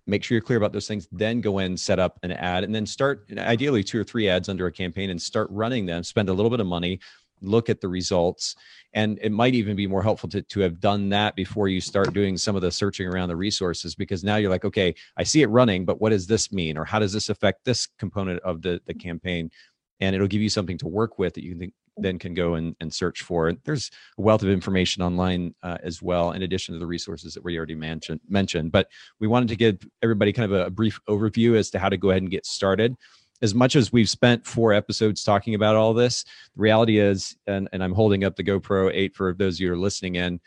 make 0.07 0.23
sure 0.23 0.35
you're 0.35 0.41
clear 0.41 0.57
about 0.57 0.71
those 0.71 0.87
things 0.87 1.07
then 1.11 1.41
go 1.41 1.59
in 1.59 1.75
set 1.75 1.99
up 1.99 2.19
an 2.23 2.31
ad 2.31 2.63
and 2.63 2.73
then 2.73 2.85
start 2.85 3.25
ideally 3.37 3.83
two 3.83 3.99
or 3.99 4.03
three 4.03 4.29
ads 4.29 4.49
under 4.49 4.67
a 4.67 4.71
campaign 4.71 5.09
and 5.09 5.21
start 5.21 5.47
running 5.49 5.85
them 5.85 6.03
spend 6.03 6.29
a 6.29 6.33
little 6.33 6.51
bit 6.51 6.59
of 6.59 6.67
money 6.67 6.99
look 7.41 7.69
at 7.69 7.81
the 7.81 7.87
results. 7.87 8.55
And 8.93 9.19
it 9.21 9.31
might 9.31 9.55
even 9.55 9.75
be 9.75 9.87
more 9.87 10.03
helpful 10.03 10.29
to, 10.29 10.41
to 10.41 10.59
have 10.61 10.79
done 10.79 11.09
that 11.09 11.35
before 11.35 11.67
you 11.67 11.81
start 11.81 12.13
doing 12.13 12.37
some 12.37 12.55
of 12.55 12.61
the 12.61 12.71
searching 12.71 13.07
around 13.07 13.29
the 13.29 13.35
resources 13.35 13.95
because 13.95 14.23
now 14.23 14.37
you're 14.37 14.49
like 14.49 14.65
okay 14.65 14.95
i 15.17 15.23
see 15.23 15.41
it 15.41 15.47
running 15.47 15.85
but 15.85 15.99
what 16.01 16.09
does 16.09 16.27
this 16.27 16.51
mean? 16.51 16.77
Or 16.77 16.85
how 16.85 16.99
does 16.99 17.13
this 17.13 17.29
affect 17.29 17.65
this 17.65 17.87
component 17.99 18.41
of 18.41 18.61
the, 18.61 18.81
the 18.85 18.93
campaign? 18.93 19.51
And 19.99 20.15
it'll 20.15 20.27
give 20.27 20.41
you 20.41 20.49
something 20.49 20.77
to 20.79 20.87
work 20.87 21.17
with 21.19 21.33
that 21.35 21.43
you 21.43 21.51
can 21.51 21.59
think, 21.59 21.73
then 21.97 22.19
can 22.19 22.33
go 22.33 22.55
and, 22.55 22.75
and 22.79 22.93
search 22.93 23.21
for. 23.21 23.53
There's 23.63 23.91
a 24.17 24.21
wealth 24.21 24.43
of 24.43 24.49
information 24.49 25.01
online 25.01 25.55
uh, 25.63 25.77
as 25.83 26.01
well, 26.01 26.31
in 26.31 26.41
addition 26.41 26.73
to 26.73 26.79
the 26.79 26.85
resources 26.85 27.33
that 27.33 27.43
we 27.43 27.57
already 27.57 27.75
mentioned. 27.75 28.19
Mentioned, 28.27 28.71
but 28.71 28.89
we 29.19 29.27
wanted 29.27 29.49
to 29.49 29.55
give 29.55 29.79
everybody 30.01 30.33
kind 30.33 30.51
of 30.51 30.59
a, 30.59 30.65
a 30.65 30.69
brief 30.69 30.99
overview 31.07 31.55
as 31.55 31.69
to 31.71 31.79
how 31.79 31.89
to 31.89 31.97
go 31.97 32.09
ahead 32.09 32.21
and 32.21 32.31
get 32.31 32.45
started. 32.45 32.95
As 33.41 33.53
much 33.53 33.75
as 33.75 33.91
we've 33.91 34.09
spent 34.09 34.45
four 34.45 34.73
episodes 34.73 35.23
talking 35.23 35.55
about 35.55 35.75
all 35.75 35.93
this, 35.93 36.23
the 36.23 36.61
reality 36.61 36.99
is, 36.99 37.35
and, 37.47 37.67
and 37.73 37.83
I'm 37.83 37.93
holding 37.93 38.23
up 38.23 38.35
the 38.35 38.43
GoPro 38.43 38.91
8 38.93 39.15
for 39.15 39.33
those 39.33 39.55
of 39.55 39.59
you 39.59 39.67
who 39.67 39.73
are 39.73 39.77
listening 39.77 40.15
in, 40.15 40.39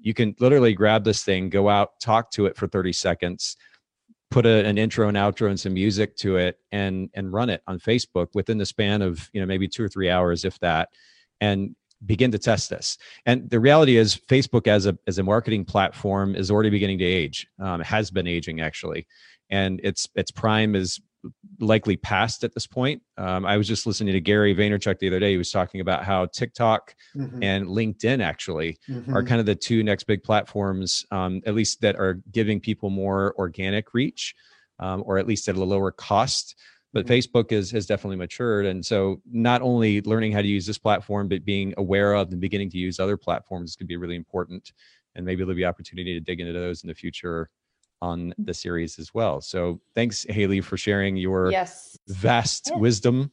you 0.00 0.14
can 0.14 0.34
literally 0.40 0.72
grab 0.72 1.04
this 1.04 1.22
thing, 1.22 1.50
go 1.50 1.68
out, 1.68 2.00
talk 2.00 2.30
to 2.32 2.46
it 2.46 2.56
for 2.56 2.66
30 2.66 2.92
seconds, 2.92 3.56
put 4.30 4.46
a, 4.46 4.64
an 4.64 4.78
intro 4.78 5.08
and 5.08 5.16
outro 5.16 5.48
and 5.48 5.58
some 5.58 5.74
music 5.74 6.16
to 6.16 6.36
it 6.36 6.58
and 6.72 7.10
and 7.14 7.32
run 7.32 7.50
it 7.50 7.62
on 7.66 7.78
facebook 7.78 8.28
within 8.34 8.58
the 8.58 8.66
span 8.66 9.02
of 9.02 9.28
you 9.32 9.40
know 9.40 9.46
maybe 9.46 9.66
two 9.66 9.82
or 9.82 9.88
three 9.88 10.08
hours 10.08 10.44
if 10.44 10.58
that 10.60 10.88
and 11.40 11.74
begin 12.06 12.30
to 12.30 12.38
test 12.38 12.70
this. 12.70 12.96
And 13.26 13.48
the 13.50 13.60
reality 13.60 13.96
is 13.96 14.16
facebook 14.16 14.66
as 14.66 14.86
a 14.86 14.96
as 15.06 15.18
a 15.18 15.22
marketing 15.22 15.64
platform 15.64 16.34
is 16.34 16.50
already 16.50 16.70
beginning 16.70 16.98
to 16.98 17.04
age. 17.04 17.46
Um, 17.58 17.80
has 17.80 18.10
been 18.10 18.26
aging 18.26 18.60
actually. 18.60 19.06
And 19.50 19.80
its 19.82 20.08
its 20.14 20.30
prime 20.30 20.74
is 20.74 21.00
likely 21.60 21.96
past 21.96 22.44
at 22.44 22.54
this 22.54 22.66
point 22.66 23.02
um, 23.18 23.44
i 23.44 23.56
was 23.56 23.68
just 23.68 23.86
listening 23.86 24.12
to 24.12 24.20
gary 24.20 24.54
vaynerchuk 24.54 24.98
the 24.98 25.06
other 25.08 25.20
day 25.20 25.32
he 25.32 25.36
was 25.36 25.50
talking 25.50 25.80
about 25.80 26.04
how 26.04 26.26
tiktok 26.26 26.94
Mhm, 27.14 27.42
and 27.42 27.66
linkedin 27.66 28.22
actually 28.22 28.78
are 29.12 29.22
mhm. 29.22 29.26
kind 29.26 29.40
of 29.40 29.46
the 29.46 29.54
two 29.54 29.82
next 29.82 30.04
big 30.04 30.22
platforms, 30.22 31.04
um, 31.10 31.40
at 31.46 31.54
least 31.54 31.80
that 31.80 31.96
are 31.96 32.20
giving 32.30 32.60
people 32.60 32.90
more 32.90 33.34
organic 33.38 33.92
reach, 33.92 34.34
um, 34.78 35.02
or 35.06 35.18
at 35.18 35.26
least 35.26 35.48
at 35.48 35.56
a 35.56 35.64
lower 35.64 35.90
cost. 35.90 36.54
But 36.92 37.06
Mhm. 37.06 37.08
Facebook 37.08 37.52
is, 37.52 37.70
has 37.70 37.86
definitely 37.86 38.16
matured, 38.16 38.66
and 38.66 38.84
so 38.84 39.20
not 39.30 39.62
only 39.62 40.00
learning 40.02 40.32
how 40.32 40.42
to 40.42 40.48
use 40.48 40.66
this 40.66 40.78
platform, 40.78 41.28
but 41.28 41.44
being 41.44 41.72
aware 41.76 42.14
of 42.14 42.30
and 42.32 42.40
beginning 42.40 42.70
to 42.70 42.78
use 42.78 42.98
other 42.98 43.16
platforms 43.16 43.70
is 43.70 43.76
could 43.76 43.86
be 43.86 43.96
really 43.96 44.16
important. 44.16 44.72
And 45.14 45.24
maybe 45.24 45.42
there'll 45.42 45.56
be 45.56 45.64
opportunity 45.64 46.14
to 46.14 46.20
dig 46.20 46.40
into 46.40 46.52
those 46.52 46.82
in 46.82 46.88
the 46.88 46.94
future 46.94 47.48
on 48.02 48.34
the 48.38 48.54
series 48.54 48.98
as 48.98 49.12
well. 49.14 49.40
So 49.40 49.80
thanks, 49.94 50.24
Haley, 50.28 50.60
for 50.60 50.76
sharing 50.76 51.16
your 51.16 51.50
Yes. 51.52 51.98
vast 52.08 52.70
Yeah. 52.70 52.78
wisdom 52.78 53.30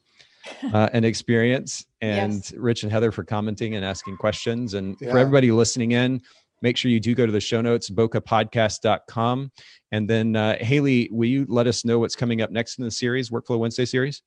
uh, 0.73 0.89
and 0.93 1.03
experience 1.13 1.85
and 2.01 2.33
Yes. 2.33 2.53
rich 2.53 2.83
and 2.83 2.91
heather 2.91 3.11
for 3.11 3.23
commenting 3.23 3.75
and 3.75 3.83
asking 3.85 4.17
questions 4.17 4.73
and 4.73 4.97
for 4.99 5.17
everybody 5.17 5.51
listening 5.51 5.91
in 5.91 6.21
make 6.61 6.75
sure 6.75 6.89
you 6.89 6.99
do 6.99 7.13
go 7.13 7.25
to 7.25 7.31
the 7.31 7.39
show 7.39 7.61
notes 7.61 7.89
bokehpodcast.com 7.89 9.51
and 9.91 10.09
then 10.09 10.35
uh, 10.35 10.57
haley 10.59 11.07
will 11.11 11.27
you 11.27 11.45
let 11.49 11.67
us 11.67 11.85
know 11.85 11.99
what's 11.99 12.15
coming 12.15 12.41
up 12.41 12.49
next 12.49 12.79
in 12.79 12.85
the 12.85 12.91
series 12.91 13.29
workflow 13.29 13.59
wednesday 13.59 13.85
series 13.85 14.21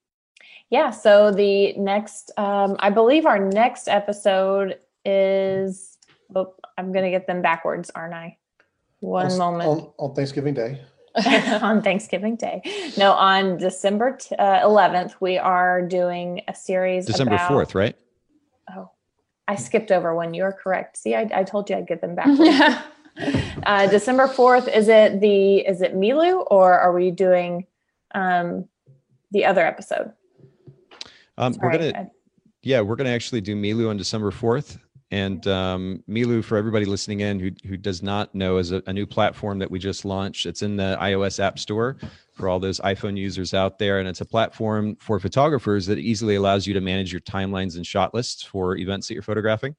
Yeah. 0.71 0.91
So 0.91 1.33
the 1.33 1.73
next, 1.75 2.31
um, 2.39 2.77
I 2.79 2.91
believe 2.91 3.27
our 3.27 3.39
next 3.39 3.89
episode 3.89 4.79
is. 5.05 5.99
Oh, 6.35 6.55
I'm 6.79 6.93
gonna 6.93 7.11
get 7.11 7.27
them 7.27 7.43
backwards, 7.43 7.91
aren't 7.95 8.15
I? 8.15 8.37
One 9.01 9.33
on, 9.33 9.39
moment. 9.39 9.69
on, 9.69 9.93
on 9.99 10.15
Thanksgiving 10.15 10.55
Day. 10.55 10.81
on 11.63 11.83
Thanksgiving 11.83 12.37
Day. 12.37 12.63
No, 12.97 13.13
on 13.13 13.57
December 13.57 14.17
t- 14.17 14.35
uh, 14.37 14.67
11th, 14.67 15.15
we 15.21 15.39
are 15.39 15.83
doing 15.83 16.43
a 16.49 16.55
series. 16.55 17.07
december 17.07 17.35
about, 17.35 17.51
4th 17.51 17.75
right 17.75 17.97
Oh, 18.75 18.91
I 19.49 19.57
skipped 19.57 19.91
over 19.91 20.15
one. 20.15 20.35
You're 20.35 20.53
correct. 20.53 20.97
See, 20.97 21.15
I, 21.15 21.29
I 21.35 21.43
told 21.43 21.69
you 21.69 21.77
I'd 21.77 21.89
get 21.89 22.01
them 22.01 22.15
back. 22.15 22.29
yeah. 22.39 22.83
uh, 23.65 23.87
December 23.89 24.29
4th, 24.29 24.75
is 24.75 24.87
it 24.89 25.21
the, 25.21 25.59
is 25.59 25.83
it 25.83 25.97
Milu 25.97 26.47
or 26.51 26.79
are 26.79 26.93
we 26.93 27.11
doing 27.11 27.67
um, 28.15 28.69
the 29.33 29.45
other 29.45 29.67
episode? 29.67 30.13
um, 31.41 31.57
we're 31.61 31.73
gonna 31.73 32.11
yeah 32.63 32.81
we're 32.81 32.97
gonna 32.97 33.11
actually 33.11 33.41
do 33.41 33.57
milu 33.57 33.89
on 33.89 33.97
december 33.97 34.31
4th 34.31 34.79
and 35.11 35.47
um, 35.49 36.05
milu 36.09 36.43
for 36.43 36.57
everybody 36.57 36.85
listening 36.85 37.21
in 37.21 37.41
who, 37.41 37.51
who 37.67 37.77
does 37.77 38.03
not 38.03 38.33
know 38.35 38.59
is 38.59 38.71
a, 38.71 38.83
a 38.87 38.93
new 38.93 39.07
platform 39.07 39.59
that 39.59 39.71
we 39.71 39.79
just 39.79 40.05
launched. 40.05 40.47
It's 40.47 40.63
in 40.63 40.77
the 40.77 40.97
ios 41.01 41.41
app 41.41 41.59
store 41.59 41.97
for 42.33 42.49
all 42.49 42.61
those 42.61 42.79
iphone 42.81 43.17
users 43.17 43.53
out 43.53 43.79
there. 43.79 43.99
And 43.99 44.09
it's 44.09 44.21
a 44.21 44.27
platform 44.27 44.97
for 45.01 45.19
photographers 45.19 45.87
that 45.87 45.99
easily 45.99 46.37
allows 46.37 46.67
you 46.67 46.75
to 46.75 46.81
manage 46.81 47.13
your 47.13 47.21
timelines 47.23 47.77
and 47.77 47.87
shot 47.87 48.15
lists 48.15 48.43
for 48.43 48.77
events 48.77 49.09
that 49.09 49.15
you're 49.15 49.23
photographing. 49.23 49.75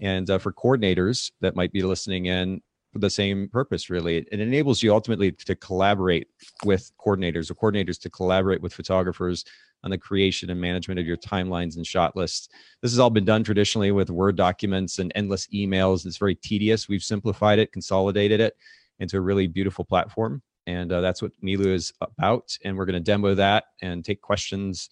And 0.00 0.28
uh, 0.28 0.38
for 0.38 0.52
coordinators 0.52 1.30
that 1.40 1.54
might 1.54 1.72
be 1.72 1.82
listening 1.82 2.26
in 2.26 2.60
for 2.92 2.98
the 2.98 3.10
same 3.10 3.48
purpose 3.48 3.88
really. 3.88 4.18
It 4.18 4.40
enables 4.40 4.82
you 4.82 4.92
ultimately 4.92 5.30
to 5.32 5.54
collaborate 5.54 6.28
with 6.64 6.90
coordinators 6.98 7.50
or 7.50 7.54
coordinators 7.54 8.00
to 8.00 8.10
collaborate 8.10 8.62
with 8.62 8.74
photographers 8.74 9.44
on 9.84 9.90
the 9.90 9.98
creation 9.98 10.50
and 10.50 10.60
management 10.60 10.98
of 10.98 11.06
your 11.06 11.16
timelines 11.16 11.76
and 11.76 11.86
shot 11.86 12.16
lists. 12.16 12.48
This 12.82 12.92
has 12.92 12.98
all 12.98 13.10
been 13.10 13.24
done 13.24 13.44
traditionally 13.44 13.92
with 13.92 14.10
Word 14.10 14.36
documents 14.36 14.98
and 14.98 15.12
endless 15.14 15.46
emails. 15.48 16.06
It's 16.06 16.16
very 16.16 16.34
tedious. 16.34 16.88
We've 16.88 17.02
simplified 17.02 17.58
it, 17.58 17.72
consolidated 17.72 18.40
it 18.40 18.56
into 18.98 19.16
a 19.16 19.20
really 19.20 19.46
beautiful 19.46 19.84
platform. 19.84 20.42
And 20.66 20.90
uh, 20.92 21.00
that's 21.00 21.22
what 21.22 21.32
Milu 21.42 21.72
is 21.72 21.92
about. 22.00 22.56
And 22.64 22.76
we're 22.76 22.86
going 22.86 22.94
to 22.94 23.00
demo 23.00 23.34
that 23.34 23.64
and 23.82 24.04
take 24.04 24.20
questions. 24.20 24.90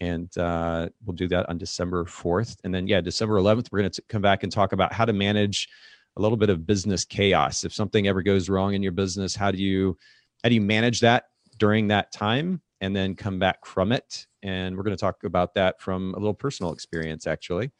And 0.00 0.36
uh, 0.38 0.88
we'll 1.04 1.16
do 1.16 1.26
that 1.28 1.48
on 1.48 1.58
December 1.58 2.04
4th. 2.04 2.56
And 2.62 2.72
then, 2.72 2.86
yeah, 2.86 3.00
December 3.00 3.34
11th, 3.34 3.72
we're 3.72 3.80
going 3.80 3.90
to 3.90 4.02
come 4.08 4.22
back 4.22 4.44
and 4.44 4.52
talk 4.52 4.72
about 4.72 4.92
how 4.92 5.04
to 5.04 5.12
manage 5.12 5.68
a 6.16 6.22
little 6.22 6.36
bit 6.36 6.50
of 6.50 6.66
business 6.66 7.04
chaos. 7.04 7.64
If 7.64 7.72
something 7.72 8.06
ever 8.06 8.22
goes 8.22 8.48
wrong 8.48 8.74
in 8.74 8.82
your 8.82 8.92
business, 8.92 9.34
how 9.34 9.50
do 9.50 9.58
you 9.58 9.96
how 10.42 10.48
do 10.48 10.54
you 10.54 10.60
manage 10.60 11.00
that 11.00 11.24
during 11.58 11.88
that 11.88 12.12
time 12.12 12.60
and 12.80 12.94
then 12.94 13.14
come 13.14 13.38
back 13.38 13.64
from 13.66 13.92
it. 13.92 14.26
And 14.42 14.76
we're 14.76 14.82
going 14.82 14.96
to 14.96 15.00
talk 15.00 15.24
about 15.24 15.54
that 15.54 15.80
from 15.80 16.14
a 16.14 16.18
little 16.18 16.34
personal 16.34 16.72
experience, 16.72 17.26
actually. 17.26 17.70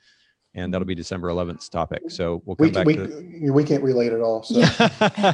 And 0.54 0.72
that'll 0.72 0.86
be 0.86 0.94
December 0.94 1.28
11th 1.28 1.70
topic. 1.70 2.02
So 2.08 2.42
we'll 2.44 2.56
come 2.56 2.66
We, 2.66 2.70
back 2.72 2.86
we, 2.86 2.96
to 2.96 3.50
we 3.52 3.64
can't 3.64 3.82
relate 3.82 4.12
at 4.12 4.20
all. 4.20 4.42
So 4.42 4.62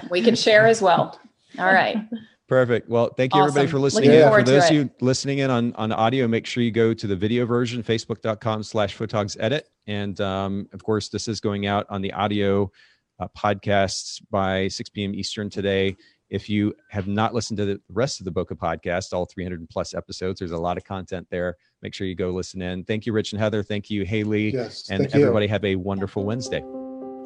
We 0.10 0.20
can 0.20 0.34
share 0.34 0.66
as 0.66 0.82
well. 0.82 1.18
All 1.58 1.72
right. 1.72 1.96
Perfect. 2.48 2.90
Well, 2.90 3.08
thank 3.16 3.34
you 3.34 3.40
everybody 3.40 3.66
for 3.68 3.78
listening. 3.78 4.10
Looking 4.10 4.26
in. 4.26 4.30
For 4.30 4.42
those 4.42 4.68
of 4.68 4.76
you 4.76 4.90
listening 5.00 5.38
in 5.38 5.50
on, 5.50 5.72
on 5.76 5.92
audio, 5.92 6.28
make 6.28 6.44
sure 6.44 6.62
you 6.62 6.70
go 6.70 6.92
to 6.92 7.06
the 7.06 7.16
video 7.16 7.46
version, 7.46 7.82
facebook.com 7.82 8.62
slash 8.62 8.96
photogs 8.96 9.34
edit. 9.40 9.70
And 9.86 10.20
um, 10.20 10.68
of 10.74 10.84
course, 10.84 11.08
this 11.08 11.26
is 11.26 11.40
going 11.40 11.66
out 11.66 11.86
on 11.88 12.02
the 12.02 12.12
audio 12.12 12.70
uh, 13.18 13.28
podcasts 13.36 14.20
by 14.30 14.68
6 14.68 14.90
p.m. 14.90 15.14
Eastern 15.14 15.48
today. 15.48 15.96
If 16.34 16.50
you 16.50 16.74
have 16.90 17.06
not 17.06 17.32
listened 17.32 17.58
to 17.58 17.64
the 17.64 17.80
rest 17.88 18.18
of 18.18 18.24
the 18.24 18.32
Bokeh 18.32 18.58
podcast, 18.58 19.12
all 19.12 19.24
300 19.24 19.70
plus 19.70 19.94
episodes, 19.94 20.40
there's 20.40 20.50
a 20.50 20.58
lot 20.58 20.76
of 20.76 20.82
content 20.82 21.28
there. 21.30 21.56
Make 21.80 21.94
sure 21.94 22.08
you 22.08 22.16
go 22.16 22.30
listen 22.30 22.60
in. 22.60 22.82
Thank 22.82 23.06
you, 23.06 23.12
Rich 23.12 23.32
and 23.32 23.40
Heather. 23.40 23.62
Thank 23.62 23.88
you, 23.88 24.04
Haley. 24.04 24.52
yes, 24.52 24.90
and 24.90 25.02
thank 25.02 25.14
you. 25.14 25.20
everybody 25.20 25.46
have 25.46 25.64
a 25.64 25.76
wonderful 25.76 26.24
Wednesday. 26.24 26.58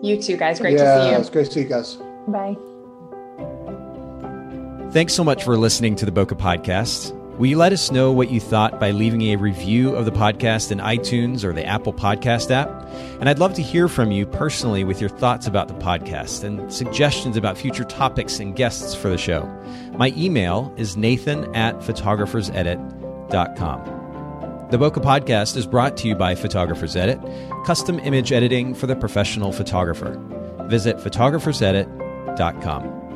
You 0.03 0.21
too, 0.21 0.37
guys. 0.37 0.61
Great 0.61 0.77
yeah, 0.77 0.99
to 0.99 1.05
see 1.05 1.11
you. 1.11 1.17
it's 1.17 1.31
great 1.31 1.47
to 1.47 1.53
see 1.53 1.61
you 1.63 1.69
guys. 1.69 1.97
Bye. 2.29 2.55
Thanks 4.93 5.15
so 5.15 5.25
much 5.25 5.43
for 5.43 5.57
listening 5.57 5.97
to 5.97 6.05
the 6.05 6.13
Bokeh 6.13 6.39
Podcast. 6.39 7.15
Will 7.39 7.47
you 7.47 7.57
let 7.57 7.73
us 7.73 7.91
know 7.93 8.11
what 8.11 8.33
you 8.33 8.41
thought 8.41 8.81
by 8.81 8.91
leaving 8.91 9.23
a 9.23 9.37
review 9.37 9.95
of 9.95 10.05
the 10.05 10.11
podcast 10.11 10.73
in 10.73 10.79
iTunes 10.79 11.45
or 11.45 11.53
the 11.53 11.65
Apple 11.65 11.93
Podcast 11.93 12.51
app? 12.51 12.69
And 13.21 13.29
I'd 13.29 13.39
love 13.39 13.55
to 13.55 13.63
hear 13.63 13.87
from 13.87 14.11
you 14.11 14.27
personally 14.27 14.83
with 14.83 15.01
your 15.01 15.09
thoughts 15.09 15.47
about 15.47 15.69
the 15.69 15.75
podcast 15.75 16.43
and 16.43 16.73
suggestions 16.73 17.37
about 17.37 17.57
future 17.57 17.85
topics 17.85 18.41
and 18.41 18.57
guests 18.57 18.93
for 18.93 19.09
the 19.09 19.17
show. 19.17 19.45
My 19.93 20.13
email 20.17 20.75
is 20.77 20.97
nathan 20.97 21.55
at 21.55 21.79
photographersedit.com. 21.79 23.85
The 24.71 24.77
Bokeh 24.77 25.05
Podcast 25.05 25.57
is 25.57 25.65
brought 25.65 25.97
to 25.99 26.09
you 26.09 26.17
by 26.17 26.35
Photographers 26.35 26.97
Edit, 26.97 27.21
custom 27.65 28.01
image 28.01 28.33
editing 28.33 28.75
for 28.75 28.89
the 28.89 28.97
professional 28.97 29.53
photographer. 29.53 30.21
Visit 30.67 30.97
photographersedit.com. 30.97 33.08